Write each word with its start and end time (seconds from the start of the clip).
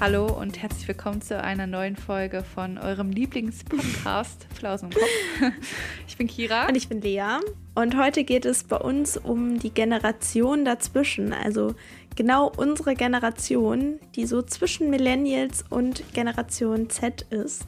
Hallo 0.00 0.28
und 0.28 0.62
herzlich 0.62 0.88
willkommen 0.88 1.20
zu 1.20 1.38
einer 1.44 1.66
neuen 1.66 1.94
Folge 1.94 2.42
von 2.42 2.78
eurem 2.78 3.10
Lieblingspodcast 3.10 4.46
Flausen 4.54 4.90
im 4.90 4.94
Kopf. 4.94 5.52
Ich 6.08 6.16
bin 6.16 6.26
Kira. 6.26 6.68
Und 6.68 6.74
ich 6.74 6.88
bin 6.88 7.02
Lea. 7.02 7.38
Und 7.74 7.98
heute 7.98 8.24
geht 8.24 8.46
es 8.46 8.64
bei 8.64 8.78
uns 8.78 9.18
um 9.18 9.58
die 9.58 9.68
Generation 9.68 10.64
dazwischen, 10.64 11.34
also 11.34 11.74
genau 12.16 12.50
unsere 12.50 12.94
Generation, 12.94 14.00
die 14.16 14.24
so 14.24 14.40
zwischen 14.40 14.88
Millennials 14.88 15.66
und 15.68 16.02
Generation 16.14 16.88
Z 16.88 17.26
ist. 17.28 17.66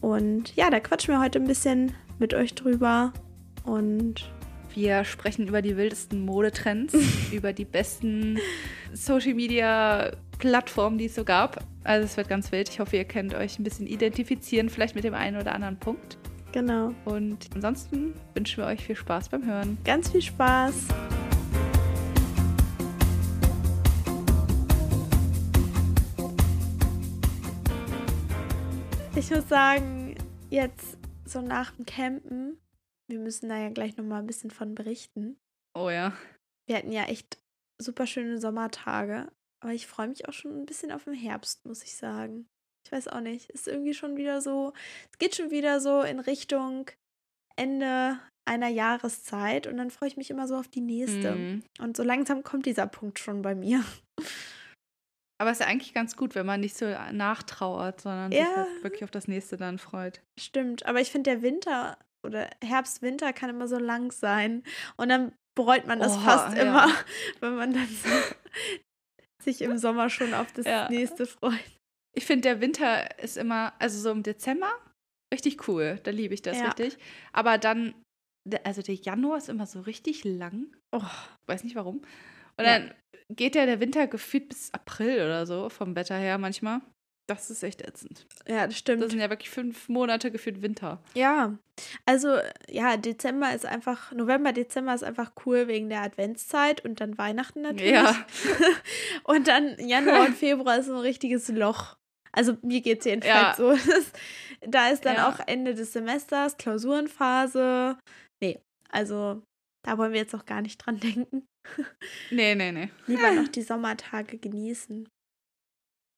Und 0.00 0.54
ja, 0.54 0.70
da 0.70 0.78
quatschen 0.78 1.12
wir 1.12 1.20
heute 1.20 1.40
ein 1.40 1.48
bisschen 1.48 1.92
mit 2.20 2.34
euch 2.34 2.54
drüber. 2.54 3.12
Und 3.64 4.30
wir 4.74 5.04
sprechen 5.04 5.48
über 5.48 5.60
die 5.60 5.76
wildesten 5.76 6.24
Modetrends, 6.24 6.94
über 7.32 7.52
die 7.52 7.64
besten 7.64 8.38
Social 8.92 9.34
Media 9.34 10.12
Plattformen, 10.44 10.98
die 10.98 11.06
es 11.06 11.14
so 11.14 11.24
gab. 11.24 11.64
Also 11.84 12.04
es 12.04 12.18
wird 12.18 12.28
ganz 12.28 12.52
wild. 12.52 12.68
Ich 12.68 12.78
hoffe, 12.78 12.98
ihr 12.98 13.06
könnt 13.06 13.32
euch 13.32 13.58
ein 13.58 13.64
bisschen 13.64 13.86
identifizieren, 13.86 14.68
vielleicht 14.68 14.94
mit 14.94 15.02
dem 15.02 15.14
einen 15.14 15.40
oder 15.40 15.54
anderen 15.54 15.78
Punkt. 15.78 16.18
Genau. 16.52 16.92
Und 17.06 17.48
ansonsten 17.54 18.12
wünschen 18.34 18.58
wir 18.58 18.66
euch 18.66 18.84
viel 18.84 18.94
Spaß 18.94 19.30
beim 19.30 19.46
Hören. 19.46 19.78
Ganz 19.84 20.10
viel 20.10 20.20
Spaß. 20.20 20.88
Ich 29.16 29.30
muss 29.30 29.48
sagen, 29.48 30.14
jetzt 30.50 30.98
so 31.24 31.40
nach 31.40 31.70
dem 31.70 31.86
Campen, 31.86 32.58
wir 33.08 33.18
müssen 33.18 33.48
da 33.48 33.56
ja 33.56 33.70
gleich 33.70 33.96
nochmal 33.96 34.20
ein 34.20 34.26
bisschen 34.26 34.50
von 34.50 34.74
berichten. 34.74 35.38
Oh 35.72 35.88
ja. 35.88 36.12
Wir 36.66 36.76
hatten 36.76 36.92
ja 36.92 37.04
echt 37.04 37.38
super 37.78 38.06
schöne 38.06 38.38
Sommertage, 38.38 39.28
aber 39.64 39.72
ich 39.72 39.86
freue 39.86 40.08
mich 40.08 40.28
auch 40.28 40.32
schon 40.34 40.60
ein 40.60 40.66
bisschen 40.66 40.92
auf 40.92 41.04
den 41.04 41.14
Herbst, 41.14 41.64
muss 41.64 41.82
ich 41.82 41.96
sagen. 41.96 42.46
Ich 42.86 42.92
weiß 42.92 43.08
auch 43.08 43.20
nicht. 43.20 43.48
Ist 43.48 43.66
irgendwie 43.66 43.94
schon 43.94 44.18
wieder 44.18 44.42
so, 44.42 44.74
es 45.10 45.18
geht 45.18 45.34
schon 45.34 45.50
wieder 45.50 45.80
so 45.80 46.02
in 46.02 46.20
Richtung 46.20 46.90
Ende 47.56 48.18
einer 48.46 48.68
Jahreszeit 48.68 49.66
und 49.66 49.78
dann 49.78 49.90
freue 49.90 50.08
ich 50.08 50.18
mich 50.18 50.28
immer 50.30 50.46
so 50.46 50.56
auf 50.56 50.68
die 50.68 50.82
nächste. 50.82 51.34
Mhm. 51.34 51.62
Und 51.80 51.96
so 51.96 52.02
langsam 52.02 52.42
kommt 52.42 52.66
dieser 52.66 52.86
Punkt 52.86 53.18
schon 53.18 53.40
bei 53.40 53.54
mir. 53.54 53.82
Aber 55.40 55.50
es 55.50 55.58
ist 55.58 55.64
ja 55.64 55.70
eigentlich 55.70 55.94
ganz 55.94 56.14
gut, 56.14 56.34
wenn 56.34 56.46
man 56.46 56.60
nicht 56.60 56.76
so 56.76 56.86
nachtrauert, 57.12 58.02
sondern 58.02 58.30
sich 58.32 58.40
Ja. 58.40 58.54
halt 58.54 58.84
wirklich 58.84 59.02
auf 59.02 59.10
das 59.10 59.28
nächste 59.28 59.56
dann 59.56 59.78
freut. 59.78 60.22
Stimmt, 60.38 60.86
aber 60.86 61.00
ich 61.00 61.10
finde, 61.10 61.30
der 61.30 61.42
Winter 61.42 61.98
oder 62.24 62.48
Herbst, 62.62 63.02
Winter 63.02 63.32
kann 63.32 63.50
immer 63.50 63.66
so 63.66 63.78
lang 63.78 64.12
sein. 64.12 64.62
Und 64.96 65.08
dann 65.08 65.32
bereut 65.56 65.86
man 65.86 65.98
das 65.98 66.12
Oha, 66.12 66.20
fast 66.20 66.56
ja. 66.56 66.62
immer, 66.62 66.88
wenn 67.40 67.56
man 67.56 67.72
dann 67.74 67.88
so 67.88 68.08
sich 69.44 69.62
im 69.62 69.78
Sommer 69.78 70.10
schon 70.10 70.34
auf 70.34 70.52
das 70.52 70.66
Ja. 70.66 70.88
nächste 70.90 71.26
freut. 71.26 71.60
Ich 72.16 72.26
finde, 72.26 72.42
der 72.42 72.60
Winter 72.60 73.18
ist 73.18 73.36
immer, 73.36 73.72
also 73.80 73.98
so 74.00 74.10
im 74.10 74.22
Dezember, 74.22 74.70
richtig 75.32 75.68
cool. 75.68 75.98
Da 76.04 76.10
liebe 76.10 76.34
ich 76.34 76.42
das 76.42 76.58
Ja. 76.58 76.66
richtig. 76.66 76.96
Aber 77.32 77.58
dann, 77.58 77.94
also 78.64 78.82
der 78.82 78.94
Januar 78.94 79.38
ist 79.38 79.48
immer 79.48 79.66
so 79.66 79.80
richtig 79.80 80.24
lang. 80.24 80.74
Oh, 80.92 81.02
Weiß 81.46 81.64
nicht 81.64 81.76
warum. 81.76 81.98
Und 82.56 82.64
Ja. 82.64 82.78
dann 82.78 82.94
geht 83.30 83.54
ja 83.56 83.66
der 83.66 83.80
Winter 83.80 84.06
gefühlt 84.06 84.48
bis 84.48 84.72
April 84.72 85.16
oder 85.16 85.46
so, 85.46 85.68
vom 85.70 85.96
Wetter 85.96 86.16
her 86.16 86.38
manchmal. 86.38 86.80
Das 87.26 87.48
ist 87.50 87.62
echt 87.62 87.80
ätzend. 87.80 88.26
ja, 88.46 88.66
das 88.66 88.76
stimmt. 88.76 89.02
Das 89.02 89.10
sind 89.10 89.20
ja 89.20 89.30
wirklich 89.30 89.48
fünf 89.48 89.88
Monate 89.88 90.30
gefühlt 90.30 90.60
Winter. 90.60 91.02
Ja, 91.14 91.56
also 92.04 92.36
ja, 92.68 92.96
Dezember 92.98 93.54
ist 93.54 93.64
einfach, 93.64 94.12
November, 94.12 94.52
Dezember 94.52 94.94
ist 94.94 95.04
einfach 95.04 95.32
cool 95.46 95.66
wegen 95.66 95.88
der 95.88 96.02
Adventszeit 96.02 96.84
und 96.84 97.00
dann 97.00 97.16
Weihnachten 97.16 97.62
natürlich. 97.62 97.92
Ja. 97.94 98.14
und 99.24 99.48
dann 99.48 99.74
Januar 99.78 100.26
und 100.26 100.34
Februar 100.36 100.78
ist 100.78 100.86
so 100.86 100.94
ein 100.94 101.00
richtiges 101.00 101.48
Loch. 101.48 101.96
Also 102.32 102.58
mir 102.62 102.80
geht 102.82 102.98
es 102.98 103.04
jedenfalls 103.06 103.58
Ja. 103.58 103.76
so. 103.76 103.78
Da 104.66 104.88
ist 104.88 105.04
dann 105.04 105.16
Ja. 105.16 105.28
auch 105.28 105.40
Ende 105.46 105.74
des 105.74 105.92
Semesters, 105.92 106.56
Klausurenphase. 106.56 107.98
Nee, 108.42 108.60
also 108.90 109.42
da 109.86 109.98
wollen 109.98 110.12
wir 110.12 110.20
jetzt 110.20 110.34
auch 110.34 110.46
gar 110.46 110.62
nicht 110.62 110.78
dran 110.78 110.98
denken. 111.00 111.46
Nee, 112.30 112.54
nee, 112.54 112.72
nee. 112.72 112.90
Lieber 113.06 113.30
noch 113.32 113.48
die 113.48 113.62
Sommertage 113.62 114.38
genießen. 114.38 115.08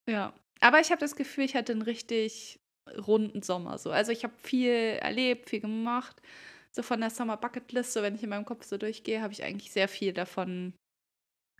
Ja. 0.08 0.32
Aber 0.60 0.80
ich 0.80 0.90
habe 0.90 1.00
das 1.00 1.16
Gefühl, 1.16 1.44
ich 1.44 1.54
hatte 1.54 1.72
einen 1.72 1.82
richtig 1.82 2.58
runden 3.06 3.42
Sommer. 3.42 3.78
So. 3.78 3.90
Also 3.90 4.12
ich 4.12 4.24
habe 4.24 4.34
viel 4.38 4.70
erlebt, 4.70 5.50
viel 5.50 5.60
gemacht. 5.60 6.20
So 6.70 6.82
von 6.82 7.00
der 7.00 7.10
Summer 7.10 7.36
Bucket 7.36 7.72
List, 7.72 7.92
so 7.92 8.02
wenn 8.02 8.14
ich 8.14 8.22
in 8.22 8.28
meinem 8.28 8.44
Kopf 8.44 8.64
so 8.64 8.76
durchgehe, 8.76 9.22
habe 9.22 9.32
ich 9.32 9.42
eigentlich 9.42 9.72
sehr 9.72 9.88
viel 9.88 10.12
davon 10.12 10.74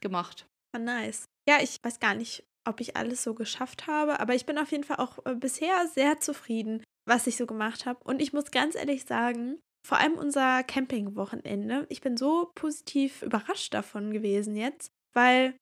gemacht. 0.01 0.47
Ah, 0.75 0.79
nice. 0.79 1.25
Ja, 1.49 1.59
ich 1.63 1.79
weiß 1.83 2.01
gar 2.01 2.15
nicht, 2.15 2.45
ob 2.67 2.81
ich 2.81 2.97
alles 2.97 3.23
so 3.23 3.35
geschafft 3.35 3.87
habe, 3.87 4.21
aber 4.21 4.35
ich 4.35 4.45
bin 4.45 4.59
auf 4.59 4.73
jeden 4.73 4.85
Fall 4.85 4.99
auch 4.99 5.25
äh, 5.25 5.35
bisher 5.35 5.87
sehr 5.89 6.21
zufrieden, 6.21 6.83
was 7.09 7.27
ich 7.27 7.37
so 7.37 7.47
gemacht 7.47 7.87
habe. 7.87 8.03
Und 8.05 8.21
ich 8.21 8.33
muss 8.33 8.51
ganz 8.51 8.75
ehrlich 8.75 9.05
sagen, 9.05 9.59
vor 9.87 9.99
allem 9.99 10.15
unser 10.15 10.65
Campingwochenende, 10.65 11.87
ich 11.89 12.01
bin 12.01 12.17
so 12.17 12.51
positiv 12.55 13.23
überrascht 13.23 13.73
davon 13.73 14.13
gewesen 14.13 14.57
jetzt, 14.57 14.91
weil 15.15 15.55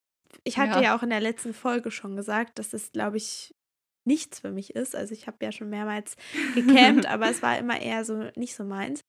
ich 0.44 0.58
hatte 0.58 0.76
Ja. 0.76 0.82
ja, 0.82 0.96
auch 0.96 1.02
in 1.02 1.10
der 1.10 1.20
letzten 1.20 1.54
Folge 1.54 1.90
schon 1.90 2.16
gesagt, 2.16 2.58
dass 2.58 2.70
das, 2.70 2.92
glaube 2.92 3.16
ich, 3.16 3.54
nichts 4.06 4.40
für 4.40 4.50
mich 4.50 4.74
ist. 4.74 4.94
Also 4.94 5.14
ich 5.14 5.26
habe 5.26 5.38
ja 5.42 5.52
schon 5.52 5.70
mehrmals 5.70 6.16
gecampt, 6.54 7.06
aber 7.06 7.30
es 7.30 7.42
war 7.42 7.58
immer 7.58 7.80
eher 7.80 8.04
so 8.04 8.30
nicht 8.36 8.54
so 8.54 8.64
meins. 8.64 9.00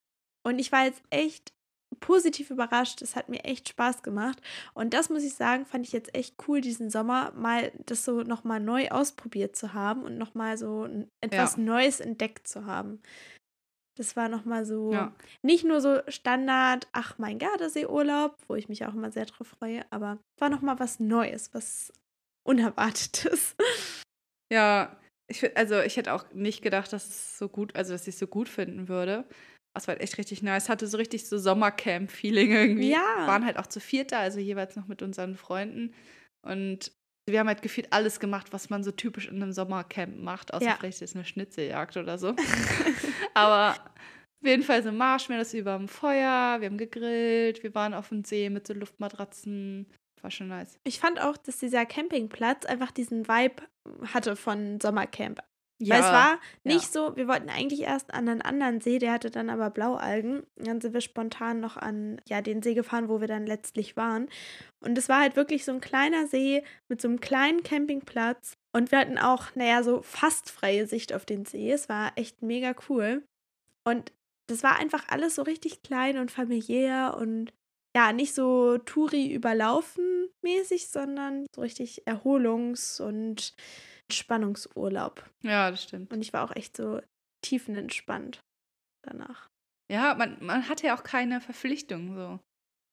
Und 0.46 0.58
ich 0.58 0.72
war 0.72 0.84
jetzt 0.84 1.02
echt 1.10 1.52
positiv 2.00 2.50
überrascht. 2.50 3.02
Es 3.02 3.16
hat 3.16 3.28
mir 3.28 3.44
echt 3.44 3.68
Spaß 3.68 4.02
gemacht. 4.02 4.40
Und 4.74 4.94
das 4.94 5.08
muss 5.10 5.22
ich 5.22 5.34
sagen, 5.34 5.66
fand 5.66 5.86
ich 5.86 5.92
jetzt 5.92 6.14
echt 6.14 6.36
cool, 6.46 6.60
diesen 6.60 6.90
Sommer 6.90 7.32
mal 7.32 7.72
das 7.84 8.04
so 8.04 8.22
nochmal 8.22 8.60
neu 8.60 8.88
ausprobiert 8.88 9.56
zu 9.56 9.72
haben 9.72 10.02
und 10.02 10.18
nochmal 10.18 10.58
so 10.58 10.88
etwas 11.20 11.56
Neues 11.56 12.00
entdeckt 12.00 12.48
zu 12.48 12.66
haben. 12.66 13.00
Das 13.98 14.14
war 14.14 14.28
nochmal 14.28 14.64
so, 14.66 14.92
Ja. 14.92 15.14
nicht 15.42 15.64
nur 15.64 15.80
so 15.80 16.00
Standard, 16.08 16.86
ach 16.92 17.18
mein 17.18 17.38
Gardasee-Urlaub, 17.38 18.36
wo 18.46 18.54
ich 18.54 18.68
mich 18.68 18.84
auch 18.84 18.94
immer 18.94 19.10
sehr 19.10 19.24
drauf 19.26 19.48
freue, 19.58 19.80
aber 19.90 20.18
war 20.38 20.48
nochmal 20.50 20.78
was 20.78 21.00
Neues, 21.00 21.52
was 21.54 21.92
Unerwartetes. 22.46 23.56
Ja, 24.52 24.96
ich 25.28 25.56
also 25.56 25.80
ich 25.80 25.96
hätte 25.96 26.12
auch 26.12 26.24
nicht 26.32 26.62
gedacht, 26.62 26.92
dass 26.92 27.08
es 27.08 27.38
so 27.38 27.48
gut, 27.48 27.74
also 27.74 27.92
dass 27.92 28.02
ich 28.06 28.14
es 28.14 28.18
so 28.20 28.26
gut 28.26 28.48
finden 28.48 28.88
würde. 28.88 29.24
Das 29.74 29.88
war 29.88 29.94
halt 29.94 30.02
echt 30.02 30.16
richtig 30.18 30.42
nice. 30.42 30.68
Hatte 30.68 30.86
so 30.86 30.96
richtig 30.96 31.26
so 31.28 31.36
Sommercamp-Feeling 31.36 32.52
irgendwie. 32.52 32.90
Ja. 32.90 33.26
Waren 33.26 33.44
halt 33.44 33.58
auch 33.58 33.66
zu 33.66 33.80
viert 33.80 34.12
da, 34.12 34.20
also 34.20 34.38
jeweils 34.38 34.76
noch 34.76 34.86
mit 34.86 35.02
unseren 35.02 35.36
Freunden. 35.36 35.94
Und 36.42 36.92
wir 37.28 37.40
haben 37.40 37.48
halt 37.48 37.62
gefühlt 37.62 37.92
alles 37.92 38.20
gemacht, 38.20 38.52
was 38.52 38.70
man 38.70 38.84
so 38.84 38.92
typisch 38.92 39.28
in 39.28 39.42
einem 39.42 39.52
Sommercamp 39.52 40.20
macht, 40.22 40.54
außer 40.54 40.64
Ja. 40.66 40.76
vielleicht 40.78 41.00
jetzt 41.00 41.16
eine 41.16 41.24
Schnitzeljagd 41.24 41.96
oder 41.96 42.18
so. 42.18 42.34
Aber 43.34 43.70
auf 43.72 44.48
jeden 44.48 44.62
Fall 44.62 44.82
so 44.82 44.92
Marshmallows 44.92 45.54
über 45.54 45.76
dem 45.76 45.88
Feuer, 45.88 46.60
wir 46.60 46.66
haben 46.68 46.78
gegrillt, 46.78 47.62
wir 47.62 47.74
waren 47.74 47.94
auf 47.94 48.10
dem 48.10 48.24
See 48.24 48.48
mit 48.50 48.66
so 48.66 48.74
Luftmatratzen. 48.74 49.86
War 50.22 50.30
schon 50.30 50.48
nice. 50.48 50.78
Ich 50.84 50.98
fand 51.00 51.20
auch, 51.20 51.36
dass 51.36 51.58
dieser 51.58 51.84
Campingplatz 51.84 52.64
einfach 52.64 52.90
diesen 52.90 53.28
Vibe 53.28 53.62
hatte 54.12 54.36
von 54.36 54.80
Sommercamp. 54.80 55.40
Weil 55.78 56.00
es 56.00 56.06
war 56.06 56.40
nicht 56.64 56.90
so, 56.90 57.16
wir 57.16 57.28
wollten 57.28 57.50
eigentlich 57.50 57.82
erst 57.82 58.14
an 58.14 58.28
einen 58.28 58.40
anderen 58.40 58.80
See, 58.80 58.98
der 58.98 59.12
hatte 59.12 59.30
dann 59.30 59.50
aber 59.50 59.68
Blaualgen. 59.68 60.42
Dann 60.56 60.80
sind 60.80 60.94
wir 60.94 61.02
spontan 61.02 61.60
noch 61.60 61.76
an 61.76 62.20
ja, 62.26 62.40
den 62.40 62.62
See 62.62 62.72
gefahren, 62.72 63.08
wo 63.10 63.20
wir 63.20 63.28
dann 63.28 63.46
letztlich 63.46 63.96
waren. 63.96 64.28
Und 64.80 64.96
es 64.96 65.10
war 65.10 65.20
halt 65.20 65.36
wirklich 65.36 65.66
so 65.66 65.72
ein 65.72 65.82
kleiner 65.82 66.26
See 66.28 66.64
mit 66.88 67.02
so 67.02 67.08
einem 67.08 67.20
kleinen 67.20 67.62
Campingplatz. 67.62 68.56
Und 68.72 68.90
wir 68.90 68.98
hatten 68.98 69.18
auch, 69.18 69.54
naja, 69.54 69.82
so 69.82 70.00
fast 70.00 70.50
freie 70.50 70.86
Sicht 70.86 71.12
auf 71.12 71.26
den 71.26 71.44
See. 71.44 71.70
Es 71.70 71.90
war 71.90 72.12
echt 72.16 72.42
mega 72.42 72.74
cool. 72.88 73.22
Und 73.84 74.12
das 74.46 74.62
war 74.62 74.78
einfach 74.78 75.08
alles 75.08 75.34
so 75.34 75.42
richtig 75.42 75.82
klein 75.82 76.18
und 76.18 76.30
familiär 76.30 77.16
und 77.18 77.52
ja, 77.94 78.12
nicht 78.12 78.34
so 78.34 78.78
Touri 78.78 79.32
überlaufen 79.32 80.28
mäßig, 80.42 80.88
sondern 80.88 81.46
so 81.54 81.62
richtig 81.62 82.06
Erholungs- 82.06 83.00
und 83.00 83.54
Entspannungsurlaub. 84.08 85.24
Ja, 85.42 85.70
das 85.70 85.82
stimmt. 85.82 86.12
Und 86.12 86.20
ich 86.22 86.32
war 86.32 86.44
auch 86.44 86.54
echt 86.54 86.76
so 86.76 87.00
tiefenentspannt 87.44 88.40
danach. 89.02 89.48
Ja, 89.90 90.14
man, 90.14 90.36
man 90.40 90.68
hatte 90.68 90.86
ja 90.88 90.96
auch 90.96 91.02
keine 91.04 91.40
Verpflichtung 91.40 92.14
so. 92.14 92.40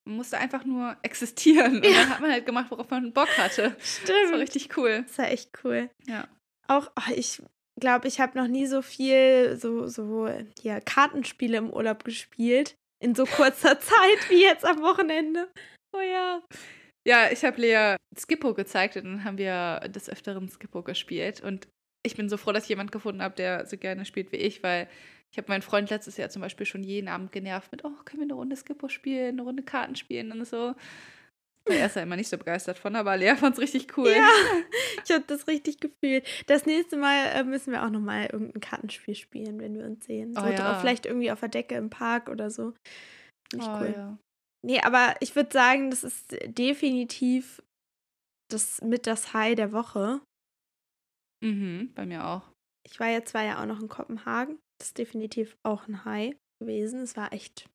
Man 0.06 0.18
musste 0.18 0.38
einfach 0.38 0.66
nur 0.66 0.98
existieren. 1.02 1.78
Und 1.78 1.86
Ja. 1.86 1.92
dann 1.94 2.10
hat 2.10 2.20
man 2.20 2.32
halt 2.32 2.46
gemacht, 2.46 2.70
worauf 2.70 2.90
man 2.90 3.14
Bock 3.14 3.30
hatte. 3.38 3.76
Das 3.80 4.10
war 4.10 4.16
Stimmt. 4.28 4.36
richtig 4.36 4.78
cool. 4.78 5.04
Das 5.08 5.18
war 5.18 5.32
echt 5.32 5.52
cool. 5.64 5.90
Ja. 6.08 6.28
Auch, 6.68 6.92
oh, 6.98 7.12
ich 7.16 7.42
glaube, 7.80 8.08
ich 8.08 8.20
habe 8.20 8.38
noch 8.38 8.48
nie 8.48 8.68
so 8.68 8.82
viel 8.82 9.58
so, 9.58 9.88
so 9.88 10.30
hier 10.62 10.82
Kartenspiele 10.82 11.58
im 11.58 11.70
Urlaub 11.72 12.04
gespielt. 12.04 12.76
In 13.02 13.16
so 13.16 13.26
kurzer 13.26 13.80
Zeit 13.80 14.30
wie 14.30 14.42
jetzt 14.42 14.66
am 14.66 14.82
Wochenende. 14.82 15.50
Oh 15.94 16.00
ja. 16.00 16.42
Ja, 17.08 17.32
ich 17.32 17.44
habe 17.44 17.60
Lea 17.60 17.96
Skippo 18.18 18.54
gezeigt 18.54 18.96
und 18.96 19.04
dann 19.04 19.24
haben 19.24 19.38
wir 19.38 19.82
des 19.90 20.10
Öfteren 20.10 20.48
Skippo 20.50 20.84
gespielt. 20.84 21.42
Und 21.42 21.68
ich 22.06 22.16
bin 22.16 22.30
so 22.30 22.38
froh, 22.38 22.52
dass 22.52 22.64
ich 22.64 22.70
jemanden 22.70 22.92
gefunden 22.92 23.22
habe, 23.22 23.36
der 23.36 23.66
so 23.66 23.78
gerne 23.78 24.06
spielt 24.06 24.32
wie 24.32 24.38
ich, 24.38 24.64
weil 24.64 24.88
ich 25.32 25.38
habe 25.38 25.50
meinen 25.50 25.64
Freund 25.64 25.90
letztes 25.90 26.18
Jahr 26.18 26.30
zum 26.30 26.42
Beispiel 26.42 26.66
schon 26.66 26.84
jeden 26.84 27.08
Abend 27.08 27.32
genervt 27.32 27.72
mit, 27.72 27.84
oh, 27.84 27.92
können 28.06 28.22
wir 28.22 28.26
eine 28.26 28.36
Runde 28.36 28.56
Skippo 28.56 28.88
spielen, 28.88 29.36
eine 29.36 29.42
Runde 29.42 29.64
Karten 29.64 29.96
spielen 29.96 30.32
und 30.32 30.46
so. 30.46 30.76
Er 31.66 31.86
ist 31.86 31.96
ja 31.96 32.04
immer 32.04 32.18
nicht 32.18 32.28
so 32.28 32.38
begeistert 32.38 32.78
von, 32.78 32.96
aber 32.96 33.16
Lea 33.16 33.36
fand 33.36 33.56
es 33.56 33.62
richtig 33.62 33.98
cool. 33.98 34.12
Ja, 34.12 34.28
ich 35.06 35.12
habe 35.12 35.24
das 35.26 35.48
richtig 35.48 35.80
gefühlt. 35.80 36.28
Das 36.48 36.66
nächste 36.66 36.98
Mal 36.98 37.28
äh, 37.34 37.44
müssen 37.44 37.72
wir 37.72 37.86
auch 37.86 37.90
nochmal 37.90 38.26
irgendein 38.26 38.60
Kartenspiel 38.60 39.16
spielen, 39.16 39.60
wenn 39.60 39.78
wir 39.78 39.86
uns 39.86 40.06
sehen. 40.06 40.34
So, 40.34 40.42
oh, 40.42 40.48
ja. 40.48 40.78
Vielleicht 40.80 41.06
irgendwie 41.06 41.32
auf 41.32 41.40
der 41.40 41.50
Decke 41.50 41.76
im 41.76 41.90
Park 41.90 42.28
oder 42.28 42.50
so. 42.50 42.74
Nicht 43.54 43.68
oh, 43.68 43.78
cool. 43.80 43.94
Ja. 43.96 44.18
Nee, 44.66 44.80
aber 44.80 45.16
ich 45.20 45.36
würde 45.36 45.52
sagen, 45.52 45.90
das 45.90 46.04
ist 46.04 46.38
definitiv 46.46 47.62
das 48.50 48.82
mit 48.82 49.08
das 49.08 49.34
High 49.34 49.56
der 49.56 49.72
Woche. 49.74 50.22
Mhm, 51.44 51.92
bei 51.94 52.06
mir 52.06 52.26
auch. 52.26 52.44
Ich 52.86 53.00
war 53.00 53.10
jetzt 53.10 53.32
zwar 53.32 53.44
ja 53.44 53.62
auch 53.62 53.66
noch 53.66 53.82
in 53.82 53.90
Kopenhagen. 53.90 54.60
Das 54.78 54.90
ist 54.90 54.98
definitiv 54.98 55.58
auch 55.64 55.88
ein 55.88 56.06
High 56.06 56.36
gewesen. 56.60 57.02
Es 57.02 57.18
war 57.18 57.34
echt 57.34 57.70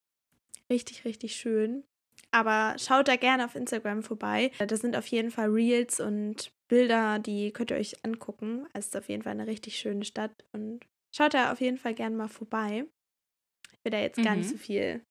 richtig, 0.71 1.05
richtig 1.05 1.37
schön. 1.37 1.85
Aber 2.31 2.77
schaut 2.79 3.09
da 3.09 3.17
gerne 3.17 3.45
auf 3.45 3.55
Instagram 3.55 4.03
vorbei. 4.03 4.51
Da 4.59 4.77
sind 4.77 4.97
auf 4.97 5.07
jeden 5.07 5.31
Fall 5.31 5.49
Reels 5.49 6.01
und 6.01 6.53
Bilder, 6.69 7.19
die 7.19 7.53
könnt 7.53 7.71
ihr 7.71 7.79
euch 7.79 8.05
angucken. 8.05 8.67
Es 8.75 8.87
ist 8.87 8.97
auf 8.97 9.09
jeden 9.09 9.23
Fall 9.23 9.33
eine 9.33 9.47
richtig 9.47 9.79
schöne 9.79 10.05
Stadt 10.05 10.45
und 10.53 10.81
schaut 11.15 11.35
da 11.35 11.53
auf 11.53 11.61
jeden 11.61 11.79
Fall 11.79 11.95
gerne 11.95 12.17
mal 12.17 12.29
vorbei. 12.29 12.85
Ich 13.73 13.85
will 13.85 13.93
da 13.93 14.01
jetzt 14.01 14.23
gar 14.23 14.33
mhm. 14.33 14.41
nicht 14.41 14.51
so 14.51 14.59
viel 14.59 15.03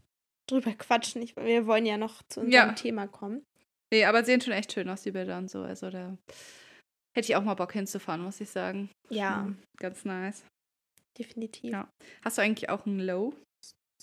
drüber 0.48 0.74
quatschen. 0.74 1.22
Ich, 1.22 1.36
wir 1.36 1.68
wollen 1.68 1.86
ja 1.86 1.98
noch 1.98 2.24
zu 2.30 2.42
unserem 2.42 2.70
ja. 2.70 2.74
Thema 2.74 3.08
kommen. 3.08 3.44
Nee, 3.94 4.06
aber 4.06 4.24
sehen 4.24 4.42
schon 4.42 4.54
echt 4.54 4.74
schön 4.74 4.90
aus, 4.90 5.04
die 5.04 5.12
Bilder 5.12 5.38
und 5.38 5.50
so. 5.50 5.62
Also 5.62 5.90
da 5.90 6.18
hätte 7.16 7.32
ich 7.32 7.36
auch 7.36 7.44
mal 7.44 7.54
Bock 7.54 7.74
hinzufahren, 7.74 8.22
muss 8.22 8.42
ich 8.42 8.50
sagen. 8.50 8.90
Ja. 9.10 9.44
Mhm, 9.44 9.58
ganz 9.78 10.06
nice. 10.06 10.44
Definitiv. 11.18 11.72
Ja. 11.72 11.90
Hast 12.24 12.38
du 12.38 12.42
eigentlich 12.42 12.70
auch 12.70 12.86
ein 12.86 13.00
Low? 13.00 13.34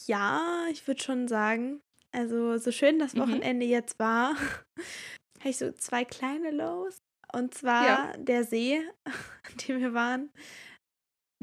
Ja, 0.06 0.66
ich 0.70 0.86
würde 0.86 1.02
schon 1.02 1.28
sagen. 1.28 1.80
Also, 2.12 2.56
so 2.58 2.70
schön 2.70 2.98
das 2.98 3.14
mhm. 3.14 3.20
Wochenende 3.20 3.66
mhm. 3.66 3.72
jetzt 3.72 3.98
war, 3.98 4.34
habe 5.40 5.48
ich 5.48 5.56
so 5.56 5.72
zwei 5.72 6.04
kleine 6.04 6.50
Lows. 6.50 6.98
Und 7.32 7.54
zwar 7.54 7.86
ja. 7.86 8.16
der 8.16 8.44
See, 8.44 8.80
an 9.04 9.56
dem 9.68 9.80
wir 9.80 9.94
waren. 9.94 10.30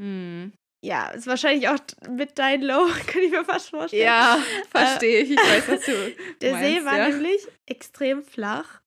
Mhm. 0.00 0.52
Ja, 0.84 1.10
ist 1.10 1.28
wahrscheinlich 1.28 1.68
auch 1.68 1.78
mit 2.10 2.38
dein 2.38 2.60
Low, 2.62 2.86
kann 3.06 3.22
ich 3.22 3.30
mir 3.30 3.44
fast 3.44 3.70
vorstellen. 3.70 4.02
Ja, 4.02 4.42
verstehe 4.70 5.20
ich. 5.20 5.30
Ich 5.30 5.38
weiß, 5.38 5.68
was 5.68 5.84
du. 5.86 5.92
Der 6.40 6.52
meinst, 6.52 6.68
See 6.68 6.84
war 6.84 6.98
ja. 6.98 7.08
nämlich 7.08 7.46
extrem 7.66 8.22
flach 8.22 8.80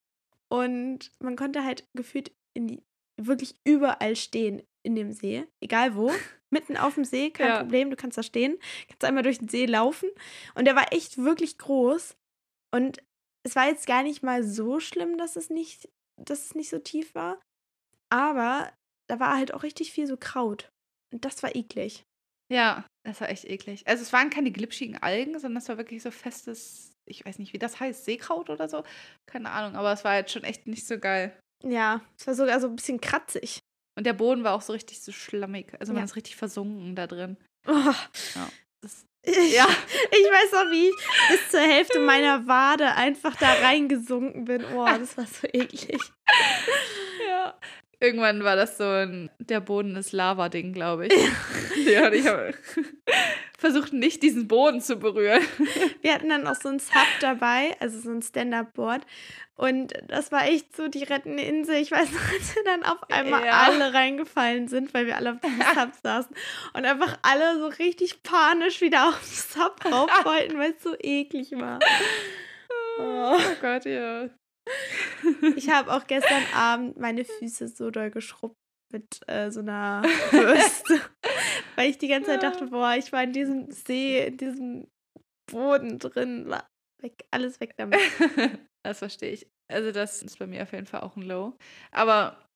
und 0.50 1.12
man 1.20 1.38
konnte 1.38 1.64
halt 1.64 1.88
gefühlt 1.94 2.32
in 2.54 2.68
die, 2.68 2.84
wirklich 3.18 3.56
überall 3.64 4.16
stehen 4.16 4.62
in 4.84 4.96
dem 4.96 5.14
See, 5.14 5.46
egal 5.62 5.96
wo. 5.96 6.12
Mitten 6.52 6.78
auf 6.78 6.96
dem 6.96 7.06
See, 7.06 7.32
kein 7.32 7.48
ja. 7.48 7.60
Problem, 7.60 7.90
du 7.90 7.96
kannst 7.96 8.18
da 8.18 8.24
stehen, 8.24 8.58
kannst 8.88 9.04
einmal 9.04 9.24
durch 9.24 9.40
den 9.40 9.50
See 9.50 9.66
laufen. 9.66 10.10
Und 10.54 10.66
der 10.66 10.76
war 10.76 10.94
echt 10.94 11.18
wirklich 11.18 11.58
groß. 11.58 12.16
Und 12.72 13.02
es 13.44 13.56
war 13.56 13.68
jetzt 13.68 13.88
gar 13.88 14.04
nicht 14.04 14.22
mal 14.22 14.44
so 14.44 14.80
schlimm, 14.80 15.18
dass 15.18 15.36
es 15.36 15.50
nicht, 15.50 15.90
dass 16.18 16.46
es 16.46 16.56
nicht 16.56 16.70
so 16.70 16.80
tief 16.80 17.16
war. 17.16 17.40
Aber 18.10 18.72
da 19.08 19.20
war 19.20 19.36
halt 19.36 19.54
auch 19.54 19.64
richtig 19.64 19.92
viel 19.92 20.08
so 20.08 20.18
Kraut. 20.18 20.72
Das 21.12 21.44
war 21.44 21.56
eklig. 21.56 22.04
Ja, 22.52 22.86
das 23.04 23.22
war 23.22 23.30
echt 23.30 23.46
eklig. 23.46 23.88
Also 23.88 24.04
es 24.04 24.14
waren 24.14 24.30
keine 24.30 24.52
glitschigen 24.52 24.98
Algen, 25.02 25.40
sondern 25.40 25.62
es 25.62 25.70
war 25.70 25.78
wirklich 25.78 26.04
so 26.04 26.12
festes, 26.12 26.94
ich 27.06 27.26
weiß 27.26 27.40
nicht, 27.40 27.54
wie 27.54 27.60
das 27.60 27.80
heißt, 27.80 28.06
Seekraut 28.06 28.50
oder 28.50 28.68
so. 28.70 28.84
Keine 29.26 29.50
Ahnung, 29.52 29.76
aber 29.76 29.92
es 29.92 30.04
war 30.04 30.16
jetzt 30.16 30.32
schon 30.32 30.44
echt 30.44 30.68
nicht 30.68 30.86
so 30.86 31.00
geil. 31.00 31.36
Ja, 31.64 32.02
es 32.20 32.28
war 32.28 32.36
sogar 32.36 32.60
so 32.60 32.68
ein 32.68 32.76
bisschen 32.76 33.02
kratzig. 33.02 33.60
Und 33.98 34.06
der 34.06 34.14
Boden 34.14 34.44
war 34.44 34.54
auch 34.54 34.62
so 34.62 34.74
richtig 34.74 35.02
so 35.02 35.12
schlammig. 35.12 35.74
Also 35.80 35.94
man 35.94 36.04
ist 36.04 36.16
richtig 36.16 36.36
versunken 36.36 36.96
da 36.96 37.08
drin. 37.08 37.38
Oh. 37.66 37.72
Ja. 37.72 38.50
Das, 38.82 39.06
ja. 39.26 39.68
ich 40.12 40.32
weiß 40.32 40.52
noch, 40.52 40.72
wie 40.72 40.90
ich 40.90 40.96
bis 41.30 41.50
zur 41.50 41.62
Hälfte 41.62 42.00
meiner 42.00 42.46
Wade 42.46 42.94
einfach 42.94 43.36
da 43.38 43.54
reingesunken 43.54 44.46
bin. 44.46 44.66
Oh, 44.66 44.86
das 44.86 45.18
war 45.18 45.26
so 45.26 45.48
eklig. 45.48 46.00
Ja. 47.28 47.58
Irgendwann 48.00 48.44
war 48.44 48.56
das 48.56 48.78
so 48.78 48.84
ein 48.84 49.30
Der 49.40 49.60
Boden 49.60 49.96
ist 49.96 50.12
Lava-Ding, 50.12 50.74
glaube 50.74 51.08
ich. 51.08 51.14
ja, 51.86 52.10
ich 52.12 52.28
habe 52.28 52.54
versucht, 53.58 53.94
nicht 53.94 54.24
diesen 54.24 54.48
Boden 54.48 54.82
zu 54.82 54.98
berühren. 54.98 55.42
Wir 56.02 56.14
hatten 56.14 56.30
dann 56.30 56.48
auch 56.48 56.56
so 56.56 56.70
ein 56.70 56.80
Sub 56.80 57.08
dabei, 57.22 57.76
also 57.80 58.00
so 58.00 58.12
ein 58.12 58.22
Stand-Up-Board. 58.22 59.02
Und 59.56 59.94
das 60.08 60.34
war 60.34 60.46
echt 60.48 60.76
so 60.76 60.90
die 60.90 61.04
rettende 61.04 61.42
Insel. 61.44 61.76
Ich 61.76 61.92
weiß 61.92 62.12
noch, 62.12 62.34
als 62.34 62.56
wir 62.56 62.64
dann 62.66 62.84
auf 62.84 63.10
einmal 63.10 63.46
ja. 63.46 63.64
alle 63.68 63.94
reingefallen 63.94 64.68
sind, 64.68 64.94
weil 64.94 65.06
wir 65.06 65.16
alle 65.16 65.32
auf 65.32 65.40
dem 65.40 65.62
Sub 65.74 65.92
saßen. 66.04 66.36
Und 66.74 66.86
einfach 66.86 67.18
alle 67.22 67.58
so 67.60 67.68
richtig 67.68 68.22
panisch 68.22 68.82
wieder 68.82 69.08
auf 69.08 69.20
den 69.22 69.62
Sub 69.62 69.86
rauf 69.86 70.10
wollten, 70.26 70.58
weil 70.58 70.72
es 70.72 70.84
so 70.84 70.94
eklig 71.00 71.54
war. 71.54 71.80
Oh, 73.00 73.38
oh 73.38 73.56
Gott, 73.62 73.86
ja. 73.86 74.30
Ich 75.56 75.70
habe 75.70 75.94
auch 75.94 76.08
gestern 76.08 76.44
Abend 76.54 76.98
meine 77.00 77.26
Füße 77.26 77.68
so 77.68 77.92
doll 77.92 78.12
geschrubbt 78.12 78.56
mit 78.92 79.22
äh, 79.28 79.52
so 79.52 79.62
einer 79.62 80.02
Bürste, 80.32 81.02
weil 81.76 81.90
ich 81.90 81.98
die 81.98 82.08
ganze 82.08 82.32
Zeit 82.32 82.44
dachte, 82.44 82.68
boah, 82.68 82.96
ich 82.96 83.12
war 83.12 83.24
in 83.24 83.34
diesem 83.34 83.72
See, 83.72 84.26
in 84.26 84.38
diesem 84.38 84.88
Boden 85.52 86.00
drin, 86.00 86.54
weg, 87.02 87.26
alles 87.32 87.60
weg 87.60 87.76
damit. 87.78 88.00
Das 88.86 89.00
verstehe 89.00 89.32
ich. 89.32 89.48
Also 89.68 89.92
das 89.92 90.22
ist 90.22 90.38
bei 90.38 90.46
mir 90.46 90.62
auf 90.62 90.72
jeden 90.72 90.86
Fall 90.86 91.02
auch 91.02 91.16
ein 91.16 91.24
Low. 91.24 91.58
Aber 91.90 92.48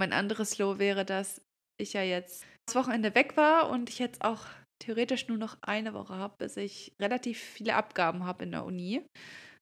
mein 0.00 0.14
anderes 0.14 0.56
Low 0.56 0.78
wäre, 0.78 1.04
dass 1.04 1.42
ich 1.78 1.92
ja 1.92 2.02
jetzt 2.02 2.46
das 2.66 2.76
Wochenende 2.76 3.14
weg 3.14 3.36
war 3.36 3.68
und 3.68 3.90
ich 3.90 3.98
jetzt 3.98 4.24
auch 4.24 4.46
theoretisch 4.82 5.28
nur 5.28 5.36
noch 5.36 5.58
eine 5.60 5.92
Woche 5.92 6.14
habe, 6.14 6.34
bis 6.38 6.56
ich 6.56 6.94
relativ 6.98 7.38
viele 7.38 7.74
Abgaben 7.74 8.24
habe 8.24 8.44
in 8.44 8.52
der 8.52 8.64
Uni. 8.64 9.04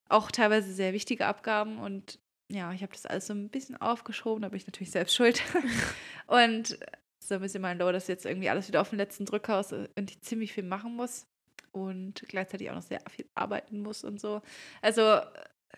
Auch 0.09 0.31
teilweise 0.31 0.73
sehr 0.73 0.93
wichtige 0.93 1.27
Abgaben 1.27 1.79
und 1.79 2.21
ja, 2.51 2.73
ich 2.73 2.83
habe 2.83 2.93
das 2.93 3.07
alles 3.07 3.27
so 3.27 3.35
ein 3.35 3.49
bisschen 3.49 3.77
aufgeschoben, 3.81 4.43
da 4.43 4.49
bin 4.49 4.59
ich 4.59 4.67
natürlich 4.67 4.91
selbst 4.91 5.15
schuld. 5.15 5.43
und 6.27 6.79
so 7.19 7.37
ein 7.37 7.41
bisschen 7.41 7.63
mein 7.63 7.79
Low, 7.79 7.91
dass 7.91 8.07
jetzt 8.07 8.27
irgendwie 8.27 8.51
alles 8.51 8.69
wieder 8.69 8.81
auf 8.81 8.91
den 8.91 8.99
letzten 8.99 9.25
Drücker 9.25 9.61
ist 9.61 9.73
und 9.73 10.11
ich 10.11 10.21
ziemlich 10.21 10.53
viel 10.53 10.65
machen 10.65 10.95
muss 10.95 11.27
und 11.73 12.23
gleichzeitig 12.29 12.71
auch 12.71 12.75
noch 12.75 12.83
sehr 12.83 13.01
viel 13.09 13.27
arbeiten 13.35 13.81
muss 13.81 14.05
und 14.05 14.21
so. 14.21 14.43
Also 14.83 15.21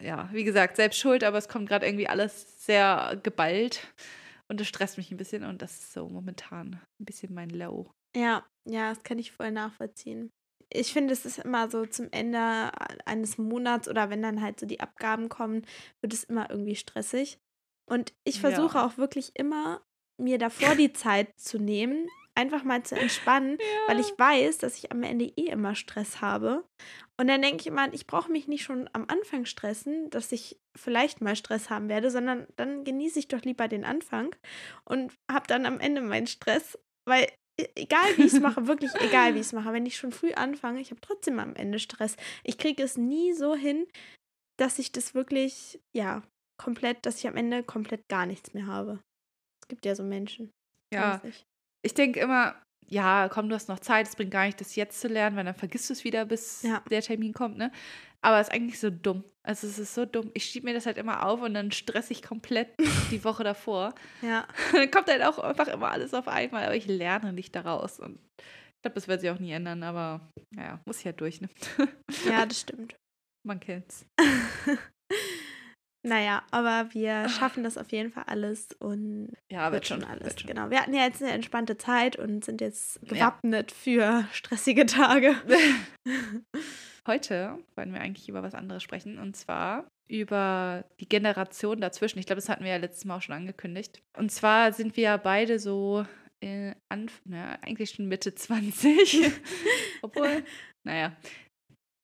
ja, 0.01 0.29
wie 0.33 0.45
gesagt, 0.45 0.77
selbst 0.77 0.99
schuld, 0.99 1.25
aber 1.25 1.39
es 1.39 1.49
kommt 1.49 1.69
gerade 1.69 1.87
irgendwie 1.87 2.09
alles 2.09 2.65
sehr 2.65 3.19
geballt 3.23 3.87
und 4.49 4.61
es 4.61 4.69
stresst 4.69 4.99
mich 4.99 5.11
ein 5.11 5.17
bisschen 5.17 5.45
und 5.45 5.63
das 5.63 5.73
ist 5.73 5.93
so 5.93 6.09
momentan 6.09 6.81
ein 7.01 7.05
bisschen 7.05 7.33
mein 7.33 7.51
Low. 7.51 7.91
Ja, 8.15 8.45
ja, 8.65 8.91
das 8.91 9.03
kann 9.03 9.19
ich 9.19 9.33
voll 9.33 9.51
nachvollziehen. 9.51 10.31
Ich 10.73 10.93
finde, 10.93 11.13
es 11.13 11.25
ist 11.25 11.39
immer 11.39 11.71
so 11.71 11.87
zum 11.87 12.09
Ende 12.11 12.71
eines 13.07 13.39
Monats 13.39 13.89
oder 13.89 14.11
wenn 14.11 14.23
dann 14.23 14.43
halt 14.43 14.59
so 14.59 14.67
die 14.67 14.81
Abgaben 14.81 15.29
kommen, 15.29 15.63
wird 16.01 16.13
es 16.13 16.25
immer 16.25 16.51
irgendwie 16.51 16.77
stressig. 16.77 17.39
Und 17.89 18.13
ich 18.25 18.41
versuche 18.41 18.79
ja. 18.79 18.87
auch 18.87 18.99
wirklich 18.99 19.31
immer, 19.35 19.81
mir 20.19 20.39
davor 20.39 20.75
die 20.75 20.93
Zeit 20.93 21.29
zu 21.39 21.59
nehmen, 21.59 22.09
einfach 22.35 22.65
mal 22.65 22.83
zu 22.83 22.97
entspannen, 22.97 23.59
ja. 23.61 23.89
weil 23.89 24.01
ich 24.01 24.13
weiß, 24.19 24.59
dass 24.59 24.77
ich 24.77 24.93
am 24.93 25.03
Ende 25.03 25.25
eh 25.25 25.47
immer 25.47 25.75
Stress 25.75 26.21
habe. 26.21 26.65
Und 27.19 27.29
dann 27.29 27.43
denke 27.43 27.63
ich 27.63 27.67
immer, 27.67 27.93
ich 27.95 28.07
brauche 28.07 28.31
mich 28.31 28.47
nicht 28.47 28.63
schon 28.63 28.91
am 28.93 29.07
Anfang 29.09 29.47
stressen, 29.47 30.11
dass 30.11 30.33
ich 30.33 30.61
vielleicht 30.77 31.21
mal 31.21 31.37
Stress 31.37 31.71
haben 31.71 31.89
werde, 31.89 32.11
sondern 32.11 32.47
dann 32.57 32.85
genieße 32.85 33.19
ich 33.19 33.29
doch 33.29 33.43
lieber 33.43 33.69
den 33.69 33.85
Anfang 33.85 34.35
und 34.85 35.15
habe 35.31 35.47
dann 35.47 35.65
am 35.65 35.81
Ende 35.81 36.03
meinen 36.03 36.27
Stress, 36.27 36.79
weil 37.07 37.27
egal 37.75 38.17
wie 38.17 38.25
ich 38.25 38.35
es 38.35 38.41
mache, 38.41 38.67
wirklich 38.67 38.95
egal 38.97 39.35
wie 39.35 39.41
ich 39.41 39.47
es 39.47 39.53
mache, 39.53 39.73
wenn 39.73 39.87
ich 39.87 39.97
schon 39.97 40.13
früh 40.13 40.33
anfange, 40.33 40.81
ich 40.81 40.91
habe 40.91 41.01
trotzdem 41.01 41.39
am 41.39 41.55
Ende 41.55 41.79
Stress. 41.79 42.17
Ich 42.45 42.59
kriege 42.59 42.83
es 42.83 42.97
nie 42.97 43.33
so 43.33 43.55
hin, 43.55 43.87
dass 44.59 44.79
ich 44.79 44.93
das 44.93 45.15
wirklich, 45.15 45.81
ja, 45.95 46.23
komplett, 46.59 47.05
dass 47.07 47.19
ich 47.19 47.29
am 47.29 47.37
Ende 47.37 47.63
komplett 47.63 48.09
gar 48.09 48.27
nichts 48.27 48.55
mehr 48.55 48.67
habe. 48.67 49.01
Es 49.63 49.69
gibt 49.69 49.85
ja 49.85 49.95
so 49.95 50.03
Menschen. 50.03 50.51
Ja, 50.93 51.21
ich 51.83 51.95
denke 51.95 52.21
immer, 52.21 52.61
ja, 52.89 53.29
komm, 53.29 53.49
du 53.49 53.55
hast 53.55 53.69
noch 53.69 53.81
Zeit, 53.81 54.07
es 54.07 54.17
bringt 54.17 54.31
gar 54.31 54.47
nicht, 54.47 54.61
das 54.61 54.77
jetzt 54.77 55.01
zu 55.01 55.09
lernen, 55.09 55.37
weil 55.37 55.45
dann 55.45 55.55
vergisst 55.55 55.89
du 55.91 55.93
es 55.93 56.05
wieder, 56.05 56.25
bis 56.25 56.63
ja. 56.63 56.83
der 56.89 57.03
Termin 57.03 57.33
kommt, 57.33 57.59
ne? 57.59 57.73
Aber 58.21 58.41
es 58.41 58.49
ist 58.49 58.55
eigentlich 58.55 58.79
so 58.79 58.91
dumm. 58.91 59.25
Also 59.47 59.69
es 59.69 59.79
ist 59.79 59.95
so 59.95 60.05
dumm. 60.05 60.31
Ich 60.35 60.45
schiebe 60.47 60.67
mir 60.67 60.75
das 60.75 60.87
halt 60.87 60.99
immer 60.99 61.25
auf 61.25 61.41
und 61.41 61.55
dann 61.55 61.71
stress 61.71 62.11
ich 62.11 62.23
komplett 62.23 62.69
die 63.13 63.23
Woche 63.25 63.45
davor. 63.45 63.95
Ja. 64.21 64.47
dann 64.73 64.91
kommt 64.91 65.09
halt 65.09 65.23
auch 65.23 65.39
einfach 65.39 65.69
immer 65.69 65.91
alles 65.91 66.15
auf 66.15 66.27
einmal, 66.27 66.65
aber 66.65 66.75
ich 66.75 66.87
lerne 66.87 67.33
nicht 67.33 67.55
daraus. 67.55 68.01
Und 68.01 68.19
ich 68.39 68.83
glaube, 68.83 68.97
das 68.97 69.07
wird 69.07 69.21
sich 69.21 69.31
auch 69.31 69.39
nie 69.39 69.53
ändern, 69.53 69.85
aber 69.85 70.21
naja, 70.55 70.81
muss 70.85 70.99
ich 70.99 71.07
halt 71.07 71.21
durch, 71.21 71.41
ne? 71.41 71.49
ja, 72.29 72.45
das 72.47 72.61
stimmt. 72.61 72.97
Man 73.47 73.61
kennt's. 73.61 74.05
Naja, 76.05 76.45
aber 76.51 76.93
wir 76.93 77.29
schaffen 77.29 77.63
das 77.63 77.79
auf 77.79 77.91
jeden 77.93 78.11
Fall 78.11 78.25
alles 78.27 78.69
und 78.81 79.33
ja, 79.51 79.71
wird, 79.71 79.73
wird 79.73 79.87
schon 79.87 80.05
alles. 80.05 80.25
Wird 80.25 80.41
schon. 80.41 80.49
Genau. 80.49 80.71
Wir 80.71 80.81
hatten 80.81 80.95
ja 80.95 81.05
jetzt 81.05 81.23
eine 81.23 81.33
entspannte 81.33 81.79
Zeit 81.79 82.17
und 82.17 82.45
sind 82.45 82.61
jetzt 82.61 83.01
gewappnet 83.03 83.71
ja. 83.71 83.77
für 83.77 84.29
stressige 84.33 84.87
Tage. 84.87 85.35
Heute 87.07 87.59
wollen 87.77 87.93
wir 87.93 88.01
eigentlich 88.01 88.29
über 88.29 88.43
was 88.43 88.55
anderes 88.55 88.83
sprechen 88.83 89.19
und 89.19 89.37
zwar 89.37 89.87
über 90.09 90.85
die 91.01 91.09
Generation 91.09 91.81
dazwischen. 91.81 92.19
Ich 92.19 92.27
glaube, 92.27 92.41
das 92.41 92.49
hatten 92.49 92.65
wir 92.65 92.71
ja 92.73 92.77
letztes 92.79 93.05
Mal 93.05 93.17
auch 93.17 93.23
schon 93.23 93.35
angekündigt. 93.35 94.03
Und 94.17 94.31
zwar 94.31 94.73
sind 94.73 94.97
wir 94.97 95.05
ja 95.05 95.17
beide 95.17 95.59
so 95.59 96.05
äh, 96.41 96.75
Anf 96.89 97.21
na, 97.25 97.59
eigentlich 97.63 97.91
schon 97.91 98.07
Mitte 98.07 98.35
20. 98.35 99.31
Obwohl, 100.03 100.45
naja, 100.85 101.17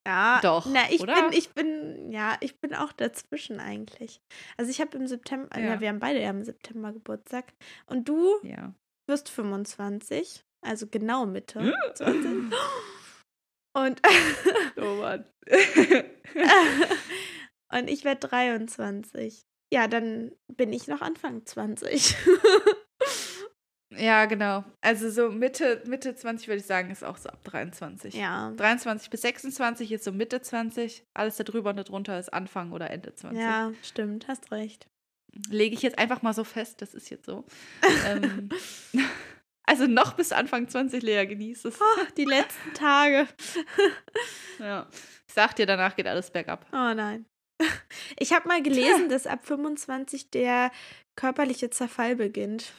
Ja, 0.05 0.39
Doch, 0.41 0.65
na, 0.69 0.81
ich 0.89 0.99
oder? 1.01 1.15
bin, 1.29 1.37
ich 1.37 1.49
bin, 1.51 2.11
ja, 2.11 2.35
ich 2.41 2.59
bin 2.59 2.73
auch 2.73 2.91
dazwischen 2.91 3.59
eigentlich. 3.59 4.21
Also 4.57 4.69
ich 4.71 4.81
habe 4.81 4.97
im 4.97 5.07
September, 5.07 5.49
ja. 5.57 5.65
Ja. 5.73 5.79
wir 5.81 5.89
haben 5.89 5.99
beide 5.99 6.21
ja 6.21 6.29
im 6.29 6.43
September 6.43 6.91
Geburtstag. 6.91 7.53
Und 7.85 8.09
du 8.09 8.35
Ja. 8.43 8.73
wirst 9.07 9.29
25, 9.29 10.43
also 10.61 10.87
genau 10.87 11.25
Mitte 11.25 11.59
Hm? 11.61 11.73
20. 11.95 12.53
Und, 13.73 14.01
Oh 14.77 14.95
Mann. 14.95 15.25
und 17.71 17.89
ich 17.89 18.03
werde 18.03 18.27
23. 18.27 19.45
Ja, 19.71 19.87
dann 19.87 20.31
bin 20.47 20.71
ich 20.71 20.87
noch 20.87 21.01
Anfang 21.01 21.45
20. 21.45 22.15
ja, 23.97 24.25
genau. 24.25 24.63
Also 24.81 25.09
so 25.09 25.31
Mitte, 25.31 25.81
Mitte 25.87 26.15
20 26.15 26.47
würde 26.47 26.59
ich 26.59 26.65
sagen, 26.65 26.91
ist 26.91 27.03
auch 27.03 27.17
so 27.17 27.29
ab 27.29 27.43
23. 27.43 28.13
ja. 28.13 28.51
23 28.55 29.09
bis 29.09 29.21
26 29.23 29.91
ist 29.91 30.03
so 30.03 30.11
Mitte 30.11 30.41
20. 30.41 31.05
Alles 31.15 31.37
da 31.37 31.43
drüber 31.43 31.71
und 31.71 31.77
darunter 31.77 32.19
ist 32.19 32.31
Anfang 32.31 32.71
oder 32.71 32.91
Ende 32.91 33.15
20. 33.15 33.39
Ja, 33.39 33.71
stimmt, 33.81 34.27
hast 34.27 34.51
recht. 34.51 34.87
Lege 35.49 35.73
ich 35.73 35.81
jetzt 35.81 35.97
einfach 35.97 36.21
mal 36.21 36.33
so 36.33 36.43
fest, 36.43 36.83
das 36.83 36.93
ist 36.93 37.09
jetzt 37.09 37.25
so. 37.25 37.43
ähm, 38.05 38.49
also 39.65 39.87
noch 39.87 40.13
bis 40.13 40.31
Anfang 40.31 40.67
20, 40.67 41.01
Lea, 41.03 41.25
genießt 41.25 41.65
es. 41.65 41.79
Oh, 41.79 42.03
die 42.17 42.25
letzten 42.25 42.73
Tage. 42.73 43.27
Ja. 44.59 44.87
Ich 45.27 45.33
sag 45.33 45.55
dir, 45.55 45.65
danach 45.65 45.95
geht 45.95 46.07
alles 46.07 46.29
bergab. 46.31 46.65
Oh 46.71 46.93
nein. 46.93 47.25
Ich 48.19 48.33
habe 48.33 48.47
mal 48.47 48.61
gelesen, 48.61 49.09
dass 49.09 49.25
ab 49.25 49.45
25 49.45 50.29
der 50.29 50.71
körperliche 51.15 51.69
Zerfall 51.69 52.15
beginnt. 52.15 52.73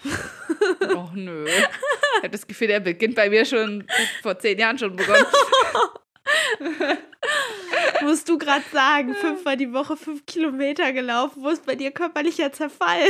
Och 0.94 1.12
nö. 1.14 1.46
Ich 1.46 2.18
habe 2.18 2.30
das 2.30 2.46
Gefühl, 2.46 2.68
der 2.68 2.80
beginnt 2.80 3.16
bei 3.16 3.28
mir 3.28 3.44
schon 3.44 3.86
vor 4.22 4.38
zehn 4.38 4.58
Jahren 4.58 4.78
schon 4.78 4.94
begonnen. 4.96 5.24
Musst 8.02 8.28
du 8.28 8.38
gerade 8.38 8.64
sagen, 8.72 9.14
fünfmal 9.14 9.56
die 9.56 9.72
Woche 9.72 9.96
fünf 9.96 10.26
Kilometer 10.26 10.92
gelaufen, 10.92 11.42
wo 11.42 11.48
ist 11.48 11.64
bei 11.66 11.74
dir 11.74 11.90
körperlicher 11.90 12.52
Zerfall? 12.52 13.00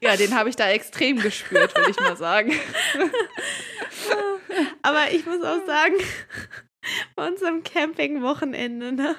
Ja, 0.00 0.16
den 0.16 0.34
habe 0.34 0.48
ich 0.48 0.56
da 0.56 0.68
extrem 0.70 1.18
gespürt, 1.20 1.76
würde 1.76 1.90
ich 1.90 2.00
mal 2.00 2.16
sagen. 2.16 2.52
Aber 4.82 5.10
ich 5.10 5.26
muss 5.26 5.42
auch 5.42 5.64
sagen, 5.66 5.94
bei 7.16 7.26
unserem 7.28 7.62
Camping-Wochenende, 7.64 8.92
ne? 8.92 9.16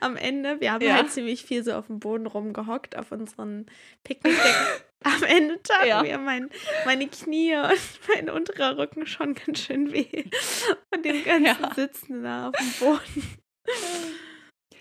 Am 0.00 0.16
Ende, 0.16 0.60
wir 0.60 0.72
haben 0.72 0.84
Ja. 0.84 0.94
halt 0.94 1.10
ziemlich 1.10 1.44
viel 1.44 1.64
so 1.64 1.72
auf 1.72 1.86
dem 1.86 2.00
Boden 2.00 2.26
rumgehockt, 2.26 2.96
auf 2.96 3.12
unseren 3.12 3.66
Picknickdecken. 4.04 4.66
Am 5.02 5.22
Ende 5.22 5.62
taten 5.62 5.86
Ja. 5.88 6.02
mir 6.02 6.18
mein, 6.18 6.50
meine 6.84 7.06
Knie 7.08 7.54
und 7.56 7.78
mein 8.14 8.28
unterer 8.30 8.76
Rücken 8.76 9.06
schon 9.06 9.34
ganz 9.34 9.60
schön 9.60 9.92
weh. 9.92 10.24
Von 10.92 11.02
dem 11.02 11.24
ganzen 11.24 11.44
Ja. 11.46 11.74
Sitzen 11.74 12.22
da 12.22 12.48
auf 12.48 12.54
dem 12.56 12.72
Boden. 12.78 13.38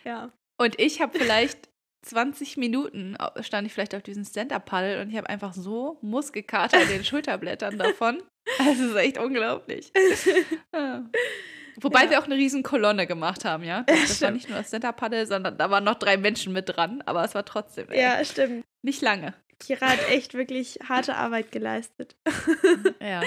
Ja. 0.03 0.31
Und 0.59 0.79
ich 0.79 1.01
habe 1.01 1.17
vielleicht 1.17 1.69
20 2.05 2.57
Minuten 2.57 3.17
stand 3.41 3.67
ich 3.67 3.73
vielleicht 3.73 3.95
auf 3.95 4.01
diesem 4.03 4.23
Stand-Up-Paddle 4.25 5.01
und 5.01 5.09
ich 5.09 5.17
habe 5.17 5.29
einfach 5.29 5.53
so 5.53 5.97
Muskelkater 6.01 6.81
in 6.81 6.87
den 6.89 7.03
Schulterblättern 7.03 7.77
davon. 7.77 8.21
Also 8.57 8.71
es 8.83 8.91
ist 8.91 8.95
echt 8.95 9.17
unglaublich. 9.17 9.91
Ja. 10.73 11.05
Wobei 11.81 12.05
Ja. 12.05 12.09
wir 12.09 12.19
auch 12.19 12.25
eine 12.25 12.35
riesen 12.35 12.63
Kolonne 12.63 13.07
gemacht 13.07 13.45
haben, 13.45 13.63
ja. 13.63 13.83
Das, 13.83 13.99
das 14.09 14.21
war 14.21 14.31
nicht 14.31 14.49
nur 14.49 14.57
das 14.57 14.67
Stand-Up-Paddle, 14.67 15.25
sondern 15.27 15.57
da 15.57 15.69
waren 15.69 15.83
noch 15.85 15.95
drei 15.95 16.17
Menschen 16.17 16.51
mit 16.51 16.67
dran, 16.75 17.01
aber 17.05 17.23
es 17.23 17.35
war 17.35 17.45
trotzdem 17.45 17.87
ey, 17.89 18.01
Ja, 18.01 18.23
stimmt. 18.25 18.65
nicht 18.81 19.01
lange. 19.01 19.33
Kira 19.59 19.89
hat 19.89 20.09
echt 20.09 20.33
wirklich 20.33 20.79
harte 20.87 21.15
Arbeit 21.15 21.51
geleistet. 21.51 22.15
Ja. 23.01 23.21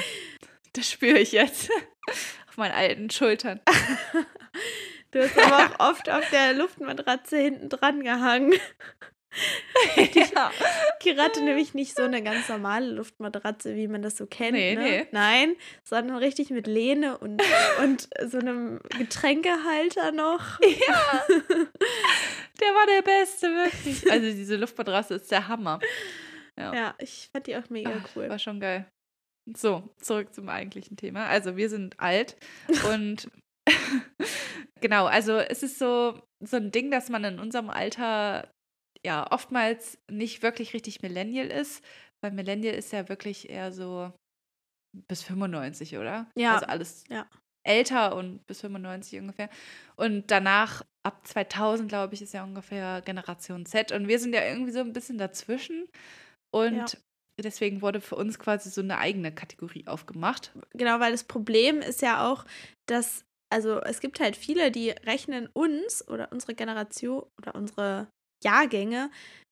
Das 0.74 0.90
spüre 0.90 1.18
ich 1.18 1.32
jetzt 1.32 1.70
auf 2.48 2.56
meinen 2.56 2.72
alten 2.72 3.10
Schultern. 3.10 3.60
Du 5.10 5.20
hast 5.20 5.38
aber 5.38 5.76
auch 5.80 5.90
oft 5.90 6.08
auf 6.08 6.28
der 6.30 6.54
Luftmatratze 6.54 7.36
hinten 7.36 7.68
dran 7.68 8.02
gehangen. 8.02 8.54
ja. 10.14 10.50
Kira 11.00 11.24
hatte 11.24 11.42
nämlich 11.42 11.74
nicht 11.74 11.94
so 11.94 12.02
eine 12.02 12.22
ganz 12.22 12.48
normale 12.48 12.86
Luftmatratze, 12.86 13.74
wie 13.74 13.88
man 13.88 14.02
das 14.02 14.16
so 14.16 14.26
kennt. 14.26 14.52
Nee, 14.52 14.74
ne? 14.74 14.82
nee. 14.82 15.06
Nein, 15.10 15.56
sondern 15.84 16.16
richtig 16.16 16.50
mit 16.50 16.66
Lehne 16.66 17.18
und, 17.18 17.42
und 17.82 18.08
so 18.26 18.38
einem 18.38 18.80
Getränkehalter 18.98 20.12
noch. 20.12 20.60
Ja. 20.60 21.22
Der 22.60 22.68
war 22.68 22.86
der 22.86 23.02
Beste, 23.02 23.46
wirklich. 23.48 24.10
Also 24.10 24.26
diese 24.26 24.56
Luftmatratze 24.56 25.14
ist 25.14 25.30
der 25.30 25.48
Hammer. 25.48 25.80
Ja. 26.62 26.74
Ja, 26.74 26.94
ich 26.98 27.28
fand 27.32 27.46
die 27.46 27.56
auch 27.56 27.68
mega 27.70 28.02
Ach, 28.02 28.08
cool. 28.16 28.28
War 28.28 28.38
schon 28.38 28.60
geil. 28.60 28.86
So, 29.56 29.88
zurück 29.98 30.32
zum 30.34 30.48
eigentlichen 30.48 30.96
Thema. 30.96 31.26
Also 31.26 31.56
wir 31.56 31.68
sind 31.68 31.98
alt 31.98 32.36
und 32.92 33.28
genau, 34.80 35.06
also 35.06 35.38
es 35.38 35.62
ist 35.62 35.78
so, 35.78 36.20
so 36.40 36.56
ein 36.56 36.70
Ding, 36.70 36.90
dass 36.90 37.08
man 37.08 37.24
in 37.24 37.38
unserem 37.38 37.70
Alter 37.70 38.50
ja 39.04 39.30
oftmals 39.30 39.98
nicht 40.10 40.42
wirklich 40.42 40.74
richtig 40.74 41.02
Millennial 41.02 41.48
ist, 41.48 41.84
weil 42.22 42.32
Millennial 42.32 42.74
ist 42.74 42.92
ja 42.92 43.08
wirklich 43.08 43.50
eher 43.50 43.72
so 43.72 44.12
bis 45.08 45.22
95, 45.22 45.96
oder? 45.96 46.30
Ja, 46.36 46.54
Also 46.54 46.66
alles 46.66 47.04
ja. 47.08 47.28
älter 47.64 48.14
und 48.14 48.46
bis 48.46 48.60
95 48.60 49.18
ungefähr. 49.18 49.48
Und 49.96 50.30
danach, 50.30 50.82
ab 51.04 51.26
2000, 51.26 51.88
glaube 51.88 52.14
ich, 52.14 52.22
ist 52.22 52.34
ja 52.34 52.44
ungefähr 52.44 53.02
Generation 53.02 53.66
Z. 53.66 53.92
Und 53.92 54.06
wir 54.08 54.18
sind 54.18 54.34
ja 54.34 54.44
irgendwie 54.44 54.72
so 54.72 54.80
ein 54.80 54.92
bisschen 54.92 55.18
dazwischen. 55.18 55.88
Und 56.52 56.74
Ja. 56.74 56.86
deswegen 57.42 57.82
wurde 57.82 58.00
für 58.00 58.16
uns 58.16 58.38
quasi 58.38 58.70
so 58.70 58.80
eine 58.82 58.98
eigene 58.98 59.34
Kategorie 59.34 59.86
aufgemacht. 59.86 60.52
Genau, 60.74 61.00
weil 61.00 61.12
das 61.12 61.24
Problem 61.24 61.80
ist 61.80 62.02
ja 62.02 62.30
auch, 62.30 62.44
dass, 62.86 63.24
also 63.52 63.80
es 63.80 64.00
gibt 64.00 64.20
halt 64.20 64.36
viele, 64.36 64.70
die 64.70 64.90
rechnen 64.90 65.48
uns 65.52 66.06
oder 66.08 66.30
unsere 66.30 66.54
Generation 66.54 67.24
oder 67.40 67.54
unsere 67.54 68.08
Jahrgänge 68.44 69.10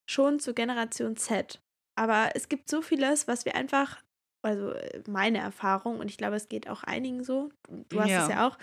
schon 0.08 0.40
zur 0.40 0.54
Generation 0.54 1.16
Z. 1.16 1.60
Aber 1.98 2.30
es 2.34 2.48
gibt 2.48 2.70
so 2.70 2.82
vieles, 2.82 3.28
was 3.28 3.44
wir 3.44 3.54
einfach, 3.54 4.02
also 4.44 4.74
meine 5.08 5.38
Erfahrung, 5.38 5.98
und 6.00 6.08
ich 6.10 6.16
glaube, 6.16 6.36
es 6.36 6.48
geht 6.48 6.68
auch 6.68 6.82
einigen 6.82 7.24
so, 7.24 7.50
du 7.88 8.00
hast 8.00 8.10
Ja. 8.10 8.22
es 8.22 8.28
ja 8.28 8.48
auch, 8.48 8.58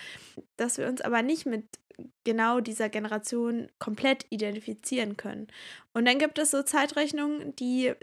dass 0.58 0.78
wir 0.78 0.88
uns 0.88 1.02
aber 1.02 1.22
nicht 1.22 1.46
mit 1.46 1.66
genau 2.26 2.60
dieser 2.60 2.90
Generation 2.90 3.70
komplett 3.80 4.26
identifizieren 4.30 5.18
können. 5.18 5.48
Und 5.94 6.06
dann 6.06 6.20
gibt 6.20 6.38
es 6.40 6.52
so 6.52 6.62
Zeitrechnungen, 6.64 7.56
die 7.56 7.94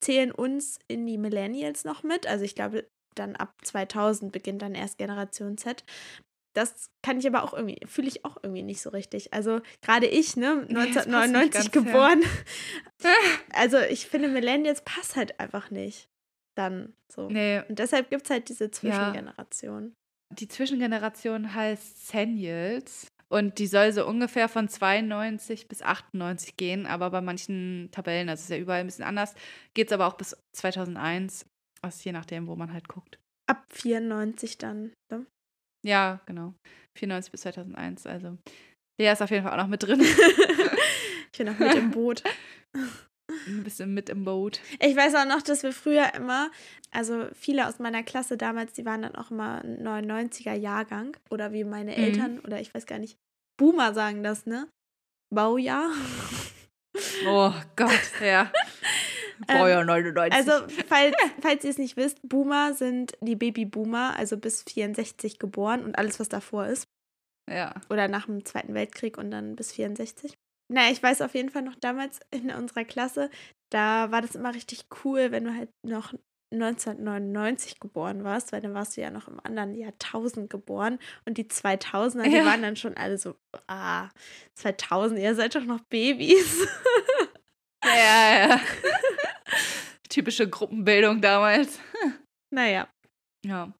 zählen 0.00 0.32
uns 0.32 0.78
in 0.88 1.06
die 1.06 1.18
Millennials 1.18 1.84
noch 1.84 2.02
mit. 2.02 2.26
Also 2.26 2.44
ich 2.44 2.54
glaube, 2.54 2.86
dann 3.14 3.36
ab 3.36 3.54
2000 3.62 4.32
beginnt 4.32 4.62
dann 4.62 4.74
erst 4.74 4.98
Generation 4.98 5.56
Z. 5.56 5.84
Das 6.54 6.90
kann 7.02 7.18
ich 7.18 7.26
aber 7.26 7.42
auch 7.44 7.52
irgendwie, 7.52 7.78
fühle 7.86 8.08
ich 8.08 8.24
auch 8.24 8.38
irgendwie 8.42 8.62
nicht 8.62 8.80
so 8.80 8.90
richtig. 8.90 9.34
Also 9.34 9.60
gerade 9.82 10.06
ich, 10.06 10.36
ne, 10.36 10.64
Nee, 10.68 10.92
das 10.92 11.04
passt 11.04 11.08
nicht 11.08 11.14
1999 11.14 11.52
ganz, 11.52 11.64
ja. 11.66 11.70
geboren. 11.82 12.22
also 13.52 13.78
ich 13.78 14.06
finde, 14.06 14.28
Millennials 14.28 14.82
passt 14.82 15.16
halt 15.16 15.38
einfach 15.38 15.70
nicht. 15.70 16.08
Dann 16.56 16.94
so. 17.12 17.28
Nee, 17.28 17.62
Und 17.68 17.78
deshalb 17.78 18.08
gibt 18.08 18.24
es 18.24 18.30
halt 18.30 18.48
diese 18.48 18.70
Zwischengeneration. 18.70 19.94
die 20.32 20.48
Zwischengeneration 20.48 21.54
heißt 21.54 22.08
Senials. 22.08 23.08
Und 23.28 23.58
die 23.58 23.66
soll 23.66 23.92
so 23.92 24.06
ungefähr 24.06 24.48
von 24.48 24.68
92 24.68 25.66
bis 25.68 25.82
98 25.82 26.56
gehen, 26.56 26.86
aber 26.86 27.10
bei 27.10 27.20
manchen 27.20 27.88
Tabellen, 27.90 28.28
das 28.28 28.42
ist 28.42 28.50
ja 28.50 28.58
überall 28.58 28.80
ein 28.80 28.86
bisschen 28.86 29.04
anders, 29.04 29.34
geht 29.74 29.88
es 29.88 29.92
aber 29.92 30.06
auch 30.06 30.14
bis 30.14 30.36
2001, 30.56 31.44
also 31.82 32.04
je 32.04 32.12
nachdem, 32.12 32.46
wo 32.46 32.54
man 32.54 32.72
halt 32.72 32.88
guckt. 32.88 33.18
Ab 33.48 33.64
94 33.70 34.58
dann. 34.58 34.92
Ne? 35.10 35.26
Ja, 35.84 36.20
genau. 36.26 36.54
94 36.96 37.32
bis 37.32 37.40
2001, 37.42 38.06
also 38.06 38.38
Lea 39.00 39.10
ist 39.10 39.22
auf 39.22 39.30
jeden 39.30 39.42
Fall 39.42 39.52
auch 39.52 39.62
noch 39.62 39.68
mit 39.68 39.82
drin. 39.82 40.00
ich 41.32 41.38
bin 41.38 41.48
auch 41.48 41.58
mit 41.58 41.74
im 41.74 41.90
Boot. 41.92 42.22
Ein 43.46 43.64
bisschen 43.64 43.92
mit 43.92 44.08
im 44.08 44.24
Boot. 44.24 44.60
Ich 44.80 44.94
weiß 44.96 45.14
auch 45.16 45.24
noch, 45.26 45.42
dass 45.42 45.62
wir 45.62 45.72
früher 45.72 46.14
immer, 46.14 46.50
also 46.92 47.26
viele 47.34 47.66
aus 47.68 47.78
meiner 47.78 48.02
Klasse 48.02 48.36
damals, 48.36 48.72
die 48.74 48.84
waren 48.84 49.02
dann 49.02 49.14
auch 49.16 49.30
immer 49.30 49.62
ein 49.64 49.82
99er 49.82 50.54
Jahrgang 50.54 51.16
oder 51.30 51.52
wie 51.52 51.64
meine 51.64 51.92
Mhm. 51.92 52.02
Eltern 52.02 52.40
oder 52.40 52.60
ich 52.60 52.72
weiß 52.74 52.86
gar 52.86 52.98
nicht, 52.98 53.16
Boomer 53.58 53.94
sagen 53.94 54.22
das, 54.22 54.46
ne? 54.46 54.68
Baujahr. 55.34 55.90
Oh 57.26 57.52
Gott, 57.76 57.90
ja. 58.24 58.50
Baujahr 59.46 59.84
99. 59.84 60.32
Also, 60.32 60.66
falls, 60.88 61.14
falls 61.42 61.62
ihr 61.64 61.68
es 61.70 61.76
nicht 61.76 61.98
wisst, 61.98 62.20
Boomer 62.22 62.72
sind 62.72 63.12
die 63.20 63.36
Babyboomer, 63.36 64.16
also 64.16 64.38
bis 64.38 64.62
64 64.62 65.38
geboren 65.38 65.84
und 65.84 65.98
alles, 65.98 66.18
was 66.20 66.30
davor 66.30 66.66
ist. 66.66 66.86
ja. 67.50 67.74
Oder 67.90 68.08
nach 68.08 68.24
dem 68.24 68.46
Zweiten 68.46 68.72
Weltkrieg 68.72 69.18
und 69.18 69.30
dann 69.30 69.56
bis 69.56 69.72
64. 69.72 70.32
Naja, 70.68 70.90
ich 70.92 71.02
weiß 71.02 71.22
auf 71.22 71.34
jeden 71.34 71.50
Fall 71.50 71.62
noch 71.62 71.76
damals 71.76 72.20
in 72.30 72.50
unserer 72.50 72.84
Klasse, 72.84 73.30
da 73.72 74.10
war 74.10 74.22
das 74.22 74.34
immer 74.34 74.54
richtig 74.54 74.86
cool, 75.04 75.30
wenn 75.30 75.44
du 75.44 75.54
halt 75.54 75.70
noch 75.86 76.12
1999 76.52 77.80
geboren 77.80 78.22
warst, 78.24 78.52
weil 78.52 78.60
dann 78.60 78.74
warst 78.74 78.96
du 78.96 79.00
ja 79.00 79.10
noch 79.10 79.28
im 79.28 79.40
anderen 79.44 79.74
Jahrtausend 79.74 80.48
geboren 80.50 80.98
und 81.24 81.38
die 81.38 81.44
2000er, 81.44 82.24
die 82.24 82.36
Ja. 82.36 82.44
waren 82.44 82.62
dann 82.62 82.76
schon 82.76 82.96
alle 82.96 83.18
so, 83.18 83.36
ah, 83.68 84.08
2000, 84.54 85.18
ihr 85.20 85.34
seid 85.34 85.54
doch 85.54 85.64
noch 85.64 85.80
Babys. 85.90 86.66
Ja, 87.84 88.48
ja. 88.48 88.60
Typische 90.08 90.48
Gruppenbildung 90.48 91.20
damals. 91.20 91.78
naja, 92.52 92.88
Ja. 93.44 93.72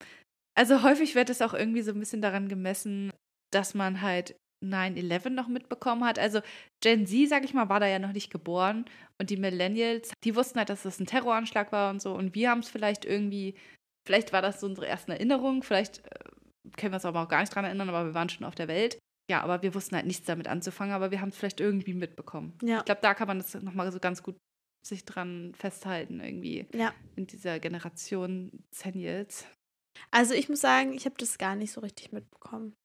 Also 0.58 0.82
häufig 0.82 1.14
wird 1.14 1.28
es 1.30 1.42
auch 1.42 1.52
irgendwie 1.54 1.82
so 1.82 1.90
ein 1.92 1.98
bisschen 1.98 2.22
daran 2.22 2.48
gemessen, 2.48 3.12
dass 3.52 3.74
man 3.74 4.00
halt 4.00 4.36
9-11 4.62 5.30
noch 5.30 5.48
mitbekommen 5.48 6.04
hat. 6.04 6.18
Also 6.18 6.40
Gen 6.80 7.06
Z, 7.06 7.28
sag 7.28 7.44
ich 7.44 7.54
mal, 7.54 7.68
war 7.68 7.80
da 7.80 7.86
ja 7.86 7.98
noch 7.98 8.12
nicht 8.12 8.30
geboren. 8.30 8.84
Und 9.18 9.30
die 9.30 9.36
Millennials, 9.36 10.12
die 10.24 10.36
wussten 10.36 10.58
halt, 10.58 10.68
dass 10.68 10.82
das 10.82 11.00
ein 11.00 11.06
Terroranschlag 11.06 11.72
war 11.72 11.90
und 11.90 12.00
so. 12.00 12.14
Und 12.14 12.34
wir 12.34 12.50
haben 12.50 12.60
es 12.60 12.68
vielleicht 12.68 13.04
irgendwie, 13.04 13.54
vielleicht 14.06 14.32
war 14.32 14.42
das 14.42 14.60
so 14.60 14.66
unsere 14.66 14.86
ersten 14.86 15.12
Erinnerungen, 15.12 15.62
vielleicht 15.62 16.04
äh, 16.06 16.24
können 16.76 16.92
wir 16.92 16.96
uns 16.96 17.04
aber 17.04 17.22
auch 17.22 17.28
gar 17.28 17.40
nicht 17.40 17.54
dran 17.54 17.64
erinnern, 17.64 17.88
aber 17.88 18.06
wir 18.06 18.14
waren 18.14 18.28
schon 18.28 18.46
auf 18.46 18.54
der 18.54 18.68
Welt. 18.68 18.98
Ja, 19.30 19.42
aber 19.42 19.62
wir 19.62 19.74
wussten 19.74 19.96
halt 19.96 20.06
nichts 20.06 20.26
damit 20.26 20.46
anzufangen, 20.46 20.94
aber 20.94 21.10
wir 21.10 21.20
haben 21.20 21.30
es 21.30 21.36
vielleicht 21.36 21.60
irgendwie 21.60 21.94
mitbekommen. 21.94 22.56
Ja. 22.62 22.78
Ich 22.78 22.84
glaube, 22.84 23.00
da 23.02 23.14
kann 23.14 23.26
man 23.26 23.38
das 23.38 23.54
nochmal 23.54 23.90
so 23.90 23.98
ganz 23.98 24.22
gut 24.22 24.36
sich 24.86 25.04
dran 25.04 25.52
festhalten, 25.56 26.20
irgendwie 26.20 26.66
ja. 26.72 26.94
in 27.16 27.26
dieser 27.26 27.58
Generation 27.58 28.52
Zennials. 28.70 29.46
Also 30.12 30.34
ich 30.34 30.48
muss 30.48 30.60
sagen, 30.60 30.92
ich 30.92 31.06
habe 31.06 31.16
das 31.18 31.38
gar 31.38 31.56
nicht 31.56 31.72
so 31.72 31.80
richtig 31.80 32.12
mitbekommen. 32.12 32.76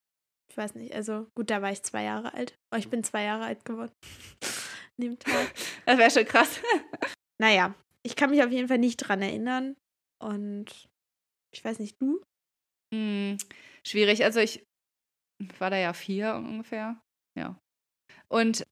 Ich 0.51 0.57
weiß 0.57 0.75
nicht, 0.75 0.93
also 0.93 1.27
gut, 1.33 1.49
da 1.49 1.61
war 1.61 1.71
ich 1.71 1.81
zwei 1.81 2.03
Jahre 2.03 2.33
alt. 2.33 2.59
Oh, 2.73 2.77
ich 2.77 2.89
bin 2.89 3.05
zwei 3.05 3.23
Jahre 3.23 3.45
alt 3.45 3.63
geworden. 3.63 3.93
Neben 4.97 5.17
Tag. 5.17 5.53
Das 5.85 5.97
wäre 5.97 6.11
schon 6.11 6.25
krass. 6.25 6.59
naja, 7.41 7.73
ich 8.03 8.17
kann 8.17 8.31
mich 8.31 8.43
auf 8.43 8.51
jeden 8.51 8.67
Fall 8.67 8.77
nicht 8.77 8.97
dran 8.97 9.21
erinnern. 9.21 9.77
Und 10.21 10.89
ich 11.53 11.63
weiß 11.63 11.79
nicht, 11.79 12.01
du? 12.01 12.21
Hm, 12.93 13.37
schwierig. 13.87 14.25
Also 14.25 14.41
ich 14.41 14.65
war 15.57 15.69
da 15.69 15.77
ja 15.77 15.93
vier 15.93 16.35
ungefähr. 16.35 17.01
Ja. 17.39 17.57
Und 18.27 18.67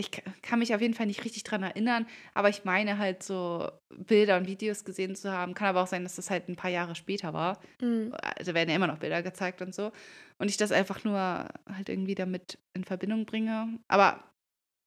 ich 0.00 0.10
kann 0.42 0.58
mich 0.58 0.74
auf 0.74 0.80
jeden 0.80 0.94
Fall 0.94 1.06
nicht 1.06 1.24
richtig 1.24 1.44
dran 1.44 1.62
erinnern, 1.62 2.06
aber 2.32 2.48
ich 2.48 2.64
meine 2.64 2.96
halt 2.96 3.22
so 3.22 3.70
Bilder 3.90 4.38
und 4.38 4.46
Videos 4.46 4.84
gesehen 4.84 5.14
zu 5.14 5.30
haben. 5.30 5.54
Kann 5.54 5.68
aber 5.68 5.82
auch 5.82 5.86
sein, 5.86 6.02
dass 6.02 6.16
das 6.16 6.30
halt 6.30 6.48
ein 6.48 6.56
paar 6.56 6.70
Jahre 6.70 6.94
später 6.94 7.34
war. 7.34 7.60
Mhm. 7.80 8.14
Also 8.38 8.54
werden 8.54 8.70
ja 8.70 8.76
immer 8.76 8.86
noch 8.86 8.98
Bilder 8.98 9.22
gezeigt 9.22 9.60
und 9.60 9.74
so. 9.74 9.92
Und 10.38 10.48
ich 10.48 10.56
das 10.56 10.72
einfach 10.72 11.04
nur 11.04 11.14
halt 11.16 11.88
irgendwie 11.88 12.14
damit 12.14 12.58
in 12.72 12.84
Verbindung 12.84 13.26
bringe. 13.26 13.78
Aber 13.88 14.24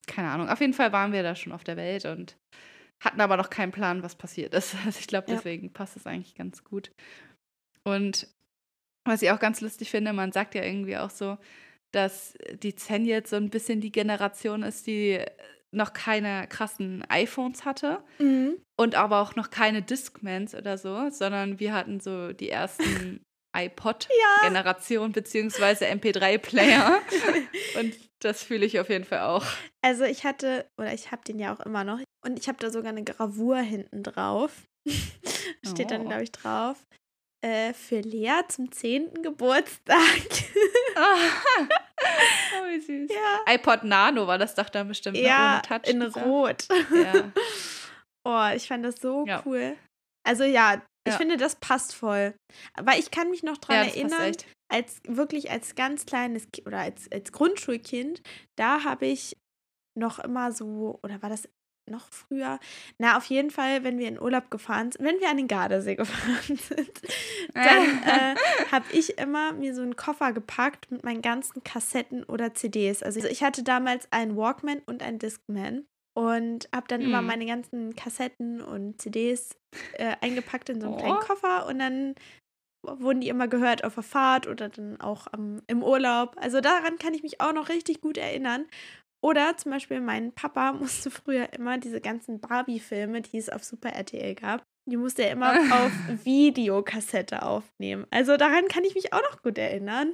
keine 0.08 0.30
Ahnung. 0.30 0.50
Auf 0.50 0.60
jeden 0.60 0.74
Fall 0.74 0.92
waren 0.92 1.14
wir 1.14 1.22
da 1.22 1.36
schon 1.36 1.54
auf 1.54 1.64
der 1.64 1.78
Welt 1.78 2.06
und 2.06 2.36
hatten 3.00 3.22
aber 3.22 3.38
noch 3.38 3.50
keinen 3.50 3.72
Plan, 3.72 4.02
was 4.02 4.16
passiert 4.16 4.54
ist. 4.54 4.76
Also 4.86 5.00
ich 5.00 5.08
glaube, 5.08 5.28
deswegen 5.30 5.68
ja. 5.68 5.74
passt 5.74 5.96
es 5.96 6.08
eigentlich 6.08 6.36
ganz 6.36 6.64
gut. 6.64 6.92
Und 7.84 8.28
was 9.06 9.22
ich 9.22 9.30
auch 9.32 9.40
ganz 9.40 9.62
lustig 9.62 9.92
finde, 9.92 10.12
man 10.14 10.32
sagt 10.32 10.56
ja 10.56 10.64
irgendwie 10.64 10.98
auch 10.98 11.10
so, 11.12 11.38
dass 11.94 12.34
die 12.62 12.76
Zen 12.76 13.06
jetzt 13.06 13.30
so 13.30 13.36
ein 13.38 13.50
bisschen 13.50 13.80
die 13.80 13.92
Generation 13.92 14.64
ist, 14.64 14.88
die 14.88 15.20
noch 15.72 15.94
keine 15.94 16.48
krassen 16.48 17.04
iPhones 17.10 17.66
hatte 17.66 18.04
mhm. 18.20 18.58
und 18.78 18.96
aber 18.96 19.22
auch 19.22 19.36
noch 19.36 19.50
keine 19.50 19.82
Discmans 19.82 20.54
oder 20.54 20.78
so, 20.78 21.10
sondern 21.10 21.60
wir 21.60 21.74
hatten 21.74 22.00
so 22.00 22.32
die 22.34 22.50
ersten 22.50 23.22
iPod-Generation 23.56 25.10
ja. 25.10 25.14
beziehungsweise 25.14 25.86
MP3-Player 25.86 27.00
und 27.80 27.94
das 28.20 28.44
fühle 28.44 28.66
ich 28.66 28.80
auf 28.80 28.90
jeden 28.90 29.04
Fall 29.04 29.22
auch. 29.22 29.46
Also 29.82 30.04
ich 30.04 30.24
hatte, 30.24 30.66
oder 30.78 30.94
ich 30.94 31.12
habe 31.12 31.24
den 31.24 31.40
ja 31.40 31.54
auch 31.54 31.60
immer 31.60 31.84
noch 31.84 32.00
und 32.26 32.40
ich 32.40 32.48
habe 32.48 32.58
da 32.60 32.70
sogar 32.70 32.92
eine 32.92 33.04
Gravur 33.04 33.58
hinten 33.58 34.04
drauf. 34.04 34.64
Steht 35.66 35.88
oh. 35.88 35.90
dann, 35.90 36.06
glaube 36.06 36.24
ich, 36.24 36.32
drauf 36.32 36.78
äh, 37.44 37.74
für 37.74 38.00
Lea 38.00 38.42
zum 38.48 38.72
10. 38.72 39.22
Geburtstag. 39.22 39.98
oh, 40.96 42.68
wie 42.70 42.80
süß. 42.80 43.12
Ja. 43.12 43.54
iPod 43.54 43.84
Nano 43.84 44.26
war 44.28 44.38
das 44.38 44.56
doch 44.56 44.70
dann 44.70 44.88
bestimmt 44.88 45.18
ja, 45.18 45.62
ohne 45.68 45.82
Touch. 45.82 45.90
in. 45.90 46.02
Rot. 46.02 46.68
Ja. 46.94 47.32
oh, 48.24 48.56
ich 48.56 48.68
fand 48.68 48.86
das 48.86 48.96
so 48.96 49.26
ja. 49.28 49.44
cool. 49.46 49.76
Also 50.26 50.46
ja, 50.46 50.82
ich 51.06 51.16
finde, 51.16 51.36
das 51.36 51.58
passt 51.58 51.94
voll. 51.94 52.34
Aber 52.76 52.98
ich 52.98 53.12
kann 53.12 53.30
mich 53.30 53.44
noch 53.44 53.58
daran 53.58 53.88
erinnern, 53.88 54.32
als 54.70 55.02
wirklich 55.06 55.52
als 55.52 55.76
ganz 55.76 56.06
kleines 56.06 56.50
Kind 56.52 56.66
oder 56.66 56.80
als, 56.80 57.12
als 57.12 57.34
Grundschulkind, 57.34 58.22
da 58.56 58.86
habe 58.86 59.06
ich 59.06 59.36
noch 59.96 60.20
immer 60.20 60.54
so, 60.54 61.00
oder 61.04 61.22
war 61.22 61.30
das 61.30 61.50
noch 61.90 62.08
früher. 62.10 62.60
Na, 62.98 63.18
auf 63.18 63.26
jeden 63.26 63.52
Fall, 63.52 63.84
wenn 63.84 63.98
wir 63.98 64.08
in 64.08 64.22
Urlaub 64.22 64.50
gefahren 64.50 64.92
sind, 64.92 65.04
wenn 65.04 65.20
wir 65.20 65.30
an 65.30 65.38
den 65.38 65.48
Gardasee 65.48 65.96
gefahren 65.98 66.58
sind, 66.58 67.02
dann 67.54 68.04
äh, 68.04 68.36
habe 68.72 68.86
ich 68.92 69.18
immer 69.18 69.54
mir 69.54 69.76
so 69.76 69.82
einen 69.82 69.96
Koffer 69.96 70.34
gepackt 70.34 70.92
mit 70.92 71.04
meinen 71.04 71.22
ganzen 71.22 71.64
Kassetten 71.64 72.24
oder 72.24 72.54
CDs. 72.54 73.04
Also 73.04 73.26
ich 73.28 73.44
hatte 73.44 73.64
damals 73.64 74.08
einen 74.12 74.36
Walkman 74.36 74.82
und 74.86 75.04
einen 75.04 75.20
Discman 75.20 75.86
und 76.16 76.70
habe 76.74 76.88
dann 76.88 77.02
mm. 77.02 77.06
immer 77.06 77.22
meine 77.22 77.46
ganzen 77.46 77.96
Kassetten 77.96 78.62
und 78.62 79.02
CDs 79.02 79.56
äh, 79.94 80.16
eingepackt 80.22 80.70
in 80.70 80.80
so 80.80 80.88
einen 80.88 80.96
oh. 80.96 81.00
kleinen 81.00 81.20
Koffer 81.20 81.66
und 81.68 81.80
dann 81.80 82.16
wurden 82.86 83.22
die 83.22 83.30
immer 83.30 83.48
gehört 83.48 83.84
auf 83.84 83.96
der 83.96 84.04
Fahrt 84.04 84.48
oder 84.48 84.70
dann 84.70 85.00
auch 85.00 85.28
ähm, 85.34 85.62
im 85.68 85.84
Urlaub. 85.84 86.36
Also 86.40 86.60
daran 86.60 86.98
kann 86.98 87.14
ich 87.14 87.24
mich 87.24 87.40
auch 87.42 87.54
noch 87.54 87.70
richtig 87.70 88.02
gut 88.02 88.18
erinnern. 88.18 88.66
Oder 89.24 89.56
zum 89.56 89.72
Beispiel 89.72 90.02
mein 90.02 90.34
Papa 90.34 90.74
musste 90.74 91.10
früher 91.10 91.54
immer 91.54 91.78
diese 91.78 92.02
ganzen 92.02 92.40
Barbie-Filme, 92.40 93.22
die 93.22 93.38
es 93.38 93.50
auf 93.50 93.64
Super 93.64 93.90
RTL 93.90 94.36
gab, 94.36 94.64
die 94.90 94.98
musste 94.98 95.24
er 95.24 95.32
immer 95.32 95.52
auf 95.86 95.92
Videokassette 96.26 97.42
aufnehmen. 97.44 98.06
Also 98.12 98.38
daran 98.38 98.68
kann 98.68 98.84
ich 98.84 98.96
mich 98.96 99.14
auch 99.14 99.22
noch 99.22 99.42
gut 99.42 99.58
erinnern. 99.58 100.14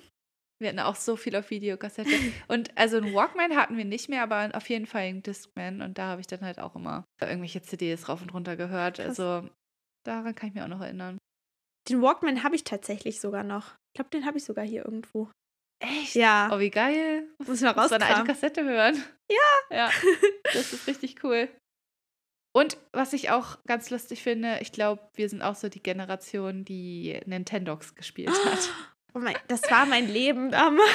Wir 0.62 0.70
hatten 0.70 0.80
auch 0.80 0.96
so 0.96 1.16
viel 1.16 1.36
auf 1.38 1.50
Videokassette. 1.50 2.10
Und 2.48 2.78
also 2.78 2.98
ein 2.98 3.14
Walkman 3.14 3.56
hatten 3.56 3.78
wir 3.78 3.86
nicht 3.86 4.10
mehr, 4.10 4.24
aber 4.24 4.52
auf 4.54 4.70
jeden 4.70 4.86
Fall 4.86 5.04
ein 5.04 5.24
Discman. 5.24 5.82
Und 5.82 5.98
da 5.98 6.08
habe 6.08 6.22
ich 6.22 6.28
dann 6.28 6.42
halt 6.42 6.60
auch 6.60 6.76
immer 6.76 7.06
irgendwelche 7.22 7.62
CDs 7.62 8.10
rauf 8.10 8.22
und 8.22 8.34
runter 8.34 8.58
gehört. 8.58 8.98
Krass. 8.98 9.20
Also 9.20 9.50
daran 10.06 10.36
kann 10.36 10.50
ich 10.50 10.56
mich 10.56 10.64
auch 10.64 10.68
noch 10.68 10.82
erinnern. 10.82 11.18
Den 11.88 12.02
Walkman 12.02 12.44
habe 12.44 12.56
ich 12.56 12.66
tatsächlich 12.66 13.22
sogar 13.22 13.44
noch. 13.44 13.76
Ich 13.94 13.96
glaube, 13.96 14.10
den 14.12 14.26
habe 14.26 14.38
ich 14.38 14.44
sogar 14.44 14.66
hier 14.66 14.84
irgendwo. 14.84 15.32
Echt? 15.80 16.16
Ja. 16.16 16.50
Oh, 16.52 16.60
wie 16.60 16.70
geil. 16.70 17.28
Muss 17.46 17.58
ich 17.58 17.64
mal 17.64 17.72
raus. 17.72 17.90
So 17.90 17.96
eine 17.96 18.06
alte 18.06 18.26
Kassette 18.26 18.64
hören. 18.64 19.02
Ja. 19.30 19.78
Ja. 19.78 19.92
Das 20.54 20.74
ist 20.74 20.88
richtig 20.88 21.24
cool. 21.24 21.50
Und 22.52 22.78
was 22.92 23.14
ich 23.14 23.30
auch 23.30 23.64
ganz 23.66 23.90
lustig 23.90 24.24
finde, 24.24 24.58
ich 24.62 24.72
glaube, 24.72 25.02
wir 25.14 25.30
sind 25.30 25.42
auch 25.42 25.56
so 25.56 25.70
die 25.70 25.84
Generation, 25.84 26.66
die 26.66 27.20
Nintendox 27.26 27.96
gespielt 27.96 28.32
hat. 28.46 28.70
Oh 29.14 29.20
mein, 29.20 29.36
das 29.48 29.64
war 29.72 29.86
mein 29.88 30.08
Leben 30.08 30.52
damals. 30.52 30.90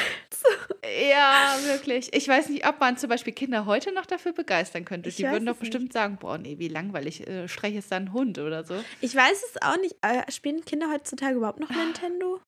ja, 1.10 1.56
wirklich. 1.64 2.14
Ich 2.14 2.28
weiß 2.28 2.48
nicht, 2.48 2.66
ob 2.66 2.78
man 2.78 2.96
zum 2.96 3.10
Beispiel 3.10 3.32
Kinder 3.32 3.66
heute 3.66 3.92
noch 3.92 4.06
dafür 4.06 4.32
begeistern 4.32 4.84
könnte. 4.84 5.08
Ich 5.08 5.16
die 5.16 5.24
würden 5.24 5.46
doch 5.46 5.56
bestimmt 5.56 5.84
nicht. 5.84 5.94
sagen, 5.94 6.18
boah, 6.18 6.38
nee, 6.38 6.58
wie 6.58 6.68
langweilig, 6.68 7.26
äh, 7.26 7.48
streiche 7.48 7.78
es 7.78 7.88
dann 7.88 8.12
Hund 8.12 8.38
oder 8.38 8.64
so. 8.64 8.76
Ich 9.00 9.16
weiß 9.16 9.42
es 9.42 9.62
auch 9.62 9.78
nicht. 9.78 9.96
Äh, 10.02 10.30
spielen 10.30 10.64
Kinder 10.64 10.90
heutzutage 10.92 11.36
überhaupt 11.36 11.58
noch 11.58 11.70
Nintendo? 11.70 12.40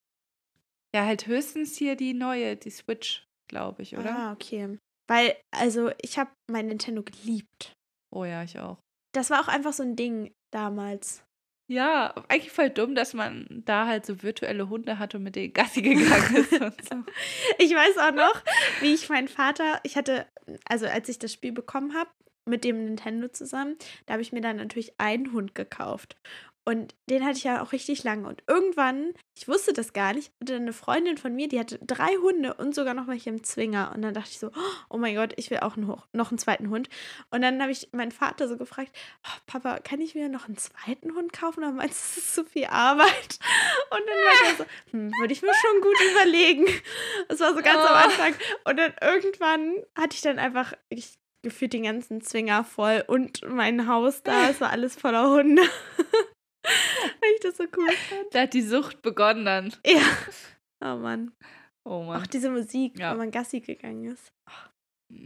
Ja, 0.97 1.05
halt 1.05 1.27
höchstens 1.27 1.77
hier 1.77 1.95
die 1.95 2.15
neue, 2.15 2.57
die 2.57 2.71
Switch, 2.71 3.29
glaube 3.51 3.83
ich, 3.83 3.99
oder? 3.99 4.17
Ah, 4.17 4.33
okay. 4.33 4.79
Weil, 5.07 5.37
also, 5.55 5.91
ich 6.01 6.19
habe 6.19 6.31
mein 6.51 6.69
Nintendo 6.69 7.03
geliebt. 7.03 7.75
Oh 8.11 8.25
ja, 8.25 8.43
ich 8.43 8.59
auch. 8.59 8.79
Das 9.15 9.29
war 9.29 9.43
auch 9.43 9.49
einfach 9.49 9.75
so 9.75 9.83
ein 9.83 9.95
Ding 9.95 10.33
damals. 10.55 11.23
Ja, 11.71 12.15
eigentlich 12.29 12.51
voll 12.51 12.71
dumm, 12.71 12.95
dass 12.95 13.13
man 13.13 13.47
da 13.67 13.87
halt 13.87 14.07
so 14.07 14.23
virtuelle 14.23 14.71
Hunde 14.71 14.99
hatte 14.99 15.19
und 15.19 15.25
mit 15.25 15.37
denen 15.37 15.53
Gassi 15.53 15.83
gegangen 15.83 16.37
ist 16.37 16.53
und 16.53 16.89
so. 16.89 17.05
Ich 17.59 17.75
weiß 17.75 17.99
auch 17.99 18.15
noch, 18.15 18.43
wie 18.81 18.95
ich 18.95 19.11
meinen 19.11 19.29
Vater, 19.29 19.81
ich 19.83 19.99
hatte, 19.99 20.27
also 20.65 20.87
als 20.87 21.11
ich 21.11 21.19
das 21.19 21.31
Spiel 21.31 21.53
bekommen 21.53 21.93
habe, 21.93 22.09
mit 22.49 22.65
dem 22.65 22.85
Nintendo 22.85 23.29
zusammen, 23.29 23.77
da 24.07 24.15
habe 24.15 24.23
ich 24.23 24.33
mir 24.33 24.41
dann 24.41 24.57
natürlich 24.57 24.95
einen 24.99 25.33
Hund 25.33 25.55
gekauft. 25.55 26.17
Und 26.69 26.97
den 27.09 27.25
hatte 27.25 27.39
ich 27.39 27.45
ja 27.45 27.63
auch 27.63 27.71
richtig 27.71 28.03
lange. 28.03 28.27
Und 28.27 28.43
irgendwann, 28.49 29.15
ich 29.39 29.47
wusste 29.47 29.73
das 29.73 29.93
gar 29.93 30.13
nicht, 30.13 30.33
hatte 30.41 30.57
eine 30.57 30.73
Freundin 30.73 31.17
von 31.17 31.33
mir, 31.33 31.47
die 31.47 31.61
hatte 31.61 31.79
drei 31.81 32.17
Hunde 32.17 32.55
und 32.55 32.75
sogar 32.75 32.93
noch 32.93 33.07
welche 33.07 33.31
im 33.31 33.45
Zwinger. 33.45 33.93
Und 33.95 34.03
dann 34.03 34.15
dachte 34.15 34.31
ich 34.33 34.41
so, 34.41 34.51
oh 34.91 34.99
mein 34.99 35.15
Gott, 35.15 35.33
ich 35.37 35.49
will 35.51 35.61
auch 35.61 35.77
einen, 35.77 35.87
noch 36.13 36.31
einen 36.33 36.39
zweiten 36.39 36.69
Hund. 36.71 36.89
Und 37.31 37.43
dann 37.43 37.63
habe 37.63 37.71
ich 37.71 37.91
meinen 37.93 38.11
Vater 38.11 38.49
so 38.49 38.57
gefragt, 38.57 38.91
oh, 39.25 39.39
Papa, 39.47 39.79
kann 39.79 40.01
ich 40.01 40.17
mir 40.17 40.29
noch 40.29 40.49
einen 40.49 40.57
zweiten 40.57 41.15
Hund 41.15 41.33
kaufen? 41.33 41.61
Oder 41.61 41.71
meinst 41.71 42.17
du, 42.17 42.17
das 42.17 42.25
ist 42.25 42.35
zu 42.35 42.45
viel 42.45 42.67
Arbeit? 42.67 43.39
Und 43.91 44.01
dann 44.01 44.19
war 44.19 44.51
er 44.51 44.57
so, 44.57 44.65
hm, 44.91 45.13
würde 45.21 45.33
ich 45.33 45.43
mir 45.43 45.55
schon 45.55 45.81
gut 45.81 45.97
überlegen. 46.13 46.67
Das 47.29 47.41
war 47.41 47.55
so 47.55 47.63
ganz 47.63 47.79
oh. 47.83 47.87
am 47.87 47.95
Anfang. 47.95 48.35
Und 48.65 48.77
dann 48.77 48.93
irgendwann 49.01 49.75
hatte 49.97 50.15
ich 50.15 50.21
dann 50.21 50.39
einfach, 50.39 50.75
ich 50.89 51.19
gefühlt 51.43 51.73
den 51.73 51.85
ganzen 51.85 52.21
Zwinger 52.23 52.65
voll 52.65 53.05
und 53.07 53.41
mein 53.49 53.87
Haus 53.87 54.23
da, 54.23 54.49
es 54.49 54.61
war 54.61 54.71
alles 54.71 54.97
voller 54.97 55.31
Hunde. 55.31 55.63
Weil 57.27 57.35
ich 57.35 57.41
das 57.41 57.57
so 57.57 57.65
cool 57.77 57.91
fand. 57.91 58.35
Da 58.35 58.43
hat 58.43 58.55
die 58.55 58.63
Sucht 58.63 59.03
begonnen 59.03 59.45
dann. 59.45 59.73
Ja. 59.85 60.01
Oh 60.85 60.97
Mann. 60.97 61.33
Oh 61.85 62.03
Mann. 62.03 62.23
Auch 62.23 62.27
diese 62.27 62.51
Musik, 62.51 62.99
ja. 62.99 63.11
wenn 63.11 63.19
man 63.19 63.31
Gassi 63.33 63.61
gegangen 63.61 64.05
ist. 64.05 64.33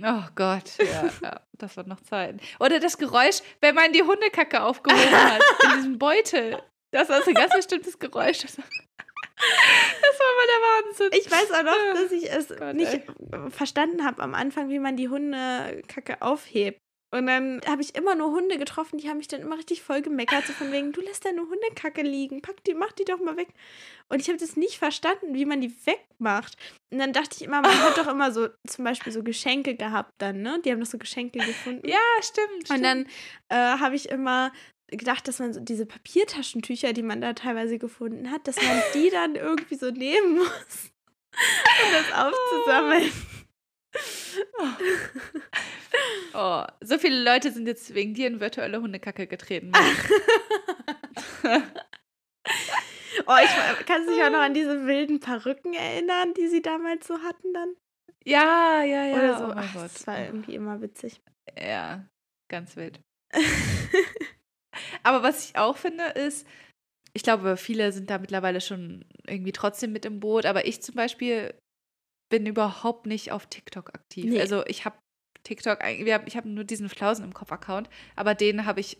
Oh 0.03 0.25
Gott, 0.35 0.77
ja, 0.79 1.11
ja, 1.23 1.41
das 1.59 1.77
war 1.77 1.87
noch 1.87 2.01
Zeit. 2.01 2.41
Oder 2.59 2.81
das 2.81 2.97
Geräusch, 2.99 3.41
wenn 3.61 3.75
man 3.75 3.93
die 3.93 4.03
Hundekacke 4.03 4.63
aufgehoben 4.63 5.11
hat 5.11 5.43
in 5.65 5.71
diesem 5.77 5.99
Beutel. 5.99 6.63
Das 6.93 7.09
war 7.09 7.23
so 7.23 7.31
ein 7.31 7.35
ganz 7.35 7.55
bestimmtes 7.55 7.99
Geräusch. 7.99 8.39
Das 8.39 8.59
war, 8.59 8.65
das 8.65 10.19
war 10.19 10.37
mal 10.37 10.47
der 10.47 10.63
Wahnsinn. 10.67 11.11
Ich 11.13 11.31
weiß 11.31 11.51
auch 11.53 11.63
noch, 11.63 12.03
dass 12.03 12.13
ich 12.13 12.31
es 12.31 12.49
Gott, 12.49 12.75
nicht 12.75 12.93
ey. 12.93 13.51
verstanden 13.51 14.05
habe 14.05 14.23
am 14.23 14.35
Anfang, 14.35 14.69
wie 14.69 14.79
man 14.79 14.97
die 14.97 15.09
Hundekacke 15.09 16.23
aufhebt. 16.23 16.79
Und 17.13 17.27
dann 17.27 17.61
habe 17.67 17.83
ich 17.83 17.97
immer 17.97 18.15
nur 18.15 18.31
Hunde 18.31 18.57
getroffen, 18.57 18.99
die 18.99 19.09
haben 19.09 19.17
mich 19.17 19.27
dann 19.27 19.41
immer 19.41 19.57
richtig 19.57 19.83
voll 19.83 20.01
gemeckert, 20.01 20.47
so 20.47 20.53
von 20.53 20.71
wegen, 20.71 20.93
du 20.93 21.01
lässt 21.01 21.25
deine 21.25 21.41
Hundekacke 21.41 22.03
liegen, 22.03 22.41
pack 22.41 22.63
die, 22.65 22.75
mach 22.75 22.93
die 22.93 23.05
doch 23.05 23.19
mal 23.19 23.37
weg. 23.37 23.49
Und 24.09 24.21
ich 24.21 24.29
habe 24.29 24.39
das 24.39 24.57
nicht 24.57 24.79
verstanden, 24.79 25.35
wie 25.35 25.45
man 25.45 25.61
die 25.61 25.75
wegmacht. 25.87 26.57
Und 26.93 26.99
dann 26.99 27.13
dachte 27.13 27.37
ich 27.37 27.43
immer, 27.43 27.63
man 27.63 27.83
hat 27.83 27.99
doch 27.99 28.07
immer 28.07 28.31
so 28.31 28.49
zum 28.67 28.85
Beispiel 28.85 29.13
so 29.13 29.25
Geschenke 29.25 29.75
gehabt 29.75 30.13
dann, 30.19 30.43
ne? 30.43 30.61
Die 30.65 30.71
haben 30.71 30.81
doch 30.81 30.87
so 30.87 30.99
Geschenke 30.99 31.41
gefunden. 31.41 31.89
Ja, 31.89 31.99
stimmt. 32.23 32.71
Und 32.71 32.83
dann 32.83 33.07
äh, 33.49 33.57
habe 33.57 33.97
ich 33.97 34.09
immer 34.09 34.53
gedacht, 34.87 35.27
dass 35.27 35.39
man 35.39 35.53
so 35.53 35.61
diese 35.61 35.87
Papiertaschentücher, 35.87 36.93
die 36.93 37.03
man 37.03 37.21
da 37.21 37.33
teilweise 37.33 37.79
gefunden 37.79 38.31
hat, 38.31 38.47
dass 38.47 38.57
man 38.57 38.83
die 38.95 39.11
dann 39.11 39.35
irgendwie 39.35 39.77
so 39.77 39.91
nehmen 39.91 40.39
muss, 40.39 40.49
um 41.33 41.93
das 41.93 42.13
aufzusammeln. 42.13 43.11
Oh, 43.13 43.50
so 46.81 46.99
viele 46.99 47.23
Leute 47.23 47.51
sind 47.51 47.67
jetzt 47.67 47.95
wegen 47.95 48.15
dir 48.15 48.27
in 48.29 48.41
virtuelle 48.41 48.81
Hundekacke 48.81 49.27
getreten. 49.27 49.73
oh, 53.27 53.37
ich 53.43 53.87
kann 53.87 54.07
sich 54.07 54.23
auch 54.23 54.31
noch 54.31 54.41
an 54.41 54.55
diese 54.55 54.87
wilden 54.87 55.21
Perücken 55.21 55.75
erinnern, 55.75 56.35
die 56.35 56.49
sie 56.49 56.63
damals 56.63 57.07
so 57.07 57.19
hatten 57.23 57.53
dann. 57.53 57.75
Ja, 58.25 58.83
ja, 58.83 59.05
ja. 59.07 59.15
Oder 59.15 59.39
so. 59.39 59.47
Oh 59.47 59.55
Ach, 59.55 59.73
das 59.75 60.07
war 60.07 60.21
irgendwie 60.21 60.55
immer 60.55 60.81
witzig. 60.81 61.21
Ja, 61.59 62.07
ganz 62.49 62.77
wild. 62.77 63.01
Aber 65.03 65.23
was 65.23 65.45
ich 65.49 65.57
auch 65.57 65.77
finde, 65.77 66.05
ist, 66.05 66.47
ich 67.13 67.23
glaube, 67.23 67.57
viele 67.57 67.93
sind 67.93 68.11
da 68.11 68.19
mittlerweile 68.19 68.61
schon 68.61 69.05
irgendwie 69.27 69.53
trotzdem 69.53 69.93
mit 69.93 70.05
im 70.05 70.21
Boot, 70.21 70.47
aber 70.47 70.67
ich 70.67 70.81
zum 70.81 70.95
Beispiel 70.95 71.55
bin 72.31 72.47
überhaupt 72.47 73.07
nicht 73.07 73.33
auf 73.33 73.47
TikTok 73.47 73.95
aktiv. 73.95 74.25
Nee. 74.25 74.41
Also 74.41 74.65
ich 74.67 74.87
habe 74.87 74.97
TikTok, 75.45 75.81
ich 75.85 76.37
habe 76.37 76.49
nur 76.49 76.65
diesen 76.65 76.89
Flausen 76.89 77.25
im 77.25 77.35
Kopf-Account, 77.35 77.91
aber 78.17 78.35
den 78.35 78.65
habe 78.67 78.81
ich, 78.81 78.99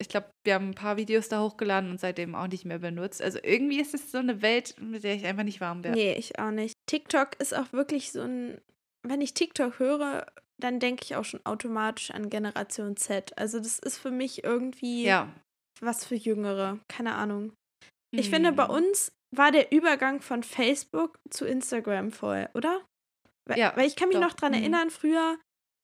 ich 0.00 0.08
glaube, 0.08 0.30
wir 0.44 0.54
haben 0.54 0.70
ein 0.70 0.74
paar 0.74 0.96
Videos 0.96 1.28
da 1.28 1.42
hochgeladen 1.42 1.90
und 1.90 2.00
seitdem 2.00 2.34
auch 2.34 2.48
nicht 2.48 2.64
mehr 2.64 2.78
benutzt. 2.78 3.22
Also 3.22 3.38
irgendwie 3.42 3.80
ist 3.80 3.94
es 3.94 4.12
so 4.12 4.18
eine 4.18 4.42
Welt, 4.42 4.76
mit 4.80 5.04
der 5.04 5.14
ich 5.14 5.24
einfach 5.24 5.44
nicht 5.44 5.60
warm 5.60 5.82
werde. 5.82 5.98
Nee, 5.98 6.14
ich 6.14 6.38
auch 6.38 6.50
nicht. 6.50 6.74
TikTok 6.86 7.40
ist 7.40 7.56
auch 7.56 7.72
wirklich 7.72 8.12
so 8.12 8.22
ein, 8.22 8.60
wenn 9.02 9.20
ich 9.20 9.34
TikTok 9.34 9.78
höre, 9.78 10.26
dann 10.58 10.80
denke 10.80 11.04
ich 11.04 11.16
auch 11.16 11.24
schon 11.24 11.44
automatisch 11.44 12.10
an 12.10 12.30
Generation 12.30 12.96
Z. 12.96 13.36
Also 13.38 13.58
das 13.58 13.78
ist 13.78 13.98
für 13.98 14.10
mich 14.10 14.44
irgendwie 14.44 15.04
ja. 15.04 15.32
was 15.80 16.04
für 16.04 16.14
Jüngere. 16.14 16.78
Keine 16.88 17.14
Ahnung. 17.14 17.52
Ich 18.12 18.30
finde, 18.30 18.52
bei 18.52 18.64
hm. 18.64 18.74
uns 18.74 19.12
war 19.36 19.52
der 19.52 19.72
Übergang 19.72 20.20
von 20.20 20.42
Facebook 20.42 21.18
zu 21.30 21.46
Instagram 21.46 22.12
voll, 22.12 22.48
oder? 22.54 22.82
Weil, 23.48 23.58
ja, 23.58 23.76
weil 23.76 23.86
ich 23.86 23.96
kann 23.96 24.08
mich 24.08 24.18
doch. 24.18 24.24
noch 24.24 24.34
dran 24.34 24.52
mhm. 24.52 24.58
erinnern, 24.58 24.90
früher, 24.90 25.38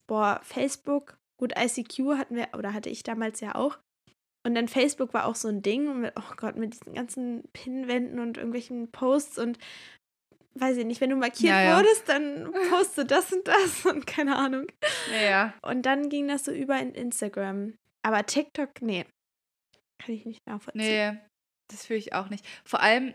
boah, 0.09 0.41
Facebook, 0.43 1.17
gut, 1.39 1.53
ICQ 1.57 2.19
hatten 2.19 2.37
wir, 2.37 2.49
oder 2.57 2.73
hatte 2.73 2.91
ich 2.91 3.03
damals 3.03 3.41
ja 3.41 3.55
auch. 3.55 3.79
Und 4.45 4.57
dann 4.57 4.67
Facebook 4.67 5.15
war 5.15 5.27
auch 5.27 5.37
so 5.37 5.49
ein 5.49 5.63
Ding, 5.63 6.01
mit, 6.01 6.13
oh 6.17 6.35
Gott, 6.37 6.57
mit 6.57 6.75
diesen 6.75 6.95
ganzen 6.95 7.45
Pinwänden 7.53 8.19
und 8.19 8.37
irgendwelchen 8.37 8.91
Posts 8.91 9.39
und 9.39 9.59
weiß 10.55 10.77
ich 10.77 10.85
nicht, 10.85 11.01
wenn 11.01 11.11
du 11.11 11.17
markiert 11.17 11.53
ja, 11.53 11.63
ja. 11.63 11.77
wurdest, 11.77 12.09
dann 12.09 12.53
poste 12.69 13.05
das 13.05 13.33
und 13.33 13.47
das 13.47 13.87
und 13.91 14.07
keine 14.07 14.37
Ahnung. 14.37 14.67
Ja. 15.23 15.55
Und 15.63 15.87
dann 15.87 16.09
ging 16.09 16.29
das 16.29 16.45
so 16.45 16.53
über 16.53 16.79
in 16.79 16.95
Instagram. 16.95 17.75
Aber 18.05 18.27
TikTok, 18.27 18.83
nee. 18.83 19.07
Kann 20.03 20.15
ich 20.15 20.27
nicht 20.27 20.41
nachvollziehen. 20.47 20.83
Nee, 21.15 21.21
das 21.71 21.87
fühle 21.87 22.01
ich 22.01 22.13
auch 22.13 22.29
nicht. 22.29 22.45
Vor 22.65 22.81
allem, 22.81 23.15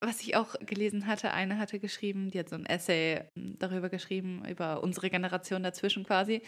was 0.00 0.20
ich 0.20 0.36
auch 0.36 0.54
gelesen 0.60 1.06
hatte, 1.06 1.32
eine 1.32 1.58
hatte 1.58 1.80
geschrieben, 1.80 2.30
die 2.30 2.38
hat 2.38 2.48
so 2.48 2.56
ein 2.56 2.66
Essay 2.66 3.24
hm, 3.34 3.58
darüber 3.58 3.88
geschrieben, 3.88 4.42
über 4.48 4.82
unsere 4.82 5.10
Generation 5.10 5.62
dazwischen 5.62 6.04
quasi. 6.04 6.42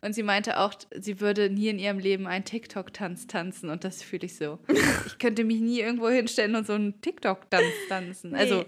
Und 0.00 0.14
sie 0.14 0.22
meinte 0.22 0.58
auch, 0.58 0.74
sie 0.94 1.20
würde 1.20 1.50
nie 1.50 1.68
in 1.68 1.78
ihrem 1.78 1.98
Leben 1.98 2.26
einen 2.26 2.44
TikTok-Tanz 2.44 3.26
tanzen. 3.26 3.68
Und 3.68 3.84
das 3.84 4.02
fühle 4.02 4.24
ich 4.24 4.36
so. 4.36 4.58
ich 5.06 5.18
könnte 5.18 5.44
mich 5.44 5.60
nie 5.60 5.80
irgendwo 5.80 6.08
hinstellen 6.08 6.56
und 6.56 6.66
so 6.66 6.72
einen 6.72 7.00
TikTok-Tanz 7.00 7.72
tanzen. 7.88 8.30
Nee. 8.32 8.38
Also 8.38 8.64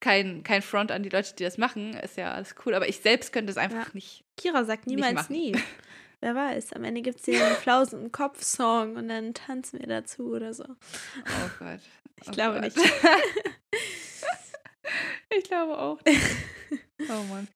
kein, 0.00 0.42
kein 0.42 0.62
Front 0.62 0.90
an 0.90 1.02
die 1.02 1.10
Leute, 1.10 1.34
die 1.34 1.44
das 1.44 1.58
machen, 1.58 1.94
ist 1.94 2.16
ja 2.16 2.32
alles 2.32 2.54
cool. 2.64 2.74
Aber 2.74 2.88
ich 2.88 3.00
selbst 3.00 3.32
könnte 3.32 3.50
es 3.50 3.58
einfach 3.58 3.86
ja. 3.86 3.92
nicht. 3.92 4.24
Kira 4.36 4.64
sagt 4.64 4.86
niemals 4.86 5.28
nie. 5.28 5.54
Wer 6.20 6.36
weiß, 6.36 6.72
am 6.74 6.84
Ende 6.84 7.02
gibt 7.02 7.18
es 7.18 7.24
hier 7.24 7.44
einen 7.44 7.56
Flausen 7.56 8.04
im 8.04 8.12
Kopf-Song 8.12 8.94
und 8.94 9.08
dann 9.08 9.34
tanzen 9.34 9.80
wir 9.80 9.88
dazu 9.88 10.32
oder 10.32 10.54
so. 10.54 10.64
Oh 10.64 11.50
Gott. 11.58 11.80
Ich 12.22 12.28
oh 12.28 12.32
glaube 12.32 12.60
Gott. 12.60 12.76
nicht. 12.76 12.78
ich 15.30 15.44
glaube 15.44 15.78
auch. 15.78 16.02
Nicht. 16.04 16.20
Oh 17.00 17.22
Mann. 17.30 17.48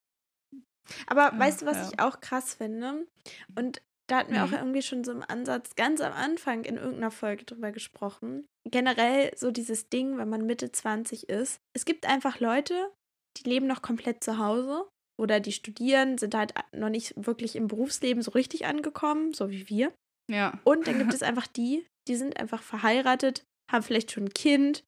Aber 1.06 1.32
ja, 1.32 1.38
weißt 1.38 1.62
du, 1.62 1.66
was 1.66 1.76
ja. 1.76 1.88
ich 1.88 2.00
auch 2.00 2.20
krass 2.20 2.54
finde? 2.54 3.06
Und 3.54 3.80
da 4.08 4.18
hatten 4.18 4.32
wir 4.32 4.44
mhm. 4.44 4.54
auch 4.54 4.58
irgendwie 4.58 4.82
schon 4.82 5.02
so 5.02 5.12
im 5.12 5.24
Ansatz 5.26 5.74
ganz 5.74 6.00
am 6.00 6.12
Anfang 6.12 6.64
in 6.64 6.76
irgendeiner 6.76 7.10
Folge 7.10 7.44
drüber 7.44 7.72
gesprochen. 7.72 8.46
Generell 8.64 9.32
so 9.36 9.50
dieses 9.50 9.88
Ding, 9.88 10.16
wenn 10.18 10.28
man 10.28 10.46
Mitte 10.46 10.70
20 10.70 11.28
ist. 11.28 11.60
Es 11.74 11.84
gibt 11.84 12.06
einfach 12.06 12.38
Leute, 12.38 12.92
die 13.36 13.48
leben 13.48 13.66
noch 13.66 13.82
komplett 13.82 14.22
zu 14.22 14.38
Hause 14.38 14.88
oder 15.20 15.40
die 15.40 15.52
studieren, 15.52 16.18
sind 16.18 16.34
halt 16.34 16.54
noch 16.72 16.88
nicht 16.88 17.14
wirklich 17.16 17.56
im 17.56 17.68
Berufsleben 17.68 18.22
so 18.22 18.30
richtig 18.32 18.66
angekommen, 18.66 19.32
so 19.32 19.50
wie 19.50 19.68
wir. 19.68 19.92
Ja. 20.30 20.58
Und 20.64 20.86
dann 20.86 20.98
gibt 20.98 21.14
es 21.14 21.22
einfach 21.22 21.46
die, 21.46 21.86
die 22.08 22.16
sind 22.16 22.38
einfach 22.38 22.62
verheiratet, 22.62 23.44
haben 23.70 23.82
vielleicht 23.82 24.12
schon 24.12 24.24
ein 24.24 24.34
Kind 24.34 24.84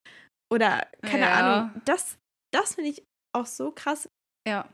oder 0.51 0.87
keine 1.01 1.23
ja. 1.23 1.33
Ahnung. 1.33 1.81
Das, 1.85 2.17
das 2.53 2.75
finde 2.75 2.91
ich 2.91 3.03
auch 3.35 3.45
so 3.45 3.71
krass. 3.71 4.09
Ja. 4.47 4.67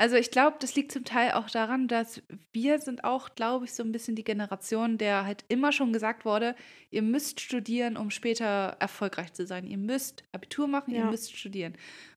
Also 0.00 0.16
ich 0.16 0.30
glaube, 0.30 0.56
das 0.60 0.74
liegt 0.76 0.92
zum 0.92 1.04
Teil 1.04 1.32
auch 1.32 1.50
daran, 1.50 1.86
dass 1.86 2.22
wir 2.54 2.78
sind 2.78 3.04
auch, 3.04 3.34
glaube 3.34 3.66
ich, 3.66 3.74
so 3.74 3.82
ein 3.82 3.92
bisschen 3.92 4.16
die 4.16 4.24
Generation, 4.24 4.96
der 4.96 5.26
halt 5.26 5.44
immer 5.48 5.72
schon 5.72 5.92
gesagt 5.92 6.24
wurde, 6.24 6.56
ihr 6.90 7.02
müsst 7.02 7.38
studieren, 7.40 7.98
um 7.98 8.10
später 8.10 8.78
erfolgreich 8.80 9.34
zu 9.34 9.44
sein. 9.44 9.66
Ihr 9.66 9.76
müsst 9.76 10.24
Abitur 10.32 10.68
machen, 10.68 10.94
ja. 10.94 11.00
ihr 11.00 11.10
müsst 11.10 11.36
studieren. 11.36 11.76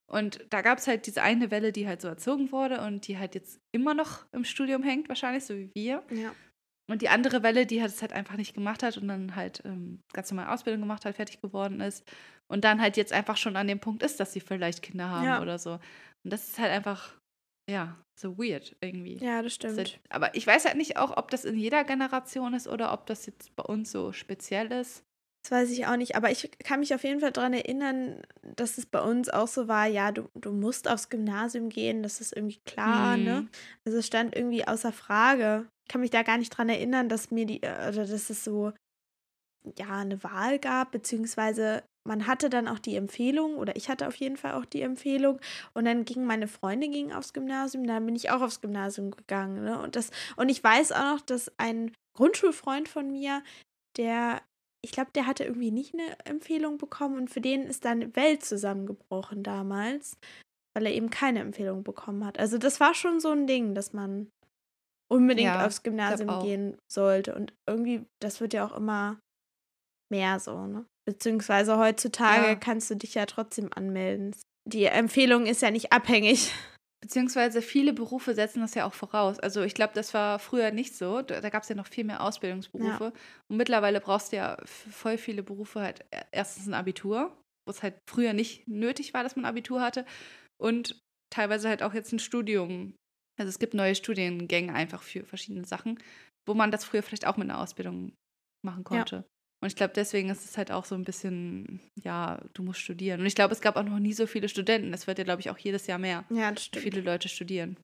Und 0.10 0.46
da 0.50 0.62
gab 0.62 0.78
es 0.78 0.88
halt 0.88 1.08
diese 1.08 1.24
eine 1.24 1.52
Welle, 1.52 1.74
die 1.74 1.86
halt 1.86 2.02
so 2.02 2.08
erzogen 2.08 2.54
wurde 2.54 2.80
und 2.82 3.08
die 3.08 3.18
halt 3.18 3.36
jetzt 3.36 3.60
immer 3.74 3.94
noch 3.94 4.26
im 4.32 4.46
Studium 4.46 4.84
hängt, 4.84 5.10
wahrscheinlich, 5.10 5.44
so 5.44 5.56
wie 5.56 5.70
wir. 5.76 6.04
Ja. 6.10 6.34
Und 6.90 7.02
die 7.02 7.10
andere 7.10 7.44
Welle, 7.44 7.66
die 7.66 7.82
hat 7.82 7.90
es 7.90 8.02
halt 8.02 8.12
einfach 8.12 8.36
nicht 8.36 8.54
gemacht 8.54 8.84
hat 8.84 8.98
und 8.98 9.08
dann 9.08 9.36
halt 9.36 9.62
ähm, 9.66 10.02
ganz 10.14 10.30
normal 10.32 10.54
Ausbildung 10.54 10.82
gemacht 10.82 11.06
hat, 11.06 11.16
fertig 11.16 11.42
geworden 11.42 11.80
ist 11.80 12.04
und 12.48 12.64
dann 12.64 12.82
halt 12.82 12.98
jetzt 12.98 13.14
einfach 13.14 13.38
schon 13.38 13.56
an 13.56 13.68
dem 13.68 13.80
Punkt 13.80 14.04
ist, 14.04 14.20
dass 14.20 14.34
sie 14.34 14.42
vielleicht 14.42 14.82
Kinder 14.82 15.10
haben 15.10 15.26
ja. 15.26 15.42
oder 15.42 15.58
so. 15.58 15.74
Und 16.24 16.34
das 16.34 16.50
ist 16.50 16.60
halt 16.60 16.72
einfach, 16.72 17.16
ja, 17.70 17.98
so 18.20 18.38
weird 18.38 18.76
irgendwie. 18.82 19.18
Ja, 19.18 19.42
das 19.42 19.54
stimmt. 19.54 19.78
Das 19.78 19.92
halt, 19.92 20.00
aber 20.10 20.36
ich 20.36 20.46
weiß 20.46 20.66
halt 20.66 20.76
nicht 20.76 20.98
auch, 20.98 21.16
ob 21.16 21.32
das 21.32 21.46
in 21.46 21.58
jeder 21.58 21.84
Generation 21.86 22.54
ist 22.54 22.68
oder 22.68 22.92
ob 22.92 23.06
das 23.06 23.26
jetzt 23.26 23.56
bei 23.56 23.64
uns 23.64 23.92
so 23.92 24.12
speziell 24.12 24.72
ist. 24.72 25.04
Das 25.44 25.52
weiß 25.52 25.72
ich 25.72 25.88
auch 25.88 25.98
nicht, 25.98 26.16
aber 26.16 26.32
ich 26.32 26.52
kann 26.64 26.80
mich 26.80 26.94
auf 26.94 27.04
jeden 27.04 27.20
Fall 27.20 27.34
daran 27.34 27.54
erinnern, 27.54 28.22
dass 28.56 28.78
es 28.78 28.86
bei 28.86 29.02
uns 29.02 29.30
auch 29.30 29.48
so 29.48 29.68
war, 29.68 29.88
ja, 29.88 30.14
du, 30.14 30.30
du 30.36 30.54
musst 30.54 30.90
aufs 30.90 31.10
Gymnasium 31.10 31.68
gehen, 31.68 32.02
das 32.02 32.22
ist 32.22 32.34
irgendwie 32.34 32.62
klar, 32.66 33.18
ne? 33.18 33.18
mhm. 33.18 33.26
ne? 33.26 33.50
Also 33.86 33.98
es 33.98 34.08
stand 34.08 34.36
irgendwie 34.36 34.66
außer 34.66 34.94
Frage. 34.94 35.68
Kann 35.90 36.02
mich 36.02 36.10
da 36.12 36.24
gar 36.24 36.38
nicht 36.38 36.50
dran 36.50 36.70
erinnern, 36.70 37.10
dass 37.10 37.32
mir 37.32 37.46
die, 37.46 37.60
oder 37.60 37.92
dass 37.92 38.30
es 38.30 38.44
so, 38.44 38.72
ja, 39.78 39.98
eine 40.00 40.24
Wahl 40.24 40.60
gab, 40.60 40.92
beziehungsweise 40.92 41.84
man 42.06 42.28
hatte 42.28 42.50
dann 42.50 42.68
auch 42.68 42.80
die 42.80 42.96
Empfehlung, 42.98 43.56
oder 43.58 43.76
ich 43.78 43.90
hatte 43.90 44.08
auf 44.08 44.16
jeden 44.16 44.38
Fall 44.38 44.54
auch 44.54 44.66
die 44.66 44.82
Empfehlung, 44.82 45.40
und 45.74 45.86
dann 45.86 46.06
ging 46.06 46.26
meine 46.26 46.48
Freundin 46.48 46.92
ging 46.92 47.14
aufs 47.14 47.34
Gymnasium, 47.34 47.88
dann 47.88 48.06
bin 48.06 48.16
ich 48.16 48.30
auch 48.32 48.42
aufs 48.42 48.62
Gymnasium 48.62 49.12
gegangen, 49.12 49.64
ne? 49.64 49.82
Und 49.82 49.96
das, 49.96 50.12
und 50.38 50.50
ich 50.50 50.64
weiß 50.64 50.92
auch 50.94 51.16
noch, 51.16 51.22
dass 51.22 51.52
ein 51.58 51.94
Grundschulfreund 52.18 52.90
von 52.90 53.12
mir, 53.12 53.44
der 53.98 54.42
ich 54.86 54.92
glaube, 54.92 55.12
der 55.16 55.28
hatte 55.28 55.46
irgendwie 55.46 55.72
nicht 55.72 55.94
eine 55.94 56.18
Empfehlung 56.26 56.78
bekommen 56.78 57.18
und 57.18 57.30
für 57.30 57.42
den 57.42 57.64
ist 57.64 57.86
dann 57.86 58.16
Welt 58.18 58.46
zusammengebrochen 58.46 59.44
damals, 59.44 60.18
weil 60.76 60.88
er 60.88 60.94
eben 60.94 61.10
keine 61.10 61.42
Empfehlung 61.42 61.84
bekommen 61.84 62.26
hat. 62.26 62.40
Also 62.40 62.58
das 62.58 62.80
war 62.82 62.94
schon 62.96 63.20
so 63.22 63.32
ein 63.32 63.48
Ding, 63.48 63.76
dass 63.76 63.94
man 63.94 64.30
unbedingt 65.14 65.48
ja, 65.48 65.66
aufs 65.66 65.84
Gymnasium 65.84 66.42
gehen 66.42 66.78
sollte 66.92 67.36
und 67.36 67.54
irgendwie, 67.68 68.06
das 68.22 68.42
wird 68.42 68.54
ja 68.54 68.66
auch 68.66 68.76
immer 68.76 69.20
mehr 70.12 70.40
so, 70.40 70.68
ne? 70.68 70.86
Beziehungsweise 71.06 71.78
heutzutage 71.78 72.48
ja. 72.48 72.56
kannst 72.56 72.90
du 72.90 72.96
dich 72.96 73.14
ja 73.14 73.26
trotzdem 73.26 73.70
anmelden. 73.74 74.34
Die 74.66 74.86
Empfehlung 74.86 75.46
ist 75.46 75.62
ja 75.62 75.70
nicht 75.70 75.92
abhängig 75.92 76.54
Beziehungsweise 77.04 77.62
viele 77.62 77.92
Berufe 77.92 78.34
setzen 78.34 78.62
das 78.62 78.76
ja 78.76 78.86
auch 78.86 78.94
voraus. 78.94 79.38
Also 79.38 79.62
ich 79.62 79.74
glaube, 79.74 79.92
das 79.94 80.14
war 80.14 80.40
früher 80.40 80.72
nicht 80.72 80.96
so. 80.96 81.22
Da, 81.22 81.42
da 81.42 81.50
gab 81.50 81.64
es 81.64 81.70
ja 81.70 81.76
noch 81.76 81.88
viel 81.88 82.06
mehr 82.06 82.24
Ausbildungsberufe. 82.24 83.04
Ja. 83.04 83.12
Und 83.50 83.58
mittlerweile 83.58 84.00
brauchst 84.00 84.32
du 84.32 84.38
ja 84.38 84.56
voll 84.66 85.18
viele 85.18 85.44
Berufe 85.44 85.82
halt 85.82 86.06
e, 86.12 86.22
erstens 86.32 86.66
ein 86.66 86.74
Abitur, 86.74 87.38
wo 87.68 87.72
es 87.72 87.84
halt 87.84 87.96
früher 88.10 88.32
nicht 88.32 88.70
nötig 88.70 89.14
war, 89.14 89.22
dass 89.22 89.36
man 89.36 89.44
Abitur 89.44 89.82
hatte. 89.82 90.06
Und 90.58 90.98
teilweise 91.30 91.68
halt 91.68 91.84
auch 91.84 91.94
jetzt 91.94 92.14
ein 92.14 92.20
Studium. 92.20 92.96
Also 93.40 93.50
es 93.50 93.60
gibt 93.60 93.74
neue 93.74 93.96
Studiengänge 93.96 94.74
einfach 94.74 95.02
für 95.02 95.26
verschiedene 95.26 95.66
Sachen, 95.66 96.00
wo 96.48 96.54
man 96.54 96.72
das 96.72 96.86
früher 96.86 97.04
vielleicht 97.04 97.26
auch 97.26 97.38
mit 97.38 97.50
einer 97.50 97.60
Ausbildung 97.60 98.14
machen 98.64 98.84
konnte. 98.84 99.16
Ja. 99.16 99.24
Und 99.62 99.68
ich 99.68 99.76
glaube, 99.78 99.94
deswegen 99.96 100.30
ist 100.30 100.44
es 100.44 100.58
halt 100.58 100.72
auch 100.72 100.84
so 100.84 100.94
ein 100.94 101.06
bisschen, 101.06 101.80
ja, 102.04 102.44
du 102.54 102.64
musst 102.64 102.82
studieren. 102.82 103.22
Und 103.22 103.26
ich 103.26 103.36
glaube, 103.36 103.54
es 103.54 103.62
gab 103.62 103.78
auch 103.78 103.84
noch 103.84 104.00
nie 104.00 104.12
so 104.12 104.28
viele 104.28 104.50
Studenten. 104.50 104.94
Es 104.94 105.08
wird 105.08 105.20
ja, 105.20 105.24
glaube 105.24 105.40
ich, 105.40 105.50
auch 105.50 105.58
jedes 105.58 105.88
Jahr 105.88 106.00
mehr. 106.00 106.26
Ja, 106.30 106.52
das 106.52 106.66
stimmt. 106.66 106.84
Viele 106.84 107.00
Leute 107.00 107.30
studieren. 107.30 107.78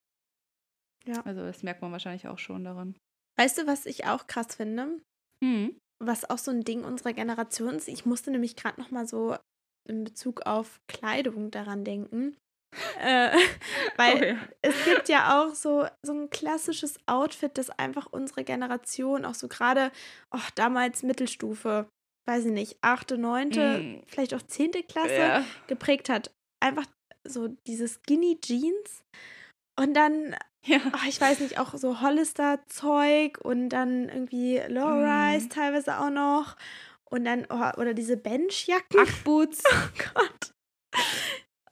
Ja. 1.06 1.22
Also 1.22 1.42
das 1.42 1.64
merkt 1.64 1.82
man 1.82 1.94
wahrscheinlich 1.94 2.28
auch 2.28 2.38
schon 2.38 2.66
daran. 2.66 2.96
Weißt 3.38 3.58
du, 3.58 3.66
was 3.66 3.86
ich 3.86 4.06
auch 4.06 4.28
krass 4.28 4.56
finde? 4.56 5.00
Hm. 5.42 5.78
Was 6.04 6.30
auch 6.30 6.38
so 6.38 6.52
ein 6.52 6.66
Ding 6.66 6.84
unserer 6.84 7.14
Generation 7.14 7.76
ist. 7.76 7.88
Ich 7.88 8.06
musste 8.06 8.32
nämlich 8.32 8.58
gerade 8.58 8.80
noch 8.82 8.92
mal 8.92 9.08
so 9.08 9.38
in 9.88 10.04
Bezug 10.04 10.42
auf 10.46 10.82
Kleidung 10.88 11.50
daran 11.50 11.86
denken. 11.86 12.36
Äh, 13.00 13.32
weil 13.98 14.16
Oh 14.22 14.24
ja. 14.26 14.38
es 14.62 14.86
gibt 14.86 15.10
ja 15.10 15.42
auch 15.42 15.54
so, 15.56 15.86
so 16.06 16.14
ein 16.14 16.30
klassisches 16.30 16.98
Outfit, 17.08 17.58
das 17.58 17.70
einfach 17.72 18.08
unsere 18.12 18.44
Generation, 18.44 19.26
auch 19.26 19.34
so 19.36 19.48
gerade 19.48 19.92
oh, 20.32 20.40
damals 20.56 21.04
Mittelstufe, 21.04 21.88
weiß 22.28 22.46
ich 22.46 22.52
nicht, 22.52 22.78
achte, 22.82 23.18
neunte, 23.18 23.80
Mm. 23.80 24.04
vielleicht 24.08 24.34
auch 24.34 24.42
zehnte 24.44 24.84
Klasse 24.84 25.14
Ja. 25.16 25.44
geprägt 25.68 26.10
hat. 26.10 26.32
Einfach 26.64 26.86
so 27.28 27.48
diese 27.68 27.88
Skinny 27.88 28.40
Jeans 28.42 29.02
und 29.80 29.94
dann, 29.96 30.36
ja. 30.66 30.80
oh, 30.94 31.08
ich 31.08 31.20
weiß 31.20 31.40
nicht, 31.40 31.58
auch 31.60 31.74
so 31.76 32.02
Hollister-Zeug 32.02 33.40
und 33.44 33.70
dann 33.70 34.10
irgendwie 34.10 34.58
Low-Rise 34.68 35.48
Mm. 35.48 35.50
teilweise 35.50 36.00
auch 36.00 36.10
noch 36.10 36.56
und 37.10 37.26
dann, 37.26 37.48
oh, 37.50 37.80
oder 37.80 37.94
diese 37.94 38.18
Benchjacken. 38.18 39.00
Ackboots. 39.00 39.64
Oh 39.72 40.04
Gott, 40.14 40.52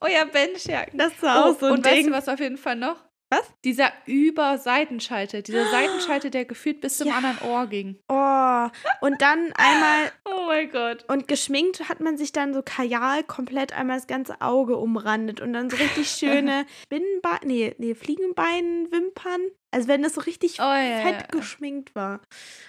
Oh 0.02 0.08
ja, 0.08 0.26
Benchjacken. 0.26 0.98
das 1.00 1.12
war 1.22 1.46
Oh, 1.46 1.52
auch 1.52 1.60
so 1.60 1.66
ein 1.68 1.72
und 1.74 1.86
weißt 1.86 1.96
Ding. 1.96 2.08
du, 2.08 2.12
was 2.14 2.28
auf 2.30 2.40
jeden 2.40 2.58
Fall 2.58 2.76
noch? 2.76 3.04
Was? 3.30 3.44
Dieser 3.66 3.92
Über-Seitenschalter. 4.06 5.42
Dieser 5.42 5.66
Seitenschalter, 5.72 6.30
der 6.30 6.46
gefühlt 6.46 6.80
bis 6.80 6.98
zum 6.98 7.08
Ja. 7.08 7.16
anderen 7.18 7.40
Ohr 7.50 7.68
ging. 7.68 8.00
Oh, 8.08 8.68
und 9.02 9.22
dann 9.22 9.52
einmal 9.58 10.12
Oh 10.26 10.46
mein 10.46 10.70
Gott. 10.70 11.04
Und 11.10 11.28
geschminkt 11.28 11.90
hat 11.90 12.00
man 12.00 12.16
sich 12.18 12.32
dann 12.32 12.54
so 12.54 12.62
Kajal 12.62 13.24
komplett 13.24 13.74
einmal 13.74 13.98
das 13.98 14.08
ganze 14.08 14.40
Auge 14.40 14.78
umrandet 14.78 15.42
und 15.42 15.52
dann 15.52 15.70
so 15.70 15.76
richtig 15.76 16.08
schöne 16.18 16.66
Spinnenbein, 16.84 17.40
nee, 17.44 17.76
nee, 17.80 17.96
Fliegenbeinwimpern. 17.96 19.42
Also 19.72 19.90
wenn 19.90 20.04
das 20.04 20.14
so 20.14 20.22
richtig 20.22 20.60
Oh 20.60 20.64
ja. 20.64 21.02
fett 21.02 21.22
ja. 21.22 21.28
geschminkt 21.40 21.96
war. 21.96 22.22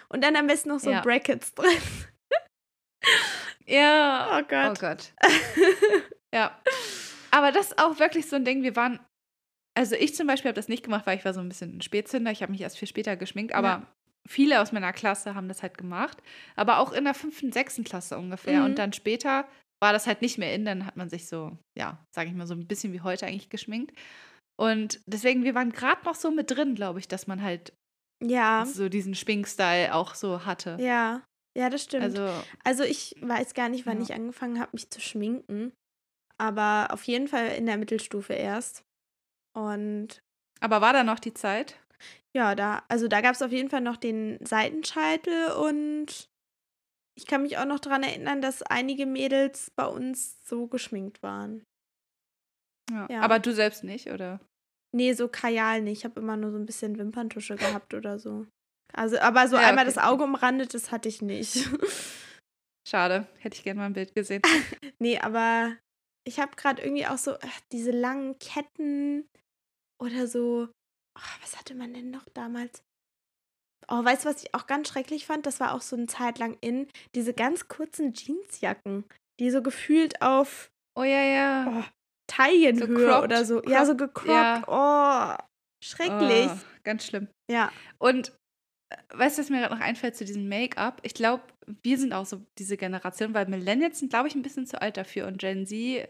Und 0.09 0.25
dann 0.25 0.35
am 0.35 0.49
besten 0.49 0.71
noch 0.71 0.81
so. 0.81 0.91
Brackets 1.03 1.55
drin. 1.55 1.71
Ja. 3.67 4.29
Oh 4.41 4.43
Gott. 4.49 4.71
Oh 4.71 4.81
Gott. 4.81 5.12
Ja. 6.35 6.61
Aber 7.38 7.53
das 7.53 7.68
ist 7.68 7.79
auch 7.79 7.98
wirklich 8.01 8.27
so 8.29 8.35
ein 8.37 8.44
Ding, 8.44 8.62
wir 8.62 8.74
waren, 8.74 8.98
also 9.77 9.94
ich 9.94 10.14
zum 10.14 10.27
Beispiel 10.27 10.48
habe 10.48 10.57
das 10.57 10.68
nicht 10.68 10.83
gemacht, 10.83 11.07
weil 11.07 11.16
ich 11.18 11.24
war 11.24 11.33
so 11.35 11.40
ein 11.40 11.48
bisschen 11.48 11.77
ein 11.77 11.83
Spätzünder. 11.83 12.31
Ich 12.33 12.42
habe 12.42 12.51
mich 12.51 12.61
erst 12.61 12.79
viel 12.79 12.88
später 12.88 13.16
geschminkt, 13.16 13.55
aber 13.55 13.68
Ja. 13.68 13.92
viele 14.29 14.61
aus 14.61 14.72
meiner 14.72 14.92
Klasse 14.92 15.35
haben 15.37 15.46
das 15.48 15.62
halt 15.62 15.79
gemacht. 15.79 16.20
Aber 16.57 16.79
auch 16.79 16.92
in 16.92 17.05
der 17.05 17.14
fünften, 17.14 17.53
sechsten 17.53 17.85
Klasse 17.85 18.18
ungefähr. 18.18 18.61
Mhm. 18.61 18.64
Und 18.66 18.79
dann 18.79 18.92
später 18.92 19.46
war 19.81 19.92
das 19.92 20.09
halt 20.09 20.20
nicht 20.22 20.38
mehr 20.38 20.53
in, 20.53 20.64
dann 20.64 20.85
hat 20.85 20.96
man 20.96 21.09
sich 21.09 21.29
so, 21.29 21.57
ja, 21.79 22.05
sage 22.14 22.29
ich 22.29 22.35
mal, 22.35 22.46
so 22.48 22.55
ein 22.55 22.66
bisschen 22.66 22.92
wie 22.92 23.03
heute 23.03 23.27
eigentlich 23.27 23.51
geschminkt. 23.51 23.96
Und 24.61 25.01
deswegen, 25.07 25.44
wir 25.44 25.55
waren 25.55 25.70
gerade 25.70 26.05
noch 26.05 26.16
so 26.16 26.33
mit 26.33 26.51
drin, 26.51 26.74
glaube 26.74 26.98
ich, 26.98 27.07
dass 27.07 27.29
man 27.29 27.42
halt 27.42 27.72
Ja, 28.20 28.66
so 28.66 28.88
diesen 28.88 29.14
Schminkstyle 29.14 29.94
auch 29.94 30.14
so 30.16 30.44
hatte. 30.44 30.77
ja. 30.81 31.22
Ja, 31.57 31.70
das 31.70 31.83
stimmt. 31.83 32.05
Also, 32.05 32.44
Also, 32.62 32.85
ich 32.85 33.16
weiß 33.20 33.53
gar 33.55 33.68
nicht, 33.68 33.85
wann 33.85 33.98
Ja. 33.98 34.03
ich 34.05 34.14
angefangen 34.14 34.61
habe, 34.61 34.70
mich 34.74 34.90
zu 34.90 35.01
schminken. 35.01 35.72
Aber 36.38 36.88
auf 36.92 37.05
jeden 37.05 37.29
Fall 37.29 37.48
in 37.48 37.66
der 37.66 37.79
Mittelstufe 37.79 38.33
erst. 38.33 38.85
Und 39.57 40.20
aber 40.61 40.81
war 40.81 40.92
da 40.92 41.05
noch 41.05 41.18
die 41.18 41.35
Zeit? 41.35 41.77
Ja, 42.37 42.55
da, 42.55 42.83
also 42.88 43.09
da 43.09 43.20
gab 43.20 43.35
es 43.35 43.42
auf 43.42 43.53
jeden 43.53 43.70
Fall 43.70 43.81
noch 43.81 43.96
den 43.96 44.38
Seitenscheitel 44.44 45.53
und 45.53 46.29
ich 47.16 47.27
kann 47.27 47.42
mich 47.42 47.59
auch 47.59 47.64
noch 47.64 47.81
daran 47.81 48.03
erinnern, 48.05 48.40
dass 48.40 48.62
einige 48.62 49.07
Mädels 49.07 49.72
bei 49.74 49.87
uns 49.87 50.37
so 50.44 50.68
geschminkt 50.68 51.22
waren. 51.22 51.64
Ja. 52.90 53.07
Ja. 53.11 53.20
Aber 53.20 53.38
du 53.38 53.53
selbst 53.53 53.83
nicht, 53.83 54.09
oder? 54.11 54.40
Nee, 54.94 55.12
so 55.12 55.29
Kajal 55.29 55.83
nicht. 55.83 55.98
Ich 55.98 56.05
habe 56.05 56.20
immer 56.20 56.37
nur 56.37 56.51
so 56.53 56.59
ein 56.59 56.66
bisschen 56.66 56.96
Wimperntusche 56.98 57.57
gehabt 57.57 57.94
oder 57.94 58.18
so. 58.18 58.46
Also, 58.94 59.18
aber 59.18 59.48
so 59.48 59.57
Ja, 59.57 59.68
einmal 59.68 59.87
okay. 59.87 59.94
das 59.94 60.03
Auge 60.03 60.24
umrandet, 60.24 60.72
das 60.74 60.90
hatte 60.90 61.09
ich 61.09 61.20
nicht. 61.20 61.68
Schade, 62.88 63.27
hätte 63.38 63.57
ich 63.57 63.64
gerne 63.64 63.81
mal 63.81 63.87
ein 63.87 63.92
Bild 63.92 64.14
gesehen. 64.14 64.42
nee, 64.98 65.18
aber 65.18 65.77
ich 66.29 66.38
habe 66.38 66.57
gerade 66.57 66.83
irgendwie 66.83 67.07
auch 67.07 67.19
so 67.19 67.37
ach, 67.41 67.61
diese 67.73 67.91
langen 67.91 68.38
Ketten 68.38 69.29
oder 70.01 70.27
so. 70.27 70.69
Ach, 71.19 71.43
was 71.43 71.59
hatte 71.59 71.75
man 71.75 71.95
denn 71.95 72.11
noch 72.11 72.27
damals? 72.35 72.83
Oh, 73.88 74.05
weißt 74.05 74.25
du, 74.25 74.29
was 74.29 74.43
ich 74.43 74.55
auch 74.55 74.67
ganz 74.67 74.88
schrecklich 74.88 75.27
fand? 75.27 75.47
Das 75.47 75.61
war 75.61 75.73
auch 75.73 75.81
so 75.81 75.97
eine 75.97 76.07
Zeit 76.07 76.38
lang 76.38 76.59
in. 76.61 76.87
Diese 77.14 77.33
ganz 77.33 77.69
kurzen 77.69 78.12
Jeansjacken, 78.12 79.05
die 79.41 79.51
so 79.51 79.62
gefühlt 79.62 80.21
auf 80.21 80.71
Oh 80.95 81.05
ja, 81.05 81.23
ja. 81.23 81.67
oh, 81.69 81.85
Taillenhöhe 82.27 83.07
cropped, 83.07 83.25
oder 83.25 83.45
so. 83.45 83.62
Ja, 83.64 83.87
so 83.87 83.97
cropped, 83.97 84.14
gecroppt. 84.14 84.64
Oh, 84.69 85.35
schrecklich. 85.83 86.51
Oh, 86.51 86.59
ganz 86.85 87.07
schlimm. 87.07 87.29
Ja. 87.51 87.73
Und 87.99 88.37
weißt 89.11 89.38
du, 89.38 89.42
was 89.42 89.51
mir 89.51 89.61
gerade 89.61 89.74
noch 89.74 89.81
einfällt 89.83 90.16
zu 90.16 90.24
diesem 90.24 90.48
Make-up? 90.48 91.01
Ich 91.03 91.14
glaube, 91.14 91.42
wir 91.83 91.98
sind 91.98 92.12
auch 92.12 92.27
so 92.27 92.40
diese 92.59 92.77
Generation, 92.77 93.35
weil 93.35 93.46
Millennials 93.46 93.98
sind, 93.98 94.09
glaube 94.11 94.29
ich, 94.29 94.35
ein 94.35 94.42
bisschen 94.42 94.66
zu 94.66 94.81
alt 94.81 94.96
dafür 94.96 95.27
und 95.27 95.38
Gen 95.38 95.66
Z, 95.66 96.09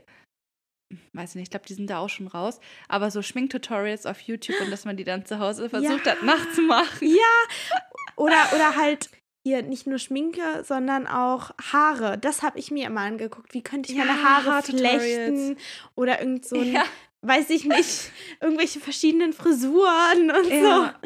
weiß 1.12 1.34
nicht, 1.34 1.44
ich 1.44 1.50
glaube, 1.50 1.66
die 1.66 1.74
sind 1.74 1.90
da 1.90 1.98
auch 1.98 2.08
schon 2.08 2.28
raus. 2.28 2.60
Aber 2.88 3.10
so 3.10 3.20
Schminktutorials 3.22 4.06
auf 4.06 4.20
YouTube 4.20 4.60
und 4.60 4.70
dass 4.70 4.84
man 4.84 4.96
die 4.96 5.04
dann 5.04 5.26
zu 5.26 5.38
Hause 5.38 5.68
versucht 5.68 6.06
Ja. 6.06 6.12
hat, 6.12 6.22
nachzumachen. 6.22 7.08
Ja. 7.08 7.74
Oder, 8.16 8.36
oder 8.54 8.76
halt 8.76 9.10
hier 9.46 9.62
nicht 9.62 9.86
nur 9.86 9.98
Schminke, 9.98 10.64
sondern 10.64 11.06
auch 11.06 11.50
Haare. 11.72 12.18
Das 12.18 12.42
habe 12.42 12.58
ich 12.58 12.70
mir 12.70 12.86
immer 12.86 13.02
angeguckt. 13.02 13.54
Wie 13.54 13.62
könnte 13.62 13.90
ich 13.92 13.98
Ja, 13.98 14.04
meine 14.04 14.22
Haare 14.22 14.62
flechten? 14.62 15.56
Oder 15.94 16.20
irgend 16.20 16.44
so 16.46 16.58
ein, 16.60 16.72
Ja. 16.72 16.84
weiß 17.22 17.50
ich 17.50 17.64
nicht, 17.64 18.10
irgendwelche 18.40 18.80
verschiedenen 18.80 19.32
Frisuren 19.32 20.30
und 20.30 20.50
Ja. 20.50 20.98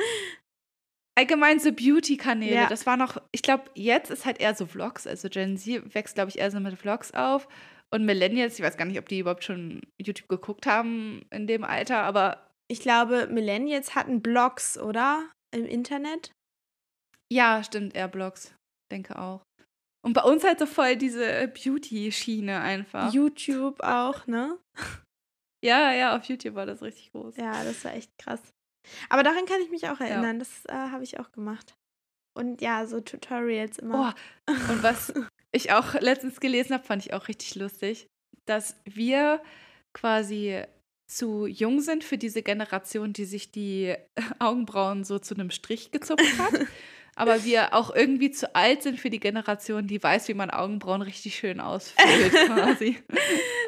Allgemein 1.18 1.60
so 1.60 1.72
Beauty-Kanäle. 1.72 2.54
Ja. 2.54 2.68
Das 2.68 2.86
war 2.86 2.96
noch, 2.96 3.20
ich 3.32 3.42
glaube, 3.42 3.64
jetzt 3.74 4.10
ist 4.10 4.24
halt 4.24 4.40
eher 4.40 4.54
so 4.54 4.66
Vlogs. 4.66 5.06
Also 5.06 5.28
Gen 5.28 5.58
Z 5.58 5.94
wächst, 5.94 6.14
glaube 6.14 6.30
ich, 6.30 6.38
eher 6.38 6.50
so 6.50 6.58
mit 6.58 6.78
Vlogs 6.78 7.12
auf. 7.12 7.48
Und 7.90 8.06
Millennials, 8.06 8.58
ich 8.58 8.64
weiß 8.64 8.78
gar 8.78 8.86
nicht, 8.86 8.98
ob 8.98 9.08
die 9.08 9.18
überhaupt 9.18 9.44
schon 9.44 9.82
YouTube 10.00 10.28
geguckt 10.28 10.66
haben 10.66 11.22
in 11.30 11.46
dem 11.46 11.64
Alter, 11.64 12.02
aber. 12.02 12.48
Ich 12.68 12.80
glaube, 12.80 13.26
Millennials 13.26 13.94
hatten 13.94 14.22
Blogs, 14.22 14.78
oder? 14.78 15.28
Im 15.54 15.66
Internet. 15.66 16.32
ja, 17.30 17.62
stimmt, 17.62 17.94
eher 17.94 18.08
Vlogs. 18.08 18.54
Denke 18.90 19.18
auch. 19.18 19.42
Und 20.04 20.14
bei 20.14 20.22
uns 20.22 20.42
halt 20.44 20.58
so 20.58 20.66
voll 20.66 20.96
diese 20.96 21.48
Beauty-Schiene 21.48 22.60
einfach. 22.60 23.12
YouTube 23.12 23.80
auch, 23.82 24.26
ne? 24.26 24.58
ja, 25.64 25.92
ja, 25.92 26.16
auf 26.16 26.24
YouTube 26.24 26.54
war 26.54 26.66
das 26.66 26.82
richtig 26.82 27.12
groß. 27.12 27.36
Ja, 27.36 27.62
das 27.64 27.84
war 27.84 27.94
echt 27.94 28.10
krass. 28.18 28.40
Aber 29.08 29.22
daran 29.22 29.46
kann 29.46 29.60
ich 29.62 29.70
mich 29.70 29.88
auch 29.88 30.00
erinnern. 30.00 30.38
Das 30.38 30.64
äh, 30.66 30.72
habe 30.72 31.04
ich 31.04 31.20
auch 31.20 31.32
gemacht. 31.32 31.74
Und 32.34 32.60
ja, 32.60 32.86
so 32.86 33.00
Tutorials 33.00 33.78
immer. 33.78 34.14
Oh, 34.48 34.52
und 34.72 34.82
was 34.82 35.12
ich 35.52 35.72
auch 35.72 35.94
letztens 35.94 36.40
gelesen 36.40 36.74
habe, 36.74 36.84
fand 36.84 37.04
ich 37.04 37.12
auch 37.12 37.28
richtig 37.28 37.54
lustig, 37.56 38.08
dass 38.46 38.76
wir 38.84 39.42
quasi 39.92 40.64
zu 41.10 41.46
jung 41.46 41.80
sind 41.80 42.04
für 42.04 42.16
diese 42.16 42.42
Generation, 42.42 43.12
die 43.12 43.26
sich 43.26 43.52
die 43.52 43.94
Augenbrauen 44.38 45.04
so 45.04 45.18
zu 45.18 45.34
einem 45.34 45.50
Strich 45.50 45.90
gezupft 45.90 46.38
hat. 46.38 46.52
Aber 47.14 47.44
wir 47.44 47.74
auch 47.74 47.94
irgendwie 47.94 48.30
zu 48.30 48.54
alt 48.54 48.82
sind 48.82 48.98
für 48.98 49.10
die 49.10 49.20
Generation, 49.20 49.86
die 49.86 50.02
weiß, 50.02 50.28
wie 50.28 50.34
man 50.34 50.50
Augenbrauen 50.50 51.02
richtig 51.02 51.36
schön 51.36 51.60
ausfüllt, 51.60 52.32
quasi. 52.46 52.98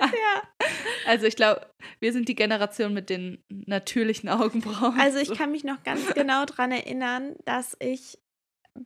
ja. 0.01 0.69
Also 1.07 1.27
ich 1.27 1.37
glaube, 1.37 1.67
wir 2.01 2.13
sind 2.13 2.29
die 2.29 2.35
Generation 2.35 2.95
mit 2.95 3.11
den 3.11 3.45
natürlichen 3.49 4.31
Augenbrauen. 4.31 4.99
Also 4.99 5.19
ich 5.19 5.35
kann 5.35 5.51
mich 5.51 5.65
noch 5.65 5.83
ganz 5.83 6.15
genau 6.15 6.47
daran 6.47 6.73
erinnern, 6.73 7.37
dass 7.45 7.77
ich 7.81 8.19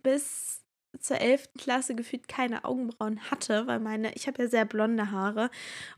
bis 0.03 0.64
zur 0.98 1.20
11. 1.20 1.51
Klasse 1.59 1.94
gefühlt 1.94 2.29
keine 2.29 2.64
Augenbrauen 2.64 3.20
hatte, 3.31 3.66
weil 3.66 3.79
meine, 3.81 4.12
ich 4.14 4.27
habe 4.27 4.42
ja 4.42 4.48
sehr 4.48 4.64
blonde 4.64 5.11
Haare 5.11 5.51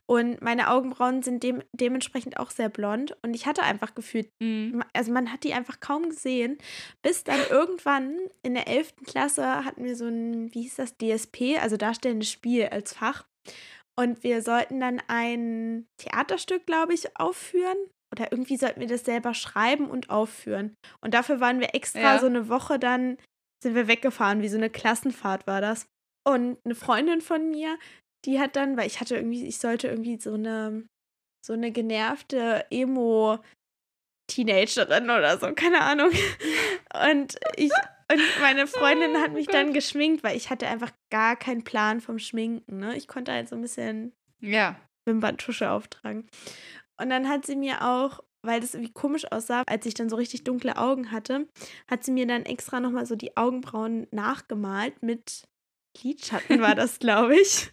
und 0.07 0.42
meine 0.42 0.70
Augenbrauen 0.70 1.22
sind 1.22 1.42
dem, 1.42 1.62
dementsprechend 1.72 2.38
auch 2.38 2.50
sehr 2.50 2.68
blond 2.68 3.16
und 3.22 3.35
ich 3.35 3.46
hatte 3.46 3.62
einfach 3.62 3.94
gefühlt, 3.94 4.29
Mhm. 4.40 4.83
also 4.92 5.12
man 5.12 5.33
hat 5.33 5.44
die 5.44 5.55
einfach 5.55 5.81
kaum 5.81 6.09
gesehen, 6.11 6.59
bis 7.03 7.24
dann 7.24 7.40
irgendwann 7.50 8.16
in 8.42 8.55
der 8.55 8.68
11. 8.68 8.94
Klasse 9.07 9.64
hatten 9.64 9.85
wir 9.85 9.96
so 9.96 10.07
ein, 10.07 10.53
wie 10.55 10.62
hieß 10.62 10.76
das, 10.76 10.96
DSP, 10.98 11.59
also 11.61 11.76
darstellendes 11.76 12.31
Spiel 12.31 12.66
als 12.66 12.92
Fach 12.94 13.26
und 13.98 14.22
wir 14.24 14.42
sollten 14.42 14.81
dann 14.81 15.00
ein 15.09 15.87
Theaterstück, 15.98 16.66
glaube 16.66 16.94
ich, 16.94 17.16
aufführen 17.16 17.76
oder 18.12 18.33
irgendwie 18.33 18.57
sollten 18.57 18.81
wir 18.81 18.88
das 18.88 19.05
selber 19.05 19.35
schreiben 19.35 19.88
und 19.88 20.11
aufführen. 20.11 20.74
Und 21.00 21.14
dafür 21.14 21.38
waren 21.38 21.61
wir 21.61 21.74
extra 21.76 22.00
Ja. 22.14 22.18
so 22.18 22.26
eine 22.26 22.48
Woche 22.48 22.79
dann, 22.81 23.18
sind 23.62 23.75
wir 23.75 23.88
weggefahren, 23.88 24.42
wie 24.42 24.49
so 24.49 24.57
eine 24.57 24.70
Klassenfahrt 24.70 25.46
war 25.46 25.61
das. 25.61 25.87
Und 26.27 26.59
eine 26.64 26.75
Freundin 26.75 27.20
von 27.20 27.51
mir, 27.51 27.79
die 28.25 28.38
hat 28.40 28.57
dann, 28.57 28.77
weil 28.77 28.87
ich 28.87 29.01
hatte 29.01 29.16
irgendwie, 29.16 29.46
ich 29.46 29.59
sollte 29.59 29.88
irgendwie 29.88 30.18
so 30.20 30.35
eine, 30.35 30.87
so 31.44 31.53
eine 31.55 31.70
genervte 31.70 32.66
Emo 32.70 33.38
Teenagerin 34.31 35.05
oder 35.05 35.38
so, 35.38 35.53
keine 35.55 35.81
Ahnung. 35.81 36.11
Und 37.11 37.37
ich 37.57 37.73
und 38.12 38.20
meine 38.40 38.66
Freundin 38.66 39.20
hat 39.20 39.33
mich 39.33 39.46
dann 39.46 39.73
geschminkt, 39.73 40.25
weil 40.25 40.37
ich 40.37 40.51
hatte 40.51 40.66
einfach 40.66 40.90
gar 41.12 41.37
keinen 41.37 41.62
Plan 41.62 42.01
vom 42.01 42.18
Schminken, 42.18 42.79
ne? 42.81 42.96
Ich 42.96 43.07
konnte 43.07 43.31
halt 43.33 43.49
so 43.49 43.55
ein 43.55 43.62
bisschen 43.62 44.12
Ja. 44.40 44.75
Wimperntusche 45.07 45.70
auftragen. 45.70 46.29
Und 47.01 47.11
dann 47.11 47.29
hat 47.29 47.46
sie 47.46 47.55
mir 47.55 47.83
auch 47.83 48.18
weil 48.42 48.61
das 48.61 48.74
irgendwie 48.74 48.92
komisch 48.92 49.31
aussah, 49.31 49.62
als 49.66 49.87
ich 49.87 49.94
dann 49.94 50.09
so 50.09 50.16
richtig 50.16 50.44
dunkle 50.44 50.76
Augen 50.76 51.11
hatte, 51.11 51.46
hat 51.88 52.05
sie 52.05 52.12
mir 52.12 52.26
dann 52.26 52.44
extra 52.44 52.81
nochmal 52.81 53.07
so 53.07 53.16
die 53.16 53.37
Augenbrauen 53.37 54.07
nachgemalt 54.11 55.03
mit 55.03 55.44
Lidschatten 56.03 56.61
war 56.61 56.74
das, 56.74 56.98
glaube 57.00 57.37
ich. 57.37 57.70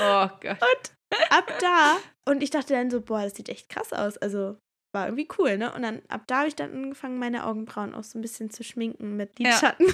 Oh 0.00 0.28
Gott. 0.40 0.58
Und 0.60 0.92
ab 1.30 1.52
da, 1.60 1.98
und 2.24 2.42
ich 2.42 2.50
dachte 2.50 2.72
dann 2.72 2.90
so, 2.90 3.00
boah, 3.00 3.22
das 3.22 3.34
sieht 3.34 3.48
echt 3.48 3.68
krass 3.68 3.92
aus. 3.92 4.16
Also 4.16 4.56
war 4.94 5.06
irgendwie 5.06 5.28
cool, 5.38 5.58
ne? 5.58 5.72
Und 5.74 5.82
dann 5.82 6.02
ab 6.08 6.24
da 6.26 6.38
habe 6.38 6.48
ich 6.48 6.56
dann 6.56 6.72
angefangen, 6.72 7.18
meine 7.18 7.46
Augenbrauen 7.46 7.94
auch 7.94 8.04
so 8.04 8.18
ein 8.18 8.22
bisschen 8.22 8.50
zu 8.50 8.64
schminken 8.64 9.16
mit 9.16 9.38
Lidschatten. 9.38 9.86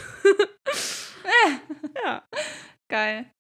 Ja. 1.25 1.61
ja. 2.05 2.29
Geil. 2.89 3.31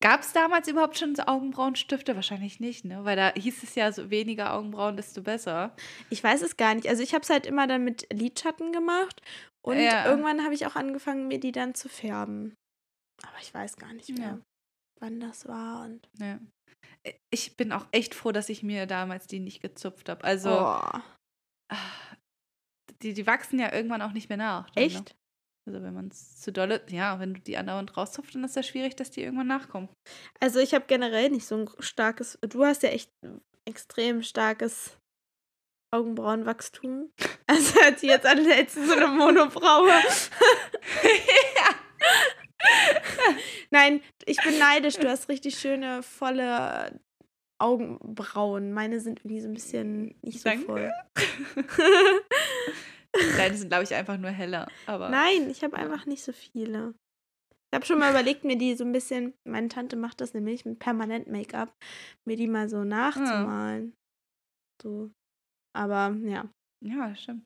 Gab 0.00 0.20
es 0.20 0.32
damals 0.32 0.68
überhaupt 0.68 0.96
schon 0.96 1.16
so 1.16 1.24
Augenbrauenstifte? 1.24 2.14
Wahrscheinlich 2.14 2.60
nicht, 2.60 2.84
ne? 2.84 3.04
Weil 3.04 3.16
da 3.16 3.32
hieß 3.34 3.64
es 3.64 3.74
ja 3.74 3.90
so 3.90 4.10
weniger 4.10 4.54
Augenbrauen, 4.54 4.96
desto 4.96 5.22
besser. 5.22 5.74
Ich 6.08 6.22
weiß 6.22 6.42
es 6.42 6.56
gar 6.56 6.74
nicht. 6.74 6.88
Also 6.88 7.02
ich 7.02 7.14
habe 7.14 7.22
es 7.22 7.30
halt 7.30 7.46
immer 7.46 7.66
dann 7.66 7.82
mit 7.82 8.06
Lidschatten 8.12 8.70
gemacht 8.72 9.20
und 9.64 9.78
ja. 9.78 10.06
irgendwann 10.08 10.44
habe 10.44 10.54
ich 10.54 10.66
auch 10.66 10.76
angefangen, 10.76 11.26
mir 11.26 11.40
die 11.40 11.52
dann 11.52 11.74
zu 11.74 11.88
färben. 11.88 12.54
Aber 13.24 13.38
ich 13.40 13.52
weiß 13.52 13.76
gar 13.76 13.92
nicht 13.92 14.10
mehr, 14.10 14.28
ja. 14.28 14.40
wann 15.00 15.18
das 15.18 15.48
war. 15.48 15.84
Und 15.84 16.08
ja. 16.20 16.38
Ich 17.30 17.56
bin 17.56 17.72
auch 17.72 17.86
echt 17.90 18.14
froh, 18.14 18.30
dass 18.30 18.48
ich 18.48 18.62
mir 18.62 18.86
damals 18.86 19.26
die 19.26 19.40
nicht 19.40 19.60
gezupft 19.60 20.08
habe. 20.08 20.22
Also 20.22 20.50
oh. 20.50 21.00
die, 23.02 23.14
die 23.14 23.26
wachsen 23.26 23.58
ja 23.58 23.72
irgendwann 23.72 24.02
auch 24.02 24.12
nicht 24.12 24.28
mehr 24.28 24.38
nach. 24.38 24.68
Ne? 24.76 24.82
echt? 24.82 25.10
Ne? 25.10 25.16
Also 25.68 25.82
wenn 25.82 25.92
man 25.92 26.08
es 26.08 26.40
zu 26.40 26.50
dolle, 26.50 26.80
ja, 26.88 27.20
wenn 27.20 27.34
du 27.34 27.40
die 27.40 27.58
andauernd 27.58 27.94
rauszupft, 27.94 28.34
dann 28.34 28.42
ist 28.42 28.56
das 28.56 28.66
schwierig, 28.66 28.96
dass 28.96 29.10
die 29.10 29.22
irgendwann 29.22 29.48
nachkommen. 29.48 29.90
Also 30.40 30.60
ich 30.60 30.72
habe 30.72 30.86
generell 30.88 31.28
nicht 31.28 31.44
so 31.44 31.56
ein 31.56 31.68
starkes, 31.78 32.38
du 32.40 32.64
hast 32.64 32.82
ja 32.82 32.88
echt 32.88 33.10
extrem 33.66 34.22
starkes 34.22 34.96
Augenbrauenwachstum. 35.94 37.10
Also 37.46 37.80
hört 37.80 37.98
sich 37.98 38.10
jetzt 38.10 38.26
an, 38.26 38.46
als 38.50 38.74
so 38.74 38.92
eine 38.92 39.08
Monobraue. 39.08 39.88
ja. 41.56 41.74
Nein, 43.70 44.02
ich 44.26 44.36
bin 44.42 44.58
neidisch. 44.58 44.96
Du 44.96 45.08
hast 45.08 45.30
richtig 45.30 45.58
schöne, 45.58 46.02
volle 46.02 47.00
Augenbrauen. 47.58 48.72
Meine 48.72 49.00
sind 49.00 49.20
irgendwie 49.20 49.40
so 49.40 49.48
ein 49.48 49.54
bisschen 49.54 50.14
nicht 50.20 50.40
so 50.40 50.48
Danke. 50.48 50.66
voll. 50.66 50.92
Deine 53.38 53.56
sind, 53.56 53.68
glaube 53.68 53.84
ich, 53.84 53.94
einfach 53.94 54.18
nur 54.18 54.30
heller. 54.30 54.68
Aber 54.86 55.08
Nein, 55.08 55.50
ich 55.50 55.62
habe 55.62 55.76
einfach 55.76 56.06
nicht 56.06 56.22
so 56.22 56.32
viele. 56.32 56.94
Ich 57.70 57.76
habe 57.76 57.84
schon 57.84 57.98
mal 57.98 58.10
überlegt, 58.10 58.44
mir 58.44 58.56
die 58.56 58.74
so 58.74 58.84
ein 58.84 58.92
bisschen, 58.92 59.34
meine 59.46 59.68
Tante 59.68 59.96
macht 59.96 60.20
das 60.20 60.32
nämlich 60.32 60.64
mit 60.64 60.78
permanent 60.78 61.28
Make-up, 61.28 61.74
mir 62.26 62.36
die 62.36 62.48
mal 62.48 62.68
so 62.68 62.82
nachzumalen. 62.82 63.88
Ja. 63.88 63.92
So. 64.82 65.10
Aber 65.76 66.16
ja. 66.24 66.48
Ja, 66.84 67.14
stimmt. 67.14 67.44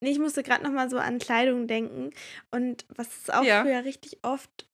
Ich 0.00 0.18
musste 0.18 0.42
gerade 0.42 0.62
noch 0.62 0.70
mal 0.70 0.88
so 0.88 0.98
an 0.98 1.18
Kleidung 1.18 1.66
denken. 1.66 2.10
Und 2.50 2.86
was 2.88 3.08
es 3.22 3.30
auch 3.30 3.42
ja. 3.42 3.62
früher 3.62 3.84
richtig 3.84 4.18
oft 4.22 4.66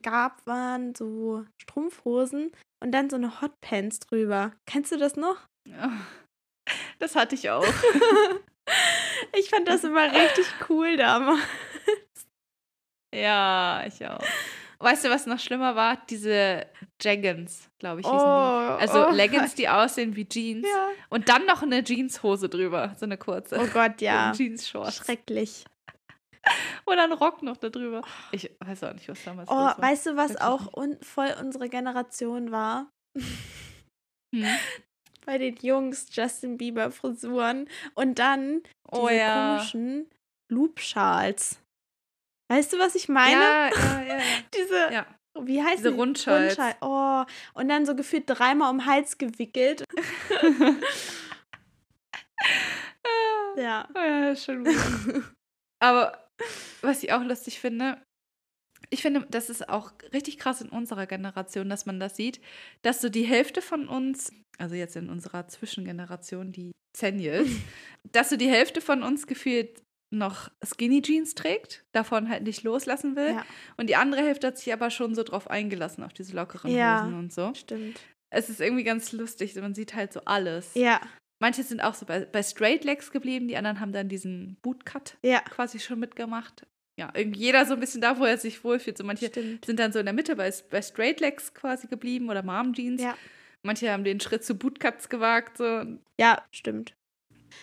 gab, 0.00 0.46
waren 0.46 0.94
so 0.94 1.44
Strumpfhosen 1.60 2.52
und 2.82 2.92
dann 2.92 3.10
so 3.10 3.16
eine 3.16 3.40
Hotpants 3.40 4.00
drüber. 4.00 4.52
Kennst 4.66 4.92
du 4.92 4.96
das 4.96 5.16
noch? 5.16 5.46
Ja, 5.68 5.92
das 7.00 7.16
hatte 7.16 7.34
ich 7.34 7.50
auch. 7.50 7.66
ich 9.32 9.50
fand 9.50 9.68
das 9.68 9.84
immer 9.84 10.12
richtig 10.12 10.46
cool 10.68 10.96
damals. 10.96 11.40
Ja, 13.14 13.84
ich 13.86 14.04
auch. 14.06 14.20
Weißt 14.80 15.04
du, 15.04 15.10
was 15.10 15.26
noch 15.26 15.40
schlimmer 15.40 15.74
war? 15.74 15.98
Diese 16.08 16.66
Jeggings, 17.00 17.68
glaube 17.78 18.00
ich, 18.00 18.06
hießen 18.06 18.20
oh, 18.20 18.76
die. 18.76 18.82
Also 18.82 19.08
oh 19.08 19.10
Leggings, 19.10 19.54
die 19.56 19.68
aussehen 19.68 20.14
wie 20.14 20.28
Jeans. 20.28 20.66
Ja. 20.68 20.88
Und 21.08 21.28
dann 21.28 21.46
noch 21.46 21.62
eine 21.62 21.82
Jeanshose 21.82 22.48
drüber, 22.48 22.94
so 22.96 23.06
eine 23.06 23.18
kurze. 23.18 23.58
Oh 23.60 23.66
Gott, 23.72 24.00
ja. 24.00 24.32
Jeans-Shorts. 24.32 24.98
Schrecklich. 24.98 25.64
Oder 26.86 27.04
ein 27.04 27.12
Rock 27.12 27.42
noch 27.42 27.56
da 27.56 27.70
drüber. 27.70 28.02
Ich 28.30 28.50
weiß 28.60 28.84
auch 28.84 28.92
nicht, 28.94 29.08
was 29.08 29.22
damals 29.24 29.50
Oh, 29.50 29.54
war. 29.54 29.82
weißt 29.82 30.06
du, 30.06 30.16
was 30.16 30.36
auch 30.36 30.72
un 30.74 30.96
voll 31.02 31.34
unsere 31.40 31.68
Generation 31.68 32.52
war? 32.52 32.90
Hm? 34.32 34.44
Bei 35.28 35.36
den 35.36 35.56
Jungs 35.56 36.06
Justin 36.10 36.56
Bieber 36.56 36.90
Frisuren 36.90 37.68
und 37.94 38.18
dann 38.18 38.62
diese 38.90 39.02
oh, 39.02 39.10
ja. 39.10 39.56
komischen 39.58 40.08
Loop-Schals. 40.50 41.60
Weißt 42.50 42.72
du, 42.72 42.78
was 42.78 42.94
ich 42.94 43.10
meine? 43.10 43.34
Ja, 43.34 43.68
ja, 43.68 44.02
ja. 44.08 44.20
Diese, 44.54 44.90
ja. 44.90 45.06
wie 45.38 45.62
heißt 45.62 45.80
Diese 45.80 45.90
Rundschals. 45.90 46.58
Rundschal. 46.58 46.76
Oh, 46.80 47.26
und 47.52 47.68
dann 47.68 47.84
so 47.84 47.94
gefühlt 47.94 48.24
dreimal 48.26 48.70
um 48.70 48.78
den 48.78 48.86
Hals 48.86 49.18
gewickelt. 49.18 49.84
ja. 53.58 53.86
Ja, 53.94 54.34
schon 54.34 54.64
gut. 54.64 54.74
Aber 55.78 56.26
was 56.80 57.02
ich 57.02 57.12
auch 57.12 57.22
lustig 57.22 57.60
finde, 57.60 58.00
ich 58.90 59.02
finde, 59.02 59.26
das 59.30 59.50
ist 59.50 59.68
auch 59.68 59.92
richtig 60.12 60.38
krass 60.38 60.60
in 60.60 60.68
unserer 60.68 61.06
Generation, 61.06 61.68
dass 61.68 61.86
man 61.86 62.00
das 62.00 62.16
sieht, 62.16 62.40
dass 62.82 63.00
so 63.00 63.08
die 63.08 63.24
Hälfte 63.24 63.62
von 63.62 63.88
uns, 63.88 64.32
also 64.58 64.74
jetzt 64.74 64.96
in 64.96 65.10
unserer 65.10 65.48
Zwischengeneration, 65.48 66.52
die 66.52 66.72
Zennials, 66.96 67.48
dass 68.12 68.30
so 68.30 68.36
die 68.36 68.48
Hälfte 68.48 68.80
von 68.80 69.02
uns 69.02 69.26
gefühlt 69.26 69.82
noch 70.10 70.50
Skinny 70.64 71.02
Jeans 71.02 71.34
trägt, 71.34 71.84
davon 71.92 72.30
halt 72.30 72.42
nicht 72.44 72.62
loslassen 72.62 73.14
will. 73.14 73.30
Ja. 73.30 73.44
Und 73.76 73.88
die 73.88 73.96
andere 73.96 74.22
Hälfte 74.22 74.46
hat 74.46 74.58
sich 74.58 74.72
aber 74.72 74.90
schon 74.90 75.14
so 75.14 75.22
drauf 75.22 75.50
eingelassen, 75.50 76.02
auf 76.02 76.14
diese 76.14 76.34
lockeren 76.34 76.70
ja, 76.70 77.02
Hosen 77.02 77.18
und 77.18 77.32
so. 77.32 77.52
Stimmt. 77.54 78.00
Es 78.30 78.48
ist 78.48 78.60
irgendwie 78.60 78.84
ganz 78.84 79.12
lustig, 79.12 79.54
man 79.56 79.74
sieht 79.74 79.94
halt 79.94 80.12
so 80.12 80.20
alles. 80.24 80.72
Ja. 80.74 81.00
Manche 81.40 81.62
sind 81.62 81.80
auch 81.80 81.94
so 81.94 82.04
bei, 82.06 82.24
bei 82.24 82.42
Straight 82.42 82.84
Legs 82.84 83.10
geblieben, 83.10 83.48
die 83.48 83.56
anderen 83.56 83.80
haben 83.80 83.92
dann 83.92 84.08
diesen 84.08 84.56
Bootcut 84.62 85.18
ja. 85.22 85.40
quasi 85.40 85.78
schon 85.78 86.00
mitgemacht. 86.00 86.66
Ja, 86.98 87.10
irgendwie 87.14 87.40
jeder 87.40 87.64
so 87.64 87.74
ein 87.74 87.80
bisschen 87.80 88.00
da, 88.00 88.18
wo 88.18 88.24
er 88.24 88.38
sich 88.38 88.64
wohlfühlt. 88.64 88.98
So 88.98 89.04
manche 89.04 89.26
Stimmt. 89.26 89.64
sind 89.64 89.78
dann 89.78 89.92
so 89.92 90.00
in 90.00 90.06
der 90.06 90.12
Mitte 90.12 90.34
bei, 90.34 90.52
bei 90.68 90.82
Straight 90.82 91.20
Legs 91.20 91.54
quasi 91.54 91.86
geblieben 91.86 92.28
oder 92.28 92.42
Mom 92.42 92.72
Jeans. 92.72 93.00
Ja. 93.00 93.16
Manche 93.62 93.92
haben 93.92 94.02
den 94.02 94.18
Schritt 94.18 94.44
zu 94.44 94.56
Bootcuts 94.56 95.08
gewagt. 95.08 95.58
So. 95.58 95.84
Ja, 96.18 96.42
stimmt. 96.50 96.94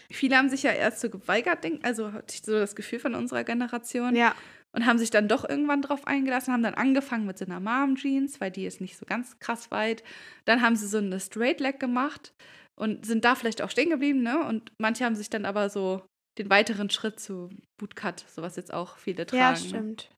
Viele 0.09 0.37
haben 0.37 0.49
sich 0.49 0.63
ja 0.63 0.71
erst 0.71 1.01
so 1.01 1.09
geweigert, 1.09 1.65
also 1.83 2.13
hatte 2.13 2.33
ich 2.33 2.43
so 2.43 2.53
das 2.53 2.75
Gefühl 2.75 2.99
von 2.99 3.13
unserer 3.13 3.43
Generation. 3.43 4.15
Ja. 4.15 4.35
Und 4.71 4.85
haben 4.85 4.97
sich 4.97 5.09
dann 5.09 5.27
doch 5.27 5.47
irgendwann 5.47 5.81
drauf 5.81 6.05
eingelassen, 6.07 6.53
haben 6.53 6.63
dann 6.63 6.73
angefangen 6.73 7.25
mit 7.25 7.37
so 7.37 7.45
einer 7.45 7.59
Mom 7.59 7.95
Jeans, 7.95 8.41
weil 8.41 8.51
die 8.51 8.65
ist 8.65 8.81
nicht 8.81 8.97
so 8.97 9.05
ganz 9.05 9.39
krass 9.39 9.71
weit. 9.71 10.03
Dann 10.45 10.61
haben 10.61 10.75
sie 10.75 10.87
so 10.87 10.97
eine 10.97 11.19
Straight 11.19 11.61
Leg 11.61 11.79
gemacht 11.79 12.33
und 12.75 13.05
sind 13.05 13.23
da 13.23 13.35
vielleicht 13.35 13.61
auch 13.61 13.69
stehen 13.69 13.89
geblieben, 13.89 14.21
ne? 14.21 14.45
Und 14.45 14.71
manche 14.77 15.05
haben 15.05 15.15
sich 15.15 15.29
dann 15.29 15.45
aber 15.45 15.69
so 15.69 16.01
den 16.37 16.49
weiteren 16.49 16.89
Schritt 16.89 17.19
zu 17.19 17.49
Bootcut, 17.77 18.25
sowas 18.27 18.55
jetzt 18.55 18.73
auch 18.73 18.97
viele 18.97 19.25
tragen. 19.25 19.41
Ja, 19.41 19.51
ne? 19.51 19.57
stimmt. 19.57 20.09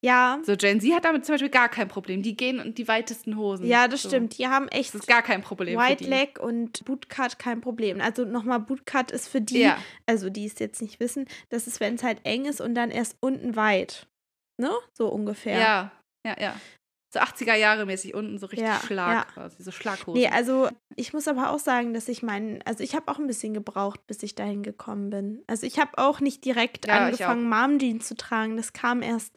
Ja. 0.00 0.40
So, 0.42 0.56
Gen 0.56 0.80
Z 0.80 0.92
hat 0.94 1.04
damit 1.04 1.24
zum 1.24 1.34
Beispiel 1.34 1.50
gar 1.50 1.68
kein 1.68 1.88
Problem. 1.88 2.22
Die 2.22 2.36
gehen 2.36 2.58
und 2.58 2.76
die 2.78 2.88
weitesten 2.88 3.36
Hosen. 3.36 3.66
Ja, 3.66 3.86
das 3.86 4.02
so. 4.02 4.08
stimmt. 4.08 4.36
Die 4.36 4.48
haben 4.48 4.68
echt. 4.68 4.94
Das 4.94 5.02
ist 5.02 5.06
gar 5.06 5.22
kein 5.22 5.42
Problem. 5.42 5.78
White 5.78 6.04
Leg 6.04 6.40
und 6.40 6.84
Bootcut 6.84 7.38
kein 7.38 7.60
Problem. 7.60 8.00
Also 8.00 8.24
nochmal, 8.24 8.60
Bootcut 8.60 9.12
ist 9.12 9.28
für 9.28 9.40
die, 9.40 9.60
ja. 9.60 9.78
also 10.06 10.28
die 10.28 10.46
es 10.46 10.58
jetzt 10.58 10.82
nicht 10.82 10.98
wissen, 10.98 11.28
das 11.50 11.66
ist, 11.66 11.78
wenn 11.78 11.94
es 11.94 12.02
halt 12.02 12.18
eng 12.24 12.46
ist 12.46 12.60
und 12.60 12.74
dann 12.74 12.90
erst 12.90 13.16
unten 13.20 13.54
weit. 13.54 14.08
Ne? 14.58 14.70
So 14.92 15.08
ungefähr. 15.08 15.58
Ja, 15.58 15.92
ja, 16.26 16.36
ja 16.40 16.56
so 17.16 17.22
80er 17.22 17.54
Jahre 17.54 17.86
mäßig 17.86 18.14
unten 18.14 18.38
so 18.38 18.46
richtig 18.46 18.68
ja, 18.68 18.80
Schlag 18.80 19.14
ja. 19.14 19.24
quasi, 19.32 19.62
so 19.62 19.70
Schlaghosen. 19.70 20.20
Nee, 20.20 20.28
also 20.28 20.68
ich 20.94 21.12
muss 21.12 21.28
aber 21.28 21.50
auch 21.50 21.58
sagen, 21.58 21.94
dass 21.94 22.08
ich 22.08 22.22
meinen, 22.22 22.62
also 22.64 22.82
ich 22.82 22.94
habe 22.94 23.10
auch 23.10 23.18
ein 23.18 23.26
bisschen 23.26 23.54
gebraucht, 23.54 24.06
bis 24.06 24.22
ich 24.22 24.34
dahin 24.34 24.62
gekommen 24.62 25.10
bin. 25.10 25.42
Also 25.46 25.66
ich 25.66 25.78
habe 25.78 25.98
auch 25.98 26.20
nicht 26.20 26.44
direkt 26.44 26.86
ja, 26.86 27.06
angefangen, 27.06 27.48
Mom-Jeans 27.48 28.06
zu 28.06 28.16
tragen. 28.16 28.56
Das 28.56 28.72
kam 28.72 29.02
erst 29.02 29.32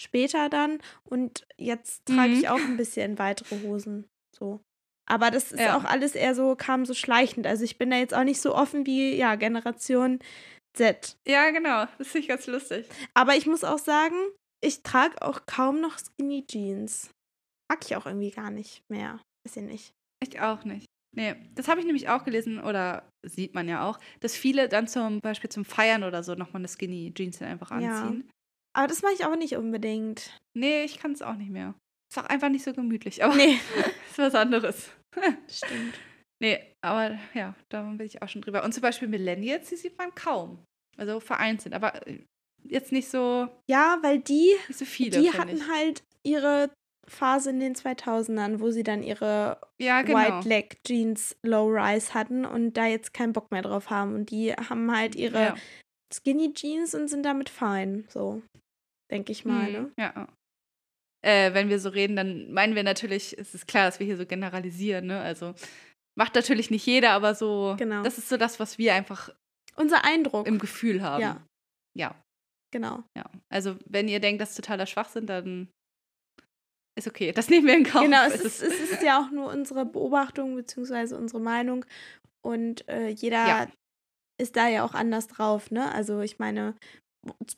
später 0.00 0.48
dann 0.48 0.78
und 1.04 1.46
jetzt 1.56 2.06
trage 2.06 2.32
mhm. 2.32 2.38
ich 2.38 2.48
auch 2.48 2.58
ein 2.58 2.76
bisschen 2.76 3.18
weitere 3.18 3.62
Hosen. 3.62 4.06
So. 4.36 4.60
Aber 5.06 5.30
das 5.30 5.52
ist 5.52 5.60
ja. 5.60 5.76
auch 5.76 5.84
alles 5.84 6.14
eher 6.14 6.34
so, 6.34 6.56
kam 6.56 6.86
so 6.86 6.94
schleichend. 6.94 7.46
Also 7.46 7.64
ich 7.64 7.78
bin 7.78 7.90
da 7.90 7.96
jetzt 7.96 8.14
auch 8.14 8.24
nicht 8.24 8.40
so 8.40 8.54
offen 8.54 8.86
wie, 8.86 9.14
ja, 9.14 9.34
Generation 9.36 10.18
Z. 10.76 11.16
Ja, 11.26 11.50
genau. 11.50 11.86
Das 11.98 12.08
finde 12.08 12.20
ich 12.20 12.28
ganz 12.28 12.46
lustig. 12.46 12.86
Aber 13.12 13.36
ich 13.36 13.46
muss 13.46 13.64
auch 13.64 13.78
sagen, 13.78 14.16
ich 14.64 14.82
trage 14.82 15.20
auch 15.22 15.46
kaum 15.46 15.80
noch 15.80 15.98
Skinny 15.98 16.46
Jeans. 16.46 17.10
Mag 17.74 17.84
ich 17.84 17.96
auch 17.96 18.06
irgendwie 18.06 18.30
gar 18.30 18.52
nicht 18.52 18.88
mehr. 18.88 19.20
Weiß 19.44 19.56
ich 19.56 19.62
nicht. 19.64 19.94
Ich 20.22 20.40
auch 20.40 20.64
nicht. 20.64 20.86
Nee, 21.16 21.34
das 21.56 21.66
habe 21.66 21.80
ich 21.80 21.86
nämlich 21.86 22.08
auch 22.08 22.24
gelesen 22.24 22.60
oder 22.60 23.08
sieht 23.26 23.52
man 23.52 23.68
ja 23.68 23.84
auch, 23.88 23.98
dass 24.20 24.36
viele 24.36 24.68
dann 24.68 24.86
zum 24.86 25.18
Beispiel 25.20 25.50
zum 25.50 25.64
Feiern 25.64 26.04
oder 26.04 26.22
so 26.22 26.36
nochmal 26.36 26.60
eine 26.60 26.68
Skinny 26.68 27.12
Jeans 27.12 27.40
dann 27.40 27.48
einfach 27.48 27.72
anziehen. 27.72 28.24
Ja. 28.24 28.32
Aber 28.76 28.86
das 28.86 29.02
mache 29.02 29.14
ich 29.14 29.24
auch 29.24 29.34
nicht 29.34 29.56
unbedingt. 29.56 30.40
Nee, 30.56 30.84
ich 30.84 31.00
kann 31.00 31.12
es 31.12 31.22
auch 31.22 31.34
nicht 31.34 31.50
mehr. 31.50 31.74
Ist 32.12 32.18
auch 32.18 32.26
einfach 32.26 32.48
nicht 32.48 32.64
so 32.64 32.72
gemütlich, 32.72 33.24
aber 33.24 33.34
nee. 33.34 33.58
ist 34.10 34.18
was 34.18 34.36
anderes. 34.36 34.92
Stimmt. 35.48 35.98
Nee, 36.40 36.60
aber 36.80 37.18
ja, 37.34 37.56
da 37.70 37.82
bin 37.82 38.06
ich 38.06 38.22
auch 38.22 38.28
schon 38.28 38.42
drüber. 38.42 38.62
Und 38.62 38.72
zum 38.72 38.82
Beispiel 38.82 39.08
Millennials, 39.08 39.68
die 39.68 39.76
sieht 39.76 39.98
man 39.98 40.14
kaum. 40.14 40.64
Also 40.96 41.18
vereinzelt, 41.18 41.74
aber 41.74 42.06
äh, 42.06 42.20
jetzt 42.62 42.92
nicht 42.92 43.08
so. 43.08 43.48
Ja, 43.68 43.98
weil 44.02 44.20
die, 44.20 44.52
so 44.72 44.84
viele, 44.84 45.20
die 45.20 45.32
hatten 45.32 45.68
halt 45.68 46.04
ihre 46.22 46.70
Phase 47.08 47.50
in 47.50 47.60
den 47.60 47.74
2000ern, 47.74 48.60
wo 48.60 48.70
sie 48.70 48.82
dann 48.82 49.02
ihre 49.02 49.60
Ja, 49.80 50.02
genau. 50.02 50.18
White 50.18 50.48
Leg 50.48 50.82
Jeans 50.84 51.36
Low 51.42 51.68
Rise 51.68 52.14
hatten 52.14 52.44
und 52.44 52.74
da 52.74 52.86
jetzt 52.86 53.12
keinen 53.14 53.32
Bock 53.32 53.50
mehr 53.50 53.62
drauf 53.62 53.90
haben. 53.90 54.14
Und 54.14 54.30
die 54.30 54.52
haben 54.52 54.90
halt 54.96 55.14
ihre 55.14 55.38
Ja. 55.40 55.54
Skinny 56.12 56.52
Jeans 56.54 56.94
und 56.94 57.08
sind 57.08 57.24
damit 57.24 57.48
fein. 57.50 58.04
So, 58.08 58.42
denke 59.10 59.32
ich 59.32 59.44
mal. 59.44 59.70
Ne? 59.72 59.80
Mhm, 59.80 59.92
Ja. 59.98 60.28
Äh, 61.24 61.54
wenn 61.54 61.70
wir 61.70 61.78
so 61.78 61.88
reden, 61.88 62.16
dann 62.16 62.52
meinen 62.52 62.74
wir 62.74 62.82
natürlich, 62.82 63.36
es 63.38 63.54
ist 63.54 63.66
klar, 63.66 63.86
dass 63.86 63.98
wir 63.98 64.06
hier 64.06 64.18
so 64.18 64.26
generalisieren, 64.26 65.06
ne? 65.06 65.20
Also 65.20 65.54
macht 66.18 66.34
natürlich 66.34 66.70
nicht 66.70 66.84
jeder, 66.84 67.12
aber 67.12 67.34
so, 67.34 67.76
Genau. 67.78 68.02
das 68.02 68.18
ist 68.18 68.28
so 68.28 68.36
das, 68.36 68.60
was 68.60 68.76
wir 68.76 68.92
einfach 68.94 69.30
Unser 69.76 70.04
Eindruck. 70.04 70.46
im 70.46 70.58
Gefühl 70.58 71.00
haben. 71.02 71.22
Ja. 71.22 71.42
Ja, 71.96 72.14
genau. 72.72 73.04
ja. 73.16 73.24
Also 73.48 73.76
wenn 73.86 74.06
ihr 74.08 74.20
denkt, 74.20 74.42
das 74.42 74.50
ist 74.50 74.56
totaler 74.56 74.84
Schwachsinn, 74.86 75.26
dann 75.26 75.68
ist 76.96 77.06
okay. 77.08 77.32
Das 77.32 77.48
nehmen 77.48 77.66
wir 77.66 77.76
in 77.76 77.84
Kauf. 77.84 78.02
Genau, 78.02 78.24
es 78.26 78.40
ist, 78.40 78.62
es 78.62 78.90
ist 78.90 79.02
ja 79.02 79.20
auch 79.20 79.30
nur 79.30 79.50
unsere 79.50 79.84
Beobachtung 79.84 80.54
beziehungsweise 80.54 81.16
unsere 81.18 81.40
Meinung 81.40 81.84
und 82.42 82.88
äh, 82.88 83.08
jeder 83.08 83.46
Ja. 83.46 83.66
ist 84.40 84.56
da 84.56 84.68
ja 84.68 84.84
auch 84.84 84.94
anders 84.94 85.26
drauf, 85.26 85.70
ne? 85.70 85.90
Also 85.92 86.20
ich 86.20 86.38
meine, 86.38 86.74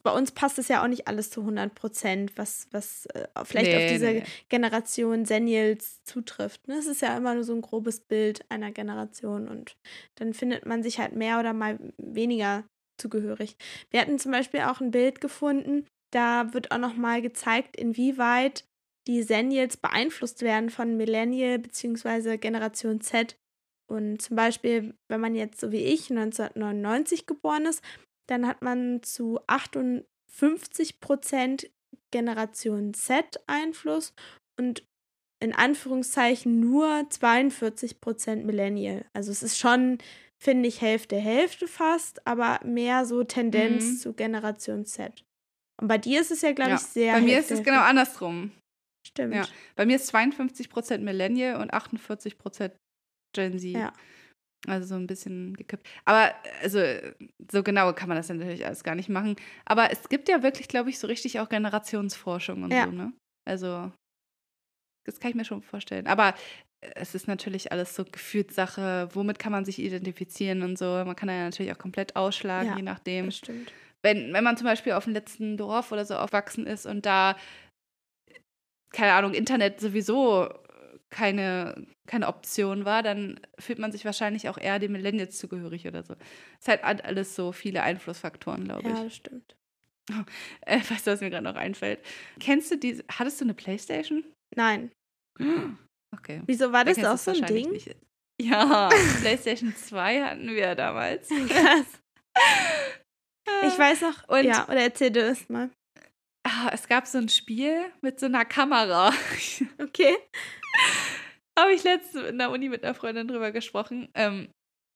bei 0.04 0.12
uns 0.12 0.30
passt 0.30 0.58
es 0.60 0.68
ja 0.68 0.82
auch 0.82 0.86
nicht 0.88 1.08
alles 1.08 1.28
zu 1.30 1.40
100 1.40 1.74
Prozent, 1.74 2.38
was, 2.38 2.68
was 2.70 3.06
äh, 3.06 3.26
vielleicht 3.44 3.74
auf 3.74 3.80
Nee, 3.82 3.88
diese 3.88 4.06
nee, 4.06 4.12
nee. 4.20 4.24
Generation 4.48 5.24
Senials 5.24 6.04
zutrifft. 6.04 6.68
Ne? 6.68 6.76
Es 6.76 6.86
ist 6.86 7.02
ja 7.02 7.16
immer 7.16 7.34
nur 7.34 7.42
so 7.42 7.52
ein 7.52 7.62
grobes 7.62 7.98
Bild 8.00 8.44
einer 8.48 8.70
Generation 8.70 9.48
und 9.48 9.76
dann 10.14 10.34
findet 10.34 10.66
man 10.66 10.82
sich 10.84 11.00
halt 11.00 11.16
mehr 11.16 11.40
oder 11.40 11.52
mal 11.52 11.78
weniger 11.98 12.64
zugehörig. 12.96 13.56
Wir 13.90 14.00
hatten 14.00 14.18
zum 14.20 14.30
Beispiel 14.32 14.60
auch 14.60 14.80
ein 14.80 14.92
Bild 14.92 15.20
gefunden, 15.20 15.84
da 16.12 16.54
wird 16.54 16.70
auch 16.70 16.78
nochmal 16.78 17.20
gezeigt, 17.20 17.76
inwieweit 17.76 18.64
die 19.06 19.22
Senials 19.22 19.76
beeinflusst 19.76 20.42
werden 20.42 20.70
von 20.70 20.96
Millennial 20.96 21.58
bzw. 21.58 22.38
Generation 22.38 23.00
Z. 23.00 23.36
Und 23.88 24.20
zum 24.20 24.34
Beispiel, 24.36 24.94
wenn 25.08 25.20
man 25.20 25.34
jetzt 25.34 25.60
so 25.60 25.70
wie 25.70 25.84
ich 25.84 26.10
1999 26.10 27.26
geboren 27.26 27.66
ist, 27.66 27.82
dann 28.28 28.46
hat 28.46 28.62
man 28.62 29.02
zu 29.04 29.38
58 29.46 31.00
Prozent 31.00 31.70
Generation 32.10 32.94
Z 32.94 33.40
Einfluss 33.46 34.12
und 34.58 34.84
in 35.40 35.52
Anführungszeichen 35.54 36.58
nur 36.60 37.06
42 37.10 38.00
Prozent 38.00 38.44
Millennial. 38.46 39.04
Also 39.12 39.30
es 39.30 39.42
ist 39.42 39.58
schon, 39.58 39.98
finde 40.42 40.68
ich, 40.68 40.80
Hälfte, 40.80 41.16
Hälfte 41.16 41.68
fast, 41.68 42.26
aber 42.26 42.58
mehr 42.64 43.04
so 43.04 43.22
Tendenz 43.22 43.84
Mhm. 43.84 43.96
zu 43.98 44.12
Generation 44.14 44.84
Z. 44.86 45.24
Und 45.80 45.88
bei 45.88 45.98
dir 45.98 46.20
ist 46.22 46.30
es 46.30 46.40
ja, 46.40 46.52
glaube 46.52 46.70
Ja. 46.70 46.76
ich, 46.76 46.82
sehr 46.82 47.12
Bei 47.12 47.20
mir 47.20 47.34
Hälfte, 47.34 47.54
ist 47.54 47.60
es 47.60 47.64
genau 47.64 47.76
Hälfte. 47.78 47.90
andersrum. 47.90 48.50
Stimmt. 49.16 49.34
Ja. 49.34 49.46
Bei 49.76 49.86
mir 49.86 49.96
ist 49.96 50.14
52% 50.14 50.98
Millennial 50.98 51.60
und 51.60 51.72
48% 51.72 52.72
Gen 53.34 53.58
Z. 53.58 53.70
Ja. 53.72 53.92
Also 54.66 54.86
so 54.88 54.94
ein 54.96 55.06
bisschen 55.06 55.54
gekippt. 55.56 55.86
Aber 56.04 56.34
also 56.62 56.80
so 57.52 57.62
genau 57.62 57.92
kann 57.92 58.08
man 58.08 58.16
das 58.16 58.28
natürlich 58.28 58.64
alles 58.66 58.82
gar 58.84 58.94
nicht 58.94 59.08
machen. 59.08 59.36
Aber 59.64 59.90
es 59.92 60.08
gibt 60.08 60.28
ja 60.28 60.42
wirklich, 60.42 60.68
glaube 60.68 60.90
ich, 60.90 60.98
so 60.98 61.06
richtig 61.06 61.38
auch 61.40 61.48
Generationsforschung 61.48 62.62
und 62.64 62.72
Ja. 62.72 62.86
so, 62.86 62.90
ne? 62.92 63.12
Also 63.48 63.92
das 65.06 65.20
kann 65.20 65.30
ich 65.30 65.36
mir 65.36 65.44
schon 65.44 65.62
vorstellen. 65.62 66.06
Aber 66.08 66.34
es 66.80 67.14
ist 67.14 67.28
natürlich 67.28 67.70
alles 67.72 67.94
so 67.94 68.04
Gefühlssache. 68.04 69.08
Womit 69.12 69.38
kann 69.38 69.52
man 69.52 69.64
sich 69.64 69.78
identifizieren 69.78 70.62
und 70.62 70.76
so? 70.78 70.84
Man 70.84 71.14
kann 71.16 71.28
ja 71.28 71.44
natürlich 71.44 71.72
auch 71.72 71.78
komplett 71.78 72.16
ausschlagen, 72.16 72.70
Ja, 72.70 72.76
je 72.76 72.82
nachdem 72.82 73.26
Das 73.26 73.36
stimmt. 73.38 73.72
wenn, 74.02 74.32
wenn 74.32 74.42
man 74.44 74.56
zum 74.56 74.66
Beispiel 74.66 74.92
auf 74.92 75.04
dem 75.04 75.12
letzten 75.12 75.56
Dorf 75.56 75.92
oder 75.92 76.04
so 76.04 76.16
aufwachsen 76.16 76.66
ist 76.66 76.86
und 76.86 77.06
da, 77.06 77.36
keine 78.92 79.12
Ahnung, 79.12 79.34
Internet 79.34 79.80
sowieso 79.80 80.48
keine, 81.10 81.86
keine 82.06 82.26
Option 82.28 82.84
war, 82.84 83.02
dann 83.02 83.38
fühlt 83.58 83.78
man 83.78 83.92
sich 83.92 84.04
wahrscheinlich 84.04 84.48
auch 84.48 84.58
eher 84.58 84.78
den 84.78 84.92
Millennials 84.92 85.38
zugehörig 85.38 85.86
oder 85.86 86.02
so. 86.02 86.14
Es 86.60 86.68
all- 86.68 87.00
alles 87.02 87.34
so 87.36 87.52
viele 87.52 87.82
Einflussfaktoren, 87.82 88.64
glaube 88.64 88.88
Ja, 88.88 88.94
ich. 88.96 89.02
das 89.02 89.16
stimmt. 89.16 89.56
Äh, 90.62 90.78
weißt 90.78 91.06
du, 91.06 91.10
was 91.12 91.20
mir 91.20 91.30
gerade 91.30 91.42
noch 91.44 91.56
einfällt? 91.56 91.98
Kennst 92.40 92.70
du 92.70 92.76
diese, 92.76 93.04
hattest 93.10 93.40
du 93.40 93.44
eine 93.44 93.54
Playstation? 93.54 94.24
Nein. 94.54 94.90
Okay. 96.16 96.40
Wieso 96.46 96.72
war 96.72 96.84
das 96.84 97.04
auch 97.04 97.18
so 97.18 97.32
ein 97.32 97.44
Ding? 97.46 97.70
nicht. 97.72 97.94
Ja, 98.40 98.88
Playstation 99.20 99.74
2 99.76 100.22
hatten 100.22 100.48
wir 100.48 100.74
damals. 100.74 101.28
Krass. 101.28 101.86
Ich 103.66 103.78
weiß 103.78 104.00
noch. 104.02 104.28
Und- 104.28 104.44
ja, 104.44 104.64
oder 104.64 104.80
erzähl 104.82 105.10
du 105.10 105.20
es 105.20 105.48
mal. 105.48 105.70
Ah, 106.46 106.70
es 106.72 106.86
gab 106.86 107.08
so 107.08 107.18
ein 107.18 107.28
Spiel 107.28 107.92
mit 108.02 108.20
so 108.20 108.26
einer 108.26 108.44
Kamera. 108.44 109.12
Okay. 109.78 110.14
Habe 111.58 111.72
ich 111.72 111.82
letztens 111.84 112.24
in 112.28 112.38
der 112.38 112.50
Uni 112.50 112.68
mit 112.68 112.84
einer 112.84 112.94
Freundin 112.94 113.28
drüber 113.28 113.50
gesprochen. 113.50 114.08
Ähm, 114.14 114.48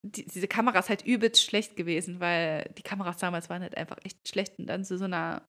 die, 0.02 0.26
diese 0.26 0.46
Kamera 0.46 0.78
ist 0.78 0.90
halt 0.90 1.06
übelst 1.06 1.42
schlecht 1.42 1.76
gewesen, 1.76 2.20
weil 2.20 2.70
die 2.76 2.82
Kameras 2.82 3.16
damals 3.16 3.48
waren 3.48 3.62
halt 3.62 3.76
einfach 3.76 3.96
echt 4.04 4.28
schlecht 4.28 4.58
und 4.58 4.66
dann 4.66 4.84
zu 4.84 4.98
so 4.98 5.06
einer 5.06 5.46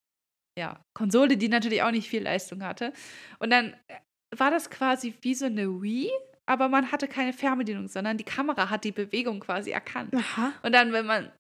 ja, 0.58 0.84
Konsole, 0.94 1.38
die 1.38 1.50
natürlich 1.50 1.84
auch 1.84 1.92
nicht 1.92 2.10
viel 2.10 2.24
Leistung 2.24 2.64
hatte. 2.64 2.94
Und 3.40 3.52
dann 3.52 3.74
äh, 3.88 4.00
war 4.36 4.52
das 4.52 4.70
quasi 4.70 5.14
wie 5.22 5.36
so 5.36 5.46
eine 5.46 5.82
Wii, 5.82 6.10
aber 6.46 6.70
man 6.70 6.92
hatte 6.92 7.08
keine 7.08 7.34
Fernbedienung, 7.34 7.88
sondern 7.88 8.18
die 8.18 8.24
Kamera 8.24 8.70
hat 8.70 8.84
die 8.86 8.92
Bewegung 8.92 9.40
quasi 9.40 9.72
erkannt. 9.72 10.14
Aha. 10.16 10.54
Und 10.64 10.74
dann, 10.74 10.94
wenn 10.94 11.06
man 11.06 11.32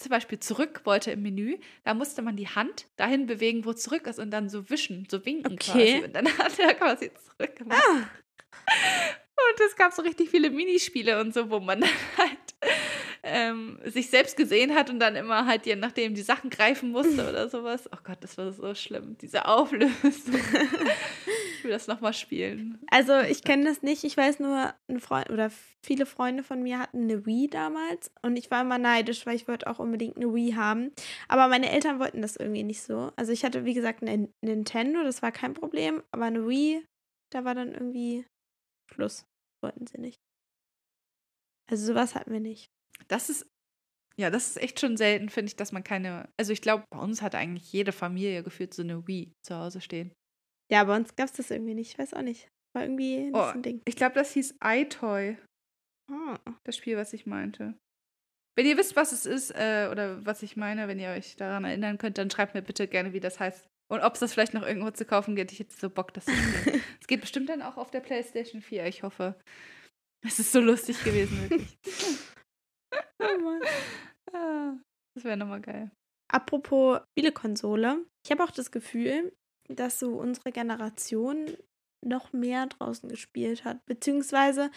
zum 0.00 0.10
Beispiel 0.10 0.40
zurück 0.40 0.80
wollte 0.84 1.10
im 1.12 1.22
Menü, 1.22 1.58
da 1.84 1.94
musste 1.94 2.22
man 2.22 2.36
die 2.36 2.48
Hand 2.48 2.86
dahin 2.96 3.26
bewegen, 3.26 3.64
wo 3.64 3.72
zurück 3.72 4.06
ist 4.06 4.18
und 4.18 4.30
dann 4.30 4.48
so 4.48 4.68
wischen, 4.70 5.06
so 5.10 5.24
winken 5.26 5.52
Okay. 5.54 5.98
quasi. 6.00 6.04
Und 6.04 6.14
dann 6.16 6.26
hat 6.38 6.58
er 6.58 6.74
quasi 6.74 7.10
zurück 7.14 7.56
gemacht. 7.56 7.82
Ah, 7.86 8.08
Und 9.50 9.60
es 9.66 9.76
gab 9.76 9.92
so 9.92 10.02
richtig 10.02 10.30
viele 10.30 10.50
Minispiele 10.50 11.20
und 11.20 11.34
so, 11.34 11.50
wo 11.50 11.60
man 11.60 11.80
dann 11.82 11.90
halt 12.18 12.38
ähm, 13.22 13.78
sich 13.84 14.08
selbst 14.08 14.36
gesehen 14.36 14.74
hat 14.74 14.88
und 14.88 14.98
dann 14.98 15.14
immer 15.16 15.44
halt 15.46 15.66
je 15.66 15.76
nachdem 15.76 16.14
die 16.14 16.22
Sachen 16.22 16.48
greifen 16.50 16.90
musste 16.90 17.28
oder 17.28 17.48
sowas. 17.48 17.88
Oh 17.92 17.98
Gott, 18.02 18.18
das 18.22 18.38
war 18.38 18.52
so 18.52 18.74
schlimm. 18.74 19.16
Diese 19.20 19.46
Auflösung. 19.46 20.40
Ich 21.60 21.64
will 21.64 21.70
das 21.70 21.86
nochmal 21.88 22.14
spielen. 22.14 22.78
also 22.90 23.18
ich 23.20 23.42
kenne 23.42 23.64
das 23.64 23.82
nicht. 23.82 24.02
Ich 24.04 24.16
weiß 24.16 24.40
nur, 24.40 24.74
ein 24.88 24.98
Freund 24.98 25.28
oder 25.28 25.50
viele 25.84 26.06
Freunde 26.06 26.42
von 26.42 26.62
mir 26.62 26.78
hatten 26.78 27.02
eine 27.02 27.26
Wii 27.26 27.48
damals 27.48 28.10
und 28.22 28.36
ich 28.36 28.50
war 28.50 28.62
immer 28.62 28.78
neidisch, 28.78 29.26
weil 29.26 29.36
ich 29.36 29.46
wollte 29.46 29.66
auch 29.66 29.78
unbedingt 29.78 30.16
eine 30.16 30.32
Wii 30.32 30.52
haben. 30.52 30.90
Aber 31.28 31.48
meine 31.48 31.70
Eltern 31.70 31.98
wollten 31.98 32.22
das 32.22 32.36
irgendwie 32.36 32.62
nicht 32.62 32.80
so. 32.80 33.12
Also 33.16 33.32
ich 33.32 33.44
hatte, 33.44 33.66
wie 33.66 33.74
gesagt, 33.74 34.02
eine 34.02 34.30
Nintendo, 34.42 35.02
das 35.02 35.20
war 35.20 35.32
kein 35.32 35.52
Problem, 35.52 36.02
aber 36.12 36.24
eine 36.24 36.48
Wii, 36.48 36.82
da 37.30 37.44
war 37.44 37.54
dann 37.54 37.72
irgendwie 37.72 38.24
Schluss. 38.90 39.26
Wollten 39.62 39.86
sie 39.86 40.00
nicht. 40.00 40.18
Also 41.70 41.86
sowas 41.86 42.14
hatten 42.14 42.32
wir 42.32 42.40
nicht. 42.40 42.70
Das 43.08 43.28
ist, 43.28 43.46
ja, 44.16 44.30
das 44.30 44.48
ist 44.48 44.56
echt 44.56 44.80
schon 44.80 44.96
selten, 44.96 45.28
finde 45.28 45.50
ich, 45.50 45.56
dass 45.56 45.72
man 45.72 45.84
keine. 45.84 46.30
Also 46.38 46.54
ich 46.54 46.62
glaube, 46.62 46.84
bei 46.90 46.98
uns 46.98 47.20
hat 47.20 47.34
eigentlich 47.34 47.70
jede 47.70 47.92
Familie 47.92 48.42
gefühlt 48.42 48.72
so 48.72 48.82
eine 48.82 49.06
Wii 49.06 49.34
zu 49.46 49.56
Hause 49.56 49.82
stehen. 49.82 50.10
Ja, 50.70 50.84
bei 50.84 50.96
uns 50.96 51.14
gab 51.16 51.26
es 51.26 51.32
das 51.32 51.50
irgendwie 51.50 51.74
nicht. 51.74 51.92
Ich 51.92 51.98
weiß 51.98 52.14
auch 52.14 52.22
nicht. 52.22 52.48
War 52.74 52.84
irgendwie 52.84 53.30
Oh, 53.34 53.38
ein 53.40 53.62
Ding. 53.62 53.82
Ich 53.84 53.96
glaube, 53.96 54.14
das 54.14 54.32
hieß 54.32 54.56
iToy. 54.62 55.36
Ah. 56.10 56.38
das 56.64 56.76
Spiel, 56.76 56.96
was 56.96 57.12
ich 57.12 57.26
meinte. 57.26 57.74
Wenn 58.56 58.66
ihr 58.66 58.76
wisst, 58.76 58.96
was 58.96 59.12
es 59.12 59.26
ist 59.26 59.50
äh, 59.52 59.88
oder 59.90 60.24
was 60.26 60.42
ich 60.42 60.56
meine, 60.56 60.88
wenn 60.88 60.98
ihr 60.98 61.10
euch 61.10 61.36
daran 61.36 61.64
erinnern 61.64 61.98
könnt, 61.98 62.18
dann 62.18 62.30
schreibt 62.30 62.54
mir 62.54 62.62
bitte 62.62 62.88
gerne, 62.88 63.12
wie 63.12 63.20
das 63.20 63.38
heißt. 63.38 63.66
Und 63.90 64.00
ob 64.02 64.14
es 64.14 64.20
das 64.20 64.32
vielleicht 64.32 64.54
noch 64.54 64.66
irgendwo 64.66 64.90
zu 64.90 65.04
kaufen 65.04 65.34
gibt. 65.36 65.52
Ich 65.52 65.60
hätte 65.60 65.74
so 65.74 65.88
Bock, 65.90 66.12
das 66.14 66.24
zu 66.26 66.32
spielen. 66.32 66.80
Es 67.00 67.06
geht 67.06 67.20
bestimmt 67.22 67.48
dann 67.48 67.62
auch 67.62 67.76
auf 67.76 67.90
der 67.90 68.00
PlayStation 68.00 68.60
4, 68.60 68.86
ich 68.86 69.02
hoffe. 69.02 69.34
Es 70.24 70.38
ist 70.38 70.52
so 70.52 70.60
lustig 70.60 71.02
gewesen, 71.02 71.40
wirklich. 71.48 71.76
Oh 73.22 73.38
Mann. 73.38 73.60
Ah, 74.32 74.78
das 75.14 75.24
wäre 75.24 75.36
nochmal 75.36 75.60
geil. 75.60 75.90
Apropos 76.32 77.00
Spielekonsole. 77.12 78.04
Ich 78.24 78.30
habe 78.30 78.42
auch 78.42 78.50
das 78.50 78.70
Gefühl, 78.70 79.32
dass 79.76 79.98
so 79.98 80.12
unsere 80.14 80.52
Generation 80.52 81.56
noch 82.06 82.32
mehr 82.32 82.66
draußen 82.66 83.08
gespielt 83.08 83.64
hat. 83.64 83.84
Beziehungsweise, 83.86 84.70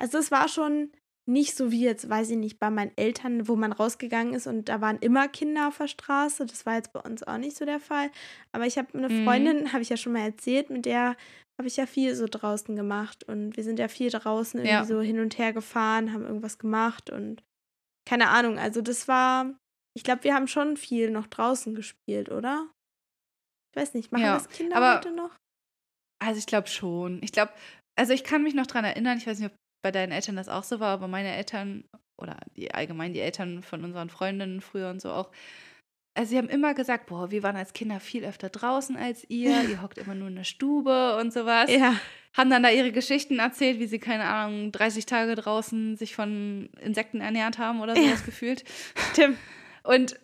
also 0.00 0.18
es 0.18 0.30
war 0.30 0.48
schon 0.48 0.90
nicht 1.28 1.56
so 1.56 1.72
wie 1.72 1.82
jetzt, 1.82 2.08
weiß 2.08 2.30
ich 2.30 2.36
nicht, 2.36 2.60
bei 2.60 2.70
meinen 2.70 2.92
Eltern, 2.96 3.48
wo 3.48 3.56
man 3.56 3.72
rausgegangen 3.72 4.32
ist 4.34 4.46
und 4.46 4.68
da 4.68 4.80
waren 4.80 4.98
immer 4.98 5.26
Kinder 5.28 5.68
auf 5.68 5.78
der 5.78 5.88
Straße. 5.88 6.46
Das 6.46 6.66
war 6.66 6.74
jetzt 6.76 6.92
bei 6.92 7.00
uns 7.00 7.22
auch 7.24 7.38
nicht 7.38 7.56
so 7.56 7.64
der 7.64 7.80
Fall. 7.80 8.10
Aber 8.52 8.64
ich 8.66 8.78
habe 8.78 8.94
eine 8.94 9.08
Mhm. 9.08 9.24
Freundin, 9.24 9.72
habe 9.72 9.82
ich 9.82 9.88
ja 9.88 9.96
schon 9.96 10.12
mal 10.12 10.20
erzählt, 10.24 10.70
mit 10.70 10.86
der 10.86 11.16
habe 11.58 11.66
ich 11.66 11.76
ja 11.76 11.86
viel 11.86 12.14
so 12.14 12.26
draußen 12.30 12.76
gemacht. 12.76 13.24
Und 13.24 13.56
wir 13.56 13.64
sind 13.64 13.78
ja 13.80 13.88
viel 13.88 14.10
draußen 14.10 14.60
irgendwie 14.60 14.70
Ja. 14.70 14.84
so 14.84 15.00
hin 15.00 15.18
und 15.18 15.36
her 15.38 15.52
gefahren, 15.52 16.12
haben 16.12 16.24
irgendwas 16.24 16.58
gemacht 16.58 17.10
und 17.10 17.42
keine 18.08 18.28
Ahnung. 18.28 18.56
Also 18.58 18.80
das 18.82 19.08
war, 19.08 19.52
ich 19.96 20.04
glaube, 20.04 20.22
wir 20.22 20.34
haben 20.34 20.46
schon 20.46 20.76
viel 20.76 21.10
noch 21.10 21.26
draußen 21.26 21.74
gespielt, 21.74 22.30
oder? 22.30 22.68
Ich 23.76 23.82
weiß 23.82 23.92
nicht, 23.94 24.10
machen 24.10 24.24
Ja, 24.24 24.34
das 24.34 24.48
Kinder 24.48 24.76
aber- 24.76 24.96
heute 24.96 25.10
noch? 25.12 25.30
Also 26.18 26.38
ich 26.38 26.46
glaube 26.46 26.68
schon. 26.68 27.22
Ich 27.22 27.30
glaube, 27.32 27.52
also 27.98 28.14
ich 28.14 28.24
kann 28.24 28.42
mich 28.42 28.54
noch 28.54 28.66
dran 28.66 28.86
erinnern, 28.86 29.18
ich 29.18 29.26
weiß 29.26 29.38
nicht, 29.38 29.50
ob 29.52 29.56
bei 29.84 29.92
deinen 29.92 30.12
Eltern 30.12 30.36
das 30.36 30.48
auch 30.48 30.64
so 30.64 30.80
war, 30.80 30.88
aber 30.94 31.08
meine 31.08 31.34
Eltern 31.36 31.84
oder 32.20 32.38
die 32.56 32.72
allgemein 32.72 33.12
die 33.12 33.20
Eltern 33.20 33.62
von 33.62 33.84
unseren 33.84 34.08
Freundinnen 34.08 34.62
früher 34.62 34.88
und 34.88 35.02
so 35.02 35.10
auch, 35.12 35.30
also 36.16 36.30
sie 36.30 36.38
haben 36.38 36.48
immer 36.48 36.72
gesagt, 36.72 37.04
boah, 37.06 37.30
wir 37.30 37.42
waren 37.42 37.56
als 37.56 37.74
Kinder 37.74 38.00
viel 38.00 38.24
öfter 38.24 38.48
draußen 38.48 38.96
als 38.96 39.28
ihr, 39.28 39.62
ihr 39.68 39.82
hockt 39.82 39.98
immer 39.98 40.14
nur 40.14 40.28
in 40.28 40.36
der 40.36 40.44
Stube 40.44 41.18
und 41.20 41.30
sowas. 41.34 41.70
Ja. 41.70 41.94
Haben 42.34 42.48
dann 42.48 42.62
da 42.62 42.70
ihre 42.70 42.92
Geschichten 42.92 43.38
erzählt, 43.38 43.78
wie 43.78 43.86
sie, 43.86 43.98
keine 43.98 44.24
Ahnung, 44.24 44.72
30 44.72 45.04
Tage 45.04 45.34
draußen 45.34 45.96
sich 45.98 46.14
von 46.16 46.70
Insekten 46.80 47.20
ernährt 47.20 47.58
haben 47.58 47.82
oder 47.82 47.94
sowas 47.94 48.20
Ja. 48.20 48.24
gefühlt. 48.26 48.64
Stimmt. 49.12 49.36
Und 49.84 50.18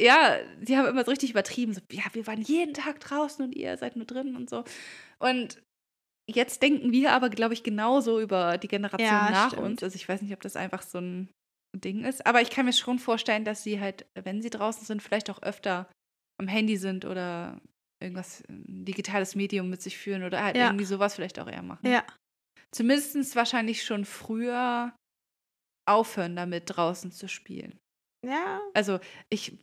ja, 0.00 0.38
sie 0.62 0.76
haben 0.76 0.86
immer 0.88 1.04
so 1.04 1.10
richtig 1.10 1.30
übertrieben. 1.30 1.72
So, 1.74 1.80
ja, 1.90 2.02
wir 2.12 2.26
waren 2.26 2.40
jeden 2.42 2.74
Tag 2.74 3.00
draußen 3.00 3.44
und 3.44 3.54
ihr 3.54 3.76
seid 3.76 3.96
nur 3.96 4.06
drin 4.06 4.36
und 4.36 4.50
so. 4.50 4.64
Und 5.18 5.62
jetzt 6.28 6.62
denken 6.62 6.92
wir 6.92 7.12
aber, 7.12 7.28
glaube 7.30 7.54
ich, 7.54 7.62
genauso 7.62 8.20
über 8.20 8.58
die 8.58 8.68
Generation 8.68 9.06
Ja, 9.08 9.30
nach 9.30 9.48
stimmt. 9.52 9.62
uns. 9.66 9.82
Also 9.82 9.96
ich 9.96 10.08
weiß 10.08 10.22
nicht, 10.22 10.32
ob 10.32 10.40
das 10.40 10.56
einfach 10.56 10.82
so 10.82 10.98
ein 10.98 11.28
Ding 11.76 12.04
ist. 12.04 12.26
Aber 12.26 12.40
ich 12.40 12.50
kann 12.50 12.66
mir 12.66 12.72
schon 12.72 12.98
vorstellen, 12.98 13.44
dass 13.44 13.62
sie 13.62 13.80
halt, 13.80 14.06
wenn 14.14 14.42
sie 14.42 14.50
draußen 14.50 14.84
sind, 14.86 15.02
vielleicht 15.02 15.30
auch 15.30 15.42
öfter 15.42 15.90
am 16.40 16.48
Handy 16.48 16.76
sind 16.76 17.04
oder 17.04 17.60
irgendwas, 18.02 18.42
ein 18.48 18.84
digitales 18.84 19.34
Medium 19.34 19.70
mit 19.70 19.80
sich 19.82 19.96
führen 19.96 20.24
oder 20.24 20.42
halt 20.42 20.56
Ja. 20.56 20.66
irgendwie 20.66 20.84
sowas 20.84 21.14
vielleicht 21.14 21.38
auch 21.38 21.48
eher 21.48 21.62
machen. 21.62 21.86
Ja. 21.88 22.04
Zumindest 22.72 23.36
wahrscheinlich 23.36 23.84
schon 23.84 24.04
früher 24.04 24.94
aufhören 25.88 26.34
damit, 26.34 26.64
draußen 26.66 27.12
zu 27.12 27.28
spielen. 27.28 27.78
Ja. 28.26 28.60
Also 28.74 28.98
ich 29.30 29.58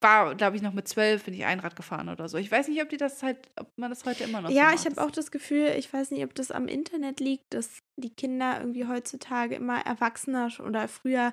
war, 0.00 0.34
glaube 0.34 0.56
ich, 0.56 0.62
noch 0.62 0.72
mit 0.72 0.88
zwölf 0.88 1.24
bin 1.24 1.34
ich 1.34 1.44
Einrad 1.44 1.76
gefahren 1.76 2.08
oder 2.08 2.28
so. 2.28 2.38
Ich 2.38 2.50
weiß 2.50 2.68
nicht, 2.68 2.82
ob 2.82 2.88
die 2.88 2.96
das 2.96 3.22
halt, 3.22 3.38
ob 3.56 3.68
man 3.76 3.90
das 3.90 4.04
heute 4.04 4.24
immer 4.24 4.40
noch 4.40 4.50
Ja, 4.50 4.70
so 4.70 4.74
ich 4.76 4.86
habe 4.86 5.02
auch 5.02 5.10
das 5.10 5.30
Gefühl, 5.30 5.74
ich 5.78 5.92
weiß 5.92 6.10
nicht, 6.10 6.24
ob 6.24 6.34
das 6.34 6.50
am 6.50 6.68
Internet 6.68 7.20
liegt, 7.20 7.52
dass 7.54 7.78
die 7.96 8.10
Kinder 8.10 8.58
irgendwie 8.60 8.86
heutzutage 8.86 9.54
immer 9.54 9.80
erwachsener 9.80 10.48
oder 10.64 10.88
früher 10.88 11.32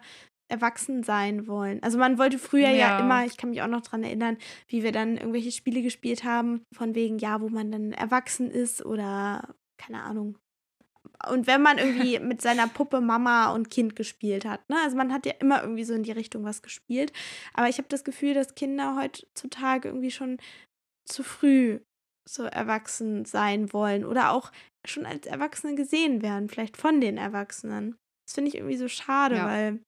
erwachsen 0.49 1.03
sein 1.03 1.47
wollen. 1.47 1.83
Also 1.83 1.97
man 1.97 2.17
wollte 2.17 2.39
früher 2.39 2.69
ja, 2.69 2.75
Ja. 2.75 2.99
immer, 2.99 3.25
ich 3.25 3.37
kann 3.37 3.49
mich 3.49 3.61
auch 3.61 3.67
noch 3.67 3.81
dran 3.81 4.03
erinnern, 4.03 4.37
wie 4.67 4.83
wir 4.83 4.91
dann 4.91 5.17
irgendwelche 5.17 5.51
Spiele 5.51 5.81
gespielt 5.81 6.23
haben, 6.23 6.63
von 6.73 6.95
wegen, 6.95 7.19
ja, 7.19 7.41
wo 7.41 7.49
man 7.49 7.71
dann 7.71 7.91
erwachsen 7.91 8.49
ist 8.49 8.85
oder 8.85 9.55
keine 9.77 10.03
Ahnung. 10.03 10.37
Und 11.29 11.47
wenn 11.47 11.61
man 11.61 11.77
irgendwie 11.77 12.19
mit 12.19 12.41
seiner 12.41 12.67
Puppe 12.67 13.01
Mama 13.01 13.53
und 13.53 13.69
Kind 13.69 13.95
gespielt 13.95 14.45
hat, 14.45 14.67
ne? 14.69 14.77
Also 14.83 14.95
man 14.95 15.11
hat 15.11 15.25
ja 15.25 15.33
immer 15.39 15.61
irgendwie 15.61 15.83
so 15.83 15.93
in 15.93 16.03
die 16.03 16.11
Richtung 16.11 16.43
was 16.43 16.61
gespielt. 16.61 17.11
Aber 17.53 17.69
ich 17.69 17.77
habe 17.77 17.87
das 17.89 18.03
Gefühl, 18.03 18.33
dass 18.33 18.55
Kinder 18.55 18.95
heutzutage 18.95 19.89
irgendwie 19.89 20.11
schon 20.11 20.37
zu 21.05 21.23
früh 21.23 21.79
so 22.29 22.43
erwachsen 22.43 23.25
sein 23.25 23.71
wollen 23.73 24.05
oder 24.05 24.31
auch 24.31 24.51
schon 24.85 25.05
als 25.05 25.25
Erwachsene 25.25 25.75
gesehen 25.75 26.21
werden, 26.21 26.49
vielleicht 26.49 26.77
von 26.77 27.01
den 27.01 27.17
Erwachsenen. 27.17 27.95
Das 28.27 28.35
finde 28.35 28.49
ich 28.49 28.55
irgendwie 28.55 28.77
so 28.77 28.87
schade, 28.87 29.35
Ja. 29.37 29.45
weil 29.47 29.79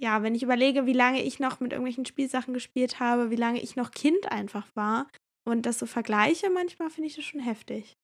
ja, 0.00 0.22
wenn 0.24 0.34
ich 0.34 0.42
überlege, 0.42 0.84
wie 0.86 0.92
lange 0.92 1.22
ich 1.22 1.38
noch 1.38 1.60
mit 1.60 1.70
irgendwelchen 1.72 2.04
Spielsachen 2.04 2.52
gespielt 2.52 2.98
habe, 2.98 3.30
wie 3.30 3.36
lange 3.36 3.62
ich 3.62 3.76
noch 3.76 3.92
Kind 3.92 4.32
einfach 4.32 4.66
war 4.74 5.06
und 5.48 5.64
das 5.64 5.78
so 5.78 5.86
vergleiche, 5.86 6.50
manchmal 6.50 6.90
finde 6.90 7.06
ich 7.08 7.14
das 7.14 7.24
schon 7.24 7.40
heftig. 7.40 7.94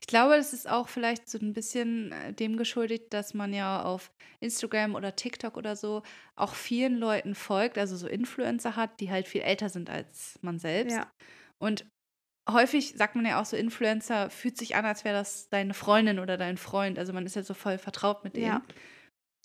Ich 0.00 0.06
glaube, 0.06 0.36
das 0.36 0.52
ist 0.52 0.68
auch 0.68 0.88
vielleicht 0.88 1.28
so 1.28 1.38
ein 1.38 1.52
bisschen 1.52 2.12
äh, 2.12 2.32
dem 2.32 2.56
geschuldet, 2.56 3.12
dass 3.12 3.34
man 3.34 3.52
ja 3.52 3.82
auf 3.82 4.12
Instagram 4.40 4.94
oder 4.94 5.16
TikTok 5.16 5.56
oder 5.56 5.76
so 5.76 6.02
auch 6.34 6.54
vielen 6.54 6.96
Leuten 6.96 7.34
folgt, 7.34 7.78
also 7.78 7.96
so 7.96 8.08
Influencer 8.08 8.76
hat, 8.76 9.00
die 9.00 9.10
halt 9.10 9.28
viel 9.28 9.42
älter 9.42 9.68
sind 9.68 9.90
als 9.90 10.38
man 10.42 10.58
selbst. 10.58 10.96
Ja. 10.96 11.10
Und 11.58 11.86
häufig 12.50 12.94
sagt 12.96 13.14
man 13.16 13.26
ja 13.26 13.40
auch 13.40 13.44
so, 13.44 13.56
Influencer 13.56 14.30
fühlt 14.30 14.56
sich 14.56 14.74
an, 14.76 14.84
als 14.84 15.04
wäre 15.04 15.16
das 15.16 15.48
deine 15.48 15.74
Freundin 15.74 16.18
oder 16.18 16.36
dein 16.36 16.56
Freund. 16.56 16.98
Also 16.98 17.12
man 17.12 17.26
ist 17.26 17.36
ja 17.36 17.42
so 17.42 17.54
voll 17.54 17.78
vertraut 17.78 18.24
mit 18.24 18.36
denen. 18.36 18.46
Ja. 18.46 18.62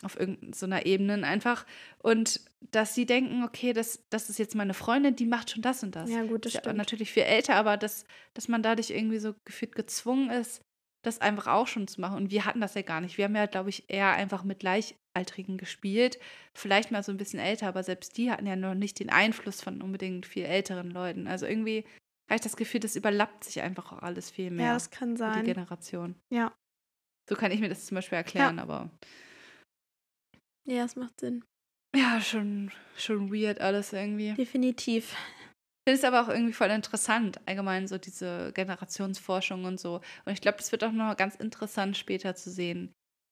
Auf 0.04 0.20
irgendeiner 0.20 0.86
Ebene 0.86 1.26
einfach. 1.26 1.66
Und 1.98 2.41
dass 2.72 2.93
sie 2.93 3.06
denken, 3.06 3.43
okay, 3.43 3.74
das, 3.74 4.04
das 4.10 4.30
ist 4.30 4.38
jetzt 4.38 4.56
meine 4.56 4.76
Freundin, 4.76 5.16
die 5.16 5.26
macht 5.26 5.50
schon 5.52 5.62
das 5.62 5.82
und 5.82 5.95
das. 5.95 6.10
Ja, 6.10 6.24
gut, 6.24 6.45
das 6.45 6.52
ist 6.52 6.56
ja 6.56 6.62
stimmt. 6.62 6.78
natürlich 6.78 7.12
viel 7.12 7.24
älter, 7.24 7.56
aber 7.56 7.78
dass, 7.78 8.06
dass 8.34 8.48
man 8.48 8.62
dadurch 8.62 8.91
irgendwie 8.91 9.20
so 9.20 9.34
gefühlt 9.43 9.74
gezwungen 9.74 10.30
ist, 10.30 10.62
das 11.04 11.22
einfach 11.22 11.48
auch 11.48 11.68
schon 11.68 11.88
zu 11.88 12.02
machen. 12.02 12.18
Und 12.18 12.32
wir 12.32 12.45
hatten 12.45 12.62
das 12.62 12.76
ja 12.76 12.82
gar 12.82 13.02
nicht. 13.02 13.18
Wir 13.18 13.26
haben 13.26 13.36
ja, 13.36 13.45
glaube 13.45 13.70
ich, 13.70 13.86
eher 13.88 14.12
einfach 14.12 14.43
mit 14.43 14.60
Gleichaltrigen 14.60 15.58
gespielt. 15.58 16.20
Vielleicht 16.54 16.91
mal 16.91 17.02
so 17.04 17.12
ein 17.12 17.18
bisschen 17.18 17.39
älter, 17.39 17.68
aber 17.68 17.82
selbst 17.82 18.18
die 18.18 18.30
hatten 18.30 18.45
ja 18.45 18.56
noch 18.56 18.76
nicht 18.76 19.00
den 19.00 19.10
Einfluss 19.10 19.62
von 19.62 19.82
unbedingt 19.82 20.26
viel 20.26 20.45
älteren 20.45 20.91
Leuten. 20.91 21.28
Also 21.28 21.45
irgendwie 21.45 21.86
habe 22.30 22.36
ich 22.36 22.41
das 22.41 22.58
Gefühl, 22.58 22.82
das 22.82 22.95
überlappt 22.95 23.45
sich 23.45 23.62
einfach 23.62 23.91
auch 23.93 24.04
alles 24.04 24.30
viel 24.30 24.52
mehr. 24.52 24.68
Ja, 24.68 24.74
das 24.74 24.91
kann 24.91 25.16
die 25.16 25.20
sein. 25.20 25.45
Generation. 25.45 26.16
Ja. 26.30 26.54
So 27.30 27.36
kann 27.36 27.52
ich 27.52 27.60
mir 27.60 27.70
das 27.70 27.86
zum 27.86 27.95
Beispiel 27.95 28.18
erklären, 28.18 28.60
aber 28.60 28.89
Ja, 30.70 30.84
das 30.84 30.95
macht 30.95 31.20
Sinn. 31.22 31.43
ja, 31.95 32.20
schon, 32.22 32.72
schon 32.97 33.32
weird 33.34 33.61
alles 33.61 33.93
irgendwie. 33.93 34.34
Definitiv. 34.34 35.13
Ich 35.13 35.93
finde 35.93 35.99
es 35.99 36.03
aber 36.03 36.22
auch 36.22 36.28
irgendwie 36.28 36.51
voll 36.53 36.70
interessant, 36.70 37.39
allgemein 37.47 37.88
so 37.88 37.97
diese 37.97 38.51
Generationsforschung 38.53 39.63
und 39.63 39.80
so. 39.80 40.01
Und 40.26 40.34
ich 40.34 40.41
glaube, 40.41 40.57
das 40.57 40.74
wird 40.74 40.84
auch 40.84 40.91
noch 40.91 41.15
ganz 41.15 41.36
interessant 41.36 41.95
später 41.95 42.36
zu 42.36 42.51
sehen, 42.51 42.91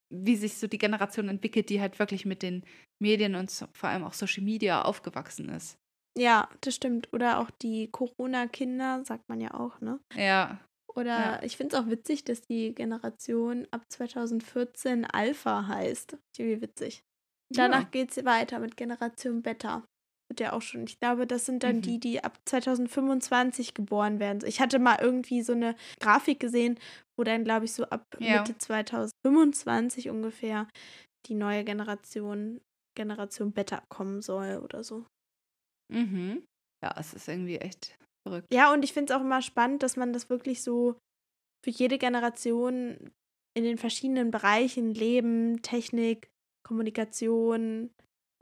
wie 0.10 0.38
sich 0.38 0.58
so 0.58 0.68
die 0.68 0.78
Generation 0.78 1.28
entwickelt, 1.28 1.70
die 1.70 1.82
halt 1.82 2.00
wirklich 2.00 2.26
mit 2.26 2.42
den 2.42 2.64
Medien 3.02 3.36
und 3.36 3.52
so, 3.52 3.66
vor 3.74 3.90
allem 3.90 4.06
auch 4.06 4.14
Social 4.14 4.44
Media 4.44 4.84
aufgewachsen 4.84 5.50
ist. 5.50 5.78
Ja, 6.18 6.48
das 6.62 6.76
stimmt. 6.76 7.12
Oder 7.12 7.40
auch 7.40 7.52
die 7.52 7.90
Corona-Kinder, 7.92 9.04
sagt 9.04 9.28
man 9.28 9.42
ja 9.42 9.54
auch, 9.54 9.82
ne? 9.82 10.00
Ja, 10.16 10.62
Oder 10.96 11.42
Ja. 11.42 11.44
ich 11.44 11.58
finde 11.58 11.76
es 11.76 11.82
auch 11.84 11.90
witzig, 11.90 12.24
dass 12.24 12.40
die 12.40 12.74
Generation 12.74 13.68
ab 13.72 13.82
2014 13.92 15.04
Alpha 15.04 15.68
heißt. 15.68 16.18
Irgendwie 16.38 16.62
witzig. 16.62 17.04
Danach 17.52 17.84
Ja. 17.84 17.90
geht 17.92 18.12
es 18.12 18.26
weiter 18.26 18.60
mit 18.60 18.76
Generation 18.78 19.42
Beta. 19.42 19.84
Wird 20.30 20.40
ja 20.40 20.54
auch 20.54 20.62
schon. 20.62 20.86
Ich 20.86 21.00
glaube, 21.00 21.28
das 21.28 21.46
sind 21.46 21.64
dann 21.64 21.78
Mhm. 21.78 21.82
die, 21.82 22.00
die 22.00 22.24
ab 22.24 22.40
2025 22.46 23.74
geboren 23.76 24.20
werden. 24.20 24.40
Ich 24.48 24.60
hatte 24.60 24.80
mal 24.80 24.98
irgendwie 25.00 25.42
so 25.44 25.54
eine 25.54 25.76
Grafik 26.00 26.40
gesehen, 26.40 26.80
wo 27.18 27.24
dann, 27.24 27.44
glaube 27.44 27.66
ich, 27.66 27.74
so 27.74 27.84
ab 27.86 28.04
Ja. 28.20 28.40
Mitte 28.40 28.58
2025 28.58 30.10
ungefähr 30.10 30.68
die 31.28 31.36
neue 31.36 31.64
Generation, 31.64 32.62
Generation 32.98 33.52
Beta 33.52 33.84
kommen 33.90 34.22
soll 34.22 34.58
oder 34.64 34.84
so. 34.84 35.06
Mhm. 35.94 36.44
Ja, 36.84 36.96
es 36.98 37.14
ist 37.14 37.28
irgendwie 37.28 37.58
echt 37.58 37.98
verrückt. 38.28 38.48
Ja, 38.52 38.74
und 38.74 38.84
ich 38.84 38.94
finde 38.94 39.14
es 39.14 39.18
auch 39.20 39.24
immer 39.24 39.42
spannend, 39.42 39.84
dass 39.84 39.96
man 39.98 40.14
das 40.14 40.30
wirklich 40.30 40.64
so 40.64 40.98
für 41.64 41.72
jede 41.72 41.98
Generation 41.98 43.12
in 43.56 43.64
den 43.64 43.78
verschiedenen 43.78 44.32
Bereichen, 44.32 44.94
Leben, 44.94 45.62
Technik, 45.62 46.30
Kommunikation, 46.66 47.92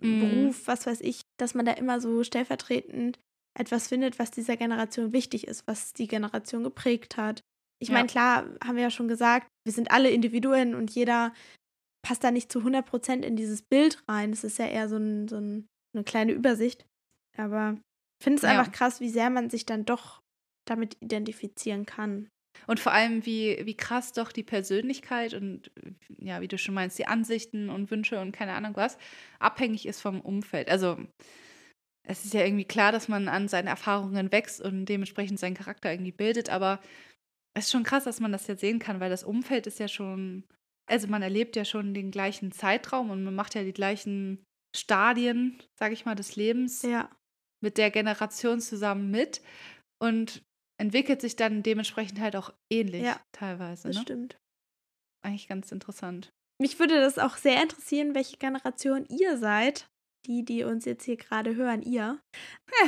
Mhm. 0.01 0.17
Beruf, 0.19 0.67
was 0.67 0.87
weiß 0.87 1.01
ich, 1.01 1.21
dass 1.37 1.53
man 1.53 1.65
da 1.65 1.73
immer 1.73 2.01
so 2.01 2.23
stellvertretend 2.23 3.19
etwas 3.57 3.87
findet, 3.87 4.17
was 4.17 4.31
dieser 4.31 4.57
Generation 4.57 5.13
wichtig 5.13 5.47
ist, 5.47 5.67
was 5.67 5.93
die 5.93 6.07
Generation 6.07 6.63
geprägt 6.63 7.15
hat. 7.17 7.41
Ich 7.79 7.89
Ja. 7.89 7.93
meine, 7.95 8.07
klar, 8.07 8.45
haben 8.63 8.75
wir 8.75 8.83
ja 8.83 8.89
schon 8.89 9.07
gesagt, 9.07 9.47
wir 9.65 9.71
sind 9.73 9.91
alle 9.91 10.09
Individuen 10.09 10.73
und 10.73 10.89
jeder 10.91 11.31
passt 12.01 12.23
da 12.23 12.31
nicht 12.31 12.51
zu 12.51 12.63
100% 12.63 13.23
in 13.23 13.35
dieses 13.35 13.61
Bild 13.61 14.03
rein. 14.09 14.31
Es 14.31 14.43
ist 14.43 14.57
ja 14.57 14.65
eher 14.65 14.89
so, 14.89 14.97
ein, 14.97 15.27
so 15.27 15.37
ein, 15.37 15.67
eine 15.95 16.03
kleine 16.03 16.31
Übersicht. 16.33 16.85
Aber 17.37 17.77
ich 18.19 18.23
finde 18.23 18.37
es 18.37 18.43
Ja. 18.43 18.49
einfach 18.59 18.71
krass, 18.71 18.99
wie 18.99 19.09
sehr 19.09 19.29
man 19.29 19.49
sich 19.49 19.65
dann 19.65 19.85
doch 19.85 20.21
damit 20.67 20.97
identifizieren 21.01 21.85
kann. 21.85 22.29
Und 22.67 22.79
vor 22.79 22.93
allem, 22.93 23.25
wie, 23.25 23.61
wie 23.65 23.75
krass 23.75 24.13
doch 24.13 24.31
die 24.31 24.43
Persönlichkeit 24.43 25.33
und 25.33 25.71
ja, 26.19 26.41
wie 26.41 26.47
du 26.47 26.57
schon 26.57 26.75
meinst, 26.75 26.97
die 26.97 27.07
Ansichten 27.07 27.69
und 27.69 27.91
Wünsche 27.91 28.19
und 28.19 28.31
keine 28.31 28.53
Ahnung 28.53 28.75
was, 28.75 28.97
abhängig 29.39 29.85
ist 29.85 30.01
vom 30.01 30.21
Umfeld. 30.21 30.69
Also 30.69 30.97
es 32.05 32.25
ist 32.25 32.33
ja 32.33 32.43
irgendwie 32.43 32.65
klar, 32.65 32.91
dass 32.91 33.07
man 33.07 33.27
an 33.27 33.47
seinen 33.47 33.67
Erfahrungen 33.67 34.31
wächst 34.31 34.61
und 34.61 34.85
dementsprechend 34.85 35.39
seinen 35.39 35.55
Charakter 35.55 35.91
irgendwie 35.91 36.11
bildet, 36.11 36.49
aber 36.49 36.79
es 37.55 37.65
ist 37.65 37.71
schon 37.71 37.83
krass, 37.83 38.03
dass 38.03 38.19
man 38.19 38.31
das 38.31 38.47
jetzt 38.47 38.61
sehen 38.61 38.79
kann, 38.79 38.99
weil 38.99 39.09
das 39.09 39.23
Umfeld 39.23 39.67
ist 39.67 39.79
ja 39.79 39.87
schon, 39.87 40.43
also 40.89 41.07
man 41.07 41.21
erlebt 41.21 41.55
ja 41.55 41.65
schon 41.65 41.93
den 41.93 42.11
gleichen 42.11 42.51
Zeitraum 42.51 43.09
und 43.09 43.23
man 43.23 43.35
macht 43.35 43.55
ja 43.55 43.63
die 43.63 43.73
gleichen 43.73 44.43
Stadien, 44.75 45.61
sage 45.79 45.93
ich 45.93 46.05
mal, 46.05 46.15
des 46.15 46.35
Lebens 46.35 46.81
Ja, 46.81 47.09
mit 47.61 47.77
der 47.77 47.91
Generation 47.91 48.59
zusammen 48.59 49.11
mit 49.11 49.41
und 50.01 50.43
entwickelt 50.83 51.21
sich 51.21 51.35
dann 51.35 51.63
dementsprechend 51.63 52.19
halt 52.19 52.35
auch 52.35 52.53
ähnlich 52.71 53.03
Ja, 53.03 53.19
teilweise. 53.31 53.87
das 53.87 53.95
Ne? 53.95 54.01
stimmt. 54.01 54.37
Eigentlich 55.25 55.47
ganz 55.47 55.71
interessant. 55.71 56.29
Mich 56.61 56.77
würde 56.79 56.99
das 56.99 57.17
auch 57.17 57.37
sehr 57.37 57.61
interessieren, 57.63 58.13
welche 58.15 58.37
Generation 58.37 59.05
ihr 59.09 59.37
seid. 59.37 59.87
Die, 60.25 60.45
die 60.45 60.63
uns 60.63 60.85
jetzt 60.85 61.03
hier 61.03 61.17
gerade 61.17 61.55
hören, 61.55 61.81
ihr. 61.81 62.17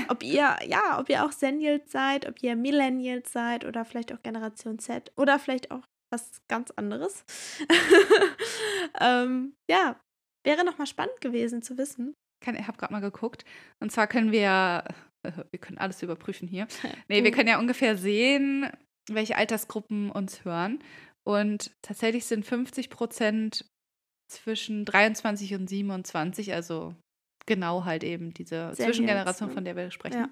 Ob 0.08 0.24
ihr, 0.24 0.58
ja, 0.66 0.98
ob 1.00 1.10
ihr 1.10 1.26
auch 1.26 1.34
Senials 1.34 1.92
seid, 1.92 2.26
ob 2.30 2.42
ihr 2.42 2.56
Millennials 2.56 3.34
seid 3.34 3.66
oder 3.66 3.84
vielleicht 3.84 4.14
auch 4.14 4.22
Generation 4.24 4.80
Z 4.80 5.12
oder 5.18 5.38
vielleicht 5.38 5.70
auch 5.72 5.84
was 6.14 6.42
ganz 6.48 6.72
anderes. 6.72 7.26
ähm, 9.02 9.54
ja, 9.70 10.00
wäre 10.46 10.64
nochmal 10.64 10.88
spannend 10.88 11.20
gewesen 11.22 11.62
zu 11.62 11.78
wissen. 11.78 12.14
Ich 12.42 12.48
habe 12.68 12.78
gerade 12.78 12.94
mal 12.94 13.00
geguckt. 13.02 13.44
Und 13.82 13.92
zwar 13.92 14.08
können 14.08 14.32
wir, 14.32 14.86
wir 15.52 15.60
können 15.60 15.78
alles 15.78 16.02
überprüfen 16.02 16.48
hier. 16.48 16.68
Nee, 17.08 17.24
wir 17.24 17.32
können 17.32 17.50
ja 17.50 17.60
ungefähr 17.60 17.98
sehen, 17.98 18.70
welche 19.10 19.36
Altersgruppen 19.36 20.12
uns 20.12 20.46
hören. 20.46 20.80
Und 21.24 21.72
tatsächlich 21.82 22.26
sind 22.26 22.46
50 22.46 22.90
Prozent 22.90 23.66
zwischen 24.32 24.86
23 24.86 25.56
und 25.56 25.68
27, 25.68 26.54
also 26.54 26.96
genau 27.46 27.86
halt 27.86 28.04
eben 28.04 28.34
diese 28.34 28.72
Zwischengeneration, 28.74 29.52
von 29.52 29.66
der 29.66 29.76
wir 29.76 29.92
sprechen. 29.92 30.20
Ja. 30.20 30.30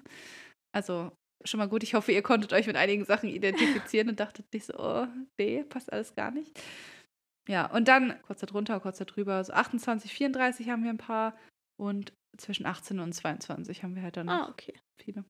Also 0.72 1.12
schon 1.44 1.58
mal 1.58 1.68
gut. 1.68 1.82
Ich 1.82 1.94
hoffe, 1.94 2.12
ihr 2.12 2.22
konntet 2.22 2.52
euch 2.52 2.66
mit 2.66 2.76
einigen 2.76 3.04
Sachen 3.04 3.28
identifizieren 3.28 4.08
und 4.08 4.20
dachtet 4.20 4.52
nicht 4.52 4.66
so, 4.66 4.74
oh, 4.78 5.06
nee, 5.38 5.62
passt 5.64 5.92
alles 5.92 6.14
gar 6.14 6.30
nicht. 6.30 6.58
Ja, 7.48 7.66
und 7.66 7.88
dann 7.88 8.20
kurz 8.22 8.40
darunter, 8.40 8.80
kurz 8.80 8.98
darüber, 8.98 9.42
so 9.44 9.52
28, 9.52 10.12
34 10.12 10.70
haben 10.70 10.82
wir 10.82 10.90
ein 10.90 10.98
paar 10.98 11.36
und 11.76 12.12
zwischen 12.36 12.66
18 12.66 13.00
und 13.00 13.12
22 13.12 13.82
haben 13.82 13.94
wir 13.94 14.02
halt 14.02 14.16
dann 14.16 14.28
ah, 14.28 14.48
okay. 14.48 14.74
Viele. 15.00 15.24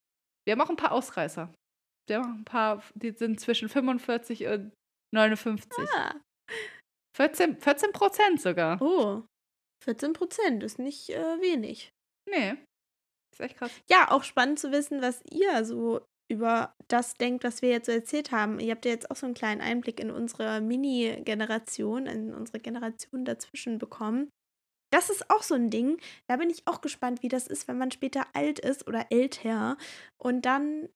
Wir 0.47 0.53
haben 0.53 0.61
auch 0.61 0.71
ein 0.71 0.77
paar 0.77 0.93
Ausreißer. 0.93 1.53
Wir 2.09 2.17
haben 2.17 2.25
auch 2.25 2.37
ein 2.37 2.45
paar, 2.45 2.83
die 2.95 3.13
sind 3.13 3.41
zwischen 3.41 3.69
45 3.69 4.47
und 4.47 4.73
59. 5.15 5.89
Ah. 5.95 6.21
14, 7.17 7.61
14 7.61 7.93
Prozent 7.93 8.41
sogar. 8.41 8.81
Oh, 8.83 9.23
14 9.85 10.13
Prozent 10.13 10.63
ist 10.63 10.79
nicht 10.79 11.11
äh, 11.11 11.41
wenig. 11.41 11.91
Nee, 12.29 12.57
ist 13.35 13.41
echt 13.41 13.57
krass. 13.57 13.73
Ja, 13.89 14.11
auch 14.11 14.23
spannend 14.23 14.59
zu 14.59 14.73
wissen, 14.73 15.03
was 15.03 15.23
ihr 15.31 15.65
so 15.65 16.05
über 16.31 16.75
das 16.89 17.15
denkt, 17.15 17.45
was 17.45 17.63
wir 17.63 17.71
jetzt 17.71 17.87
so 17.87 17.93
erzählt 17.93 18.33
haben. 18.33 18.59
Ihr 18.59 18.73
habt 18.73 18.85
ja 18.85 18.93
jetzt 18.93 19.11
auch 19.11 19.17
so 19.17 19.27
einen 19.27 19.35
kleinen 19.35 19.61
Einblick 19.61 20.01
in 20.01 20.11
unsere 20.11 20.61
Mini-Generation, 20.61 22.07
in 22.07 22.33
unsere 22.33 22.61
Generation 22.61 23.25
dazwischen 23.25 23.79
bekommen. 23.79 24.31
Das 24.95 25.11
ist 25.11 25.29
auch 25.29 25.43
so 25.43 25.57
ein 25.57 25.71
Ding. 25.71 25.99
Da 26.29 26.37
bin 26.37 26.51
ich 26.51 26.69
auch 26.69 26.81
gespannt, 26.81 27.25
wie 27.25 27.29
das 27.29 27.49
ist, 27.49 27.67
wenn 27.67 27.77
man 27.77 27.91
später 27.91 28.29
alt 28.33 28.61
ist 28.61 28.87
oder 28.87 29.07
älter 29.11 29.77
und 30.23 30.47
dann 30.47 30.89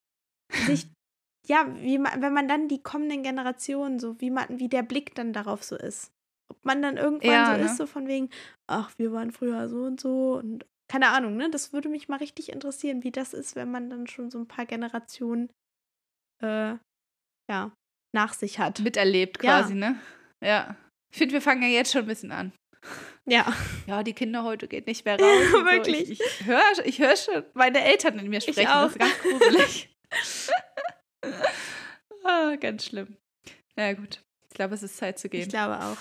sich, 0.67 0.87
ja, 1.49 1.67
wie 1.81 1.99
man, 1.99 2.23
wenn 2.23 2.33
man 2.33 2.47
dann 2.47 2.69
die 2.69 2.81
kommenden 2.81 3.25
Generationen, 3.25 3.99
so 3.99 4.21
wie 4.21 4.31
man, 4.31 4.61
wie 4.61 4.69
der 4.69 4.85
Blick 4.85 5.17
dann 5.17 5.33
darauf 5.33 5.65
so 5.65 5.77
ist. 5.77 6.13
Ob 6.49 6.65
man 6.65 6.81
dann 6.81 6.97
irgendwann 6.97 7.31
ja, 7.31 7.53
so 7.53 7.61
ne? 7.61 7.65
ist, 7.67 7.77
so 7.77 7.87
von 7.87 8.07
wegen, 8.07 8.31
ach, 8.69 8.97
wir 8.99 9.11
waren 9.11 9.33
früher 9.33 9.69
so 9.69 9.83
und 9.83 10.01
so 10.01 10.35
und 10.35 10.65
keine 10.89 11.09
Ahnung, 11.09 11.37
ne? 11.37 11.51
Das 11.51 11.73
würde 11.73 11.89
mich 11.89 12.09
mal 12.09 12.19
richtig 12.19 12.51
interessieren, 12.51 13.03
wie 13.03 13.11
das 13.11 13.35
ist, 13.35 13.57
wenn 13.57 13.71
man 13.71 13.91
dann 13.91 14.07
schon 14.07 14.31
so 14.31 14.39
ein 14.39 14.47
paar 14.47 14.65
Generationen 14.65 15.51
äh, 16.41 16.77
ja, 17.51 17.73
nach 18.15 18.33
sich 18.33 18.61
hat. 18.61 18.79
Miterlebt 18.79 19.41
quasi, 19.41 19.75
ja. 19.77 19.91
ne? 19.91 20.01
Ja. 20.41 20.77
Ich 21.11 21.19
finde, 21.19 21.33
wir 21.33 21.43
fangen 21.43 21.63
ja 21.63 21.69
jetzt 21.69 21.93
schon 21.93 22.03
ein 22.03 22.09
bisschen 22.09 22.31
an. 22.31 22.53
Ja. 23.29 23.53
Ja, 23.87 24.03
die 24.03 24.15
Kinder 24.15 24.43
heute 24.45 24.69
geht 24.69 24.87
nicht 24.87 25.05
mehr 25.05 25.19
raus. 25.19 25.53
Wirklich. 25.53 26.07
So. 26.07 26.13
Ich, 26.13 26.21
ich 26.21 26.47
höre 26.47 26.87
ich 26.87 26.99
hör 26.99 27.17
schon 27.17 27.45
meine 27.55 27.85
Eltern 27.85 28.19
in 28.19 28.29
mir 28.29 28.41
sprechen. 28.41 28.61
Ich 28.61 28.69
auch. 28.69 28.91
Das 28.93 28.93
ist 28.93 28.99
ganz 28.99 29.19
gruselig. 29.23 29.97
ah, 32.25 32.57
ganz 32.57 32.87
schlimm. 32.87 33.17
Na 33.77 33.89
ja, 33.89 33.93
gut. 33.93 34.23
Ich 34.49 34.55
glaube, 34.55 34.75
es 34.75 34.83
ist 34.83 34.97
Zeit 34.97 35.19
zu 35.19 35.29
gehen. 35.29 35.43
Ich 35.43 35.49
glaube 35.49 35.79
auch. 35.79 35.99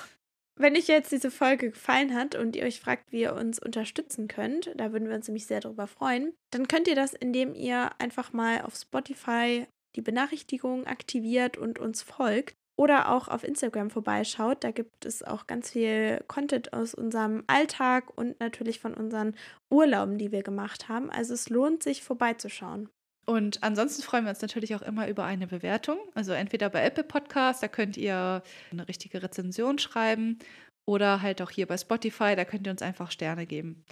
Wenn 0.55 0.75
euch 0.75 0.87
jetzt 0.87 1.11
diese 1.11 1.29
Folge 1.29 1.69
gefallen 1.69 2.15
hat 2.15 2.33
und 2.33 2.55
ihr 2.55 2.63
euch 2.63 2.79
fragt, 2.79 3.11
wie 3.11 3.21
ihr 3.21 3.33
uns 3.33 3.59
unterstützen 3.59 4.27
könnt, 4.27 4.71
da 4.75 4.91
würden 4.91 5.07
wir 5.07 5.15
uns 5.15 5.27
nämlich 5.27 5.45
sehr 5.45 5.59
darüber 5.59 5.85
freuen, 5.85 6.33
dann 6.49 6.67
könnt 6.67 6.87
ihr 6.87 6.95
das, 6.95 7.13
indem 7.13 7.53
ihr 7.53 7.91
einfach 7.99 8.33
mal 8.33 8.61
auf 8.61 8.75
Spotify 8.75 9.67
die 9.95 10.01
Benachrichtigungen 10.01 10.87
aktiviert 10.87 11.57
und 11.57 11.77
uns 11.77 12.01
folgt 12.01 12.55
oder 12.77 13.11
auch 13.11 13.27
auf 13.27 13.43
Instagram 13.43 13.89
vorbeischaut. 13.89 14.63
Da 14.63 14.71
gibt 14.71 15.05
es 15.05 15.23
auch 15.23 15.47
ganz 15.47 15.71
viel 15.71 16.23
Content 16.27 16.71
aus 16.73 16.93
unserem 16.93 17.43
Alltag 17.47 18.17
und 18.17 18.39
natürlich 18.39 18.79
von 18.79 18.93
unseren 18.93 19.35
Urlauben, 19.69 20.17
die 20.17 20.31
wir 20.31 20.43
gemacht 20.43 20.87
haben. 20.87 21.09
Also 21.09 21.33
es 21.33 21.49
lohnt 21.49 21.83
sich 21.83 22.03
vorbeizuschauen. 22.03 22.89
Und 23.25 23.61
ansonsten 23.61 24.03
freuen 24.03 24.23
wir 24.23 24.29
uns 24.29 24.41
natürlich 24.41 24.73
auch 24.73 24.81
immer 24.81 25.09
über 25.09 25.25
eine 25.25 25.47
Bewertung. 25.47 25.97
Also 26.13 26.31
entweder 26.31 26.69
bei 26.69 26.85
Apple 26.85 27.03
Podcast, 27.03 27.61
da 27.61 27.67
könnt 27.67 27.97
ihr 27.97 28.41
eine 28.71 28.87
richtige 28.87 29.21
Rezension 29.21 29.79
schreiben, 29.79 30.39
oder 30.87 31.21
halt 31.21 31.41
auch 31.41 31.51
hier 31.51 31.67
bei 31.67 31.77
Spotify, 31.77 32.35
da 32.35 32.45
könnt 32.45 32.65
ihr 32.65 32.71
uns 32.71 32.81
einfach 32.81 33.11
Sterne 33.11 33.45
geben. 33.45 33.83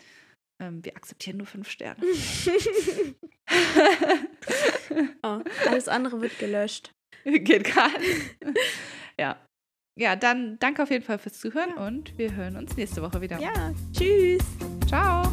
Ähm, 0.61 0.83
wir 0.85 0.95
akzeptieren 0.95 1.37
nur 1.37 1.47
fünf 1.47 1.69
Sterne. 1.69 2.01
oh, 5.23 5.41
alles 5.67 5.89
andere 5.89 6.21
wird 6.21 6.39
gelöscht. 6.39 6.91
Geht 7.23 7.75
gar 7.75 7.97
nicht. 7.99 8.37
ja. 9.19 9.37
Ja, 9.97 10.17
dann 10.17 10.59
danke 10.59 10.83
auf 10.83 10.91
jeden 10.91 11.05
Fall 11.05 11.17
fürs 11.17 11.39
Zuhören 11.39 11.69
ja. 11.77 11.87
und 11.87 12.17
wir 12.17 12.35
hören 12.35 12.57
uns 12.57 12.75
nächste 12.75 13.01
Woche 13.01 13.21
wieder. 13.21 13.39
Ja, 13.39 13.73
tschüss. 13.93 14.43
Ciao. 14.87 15.23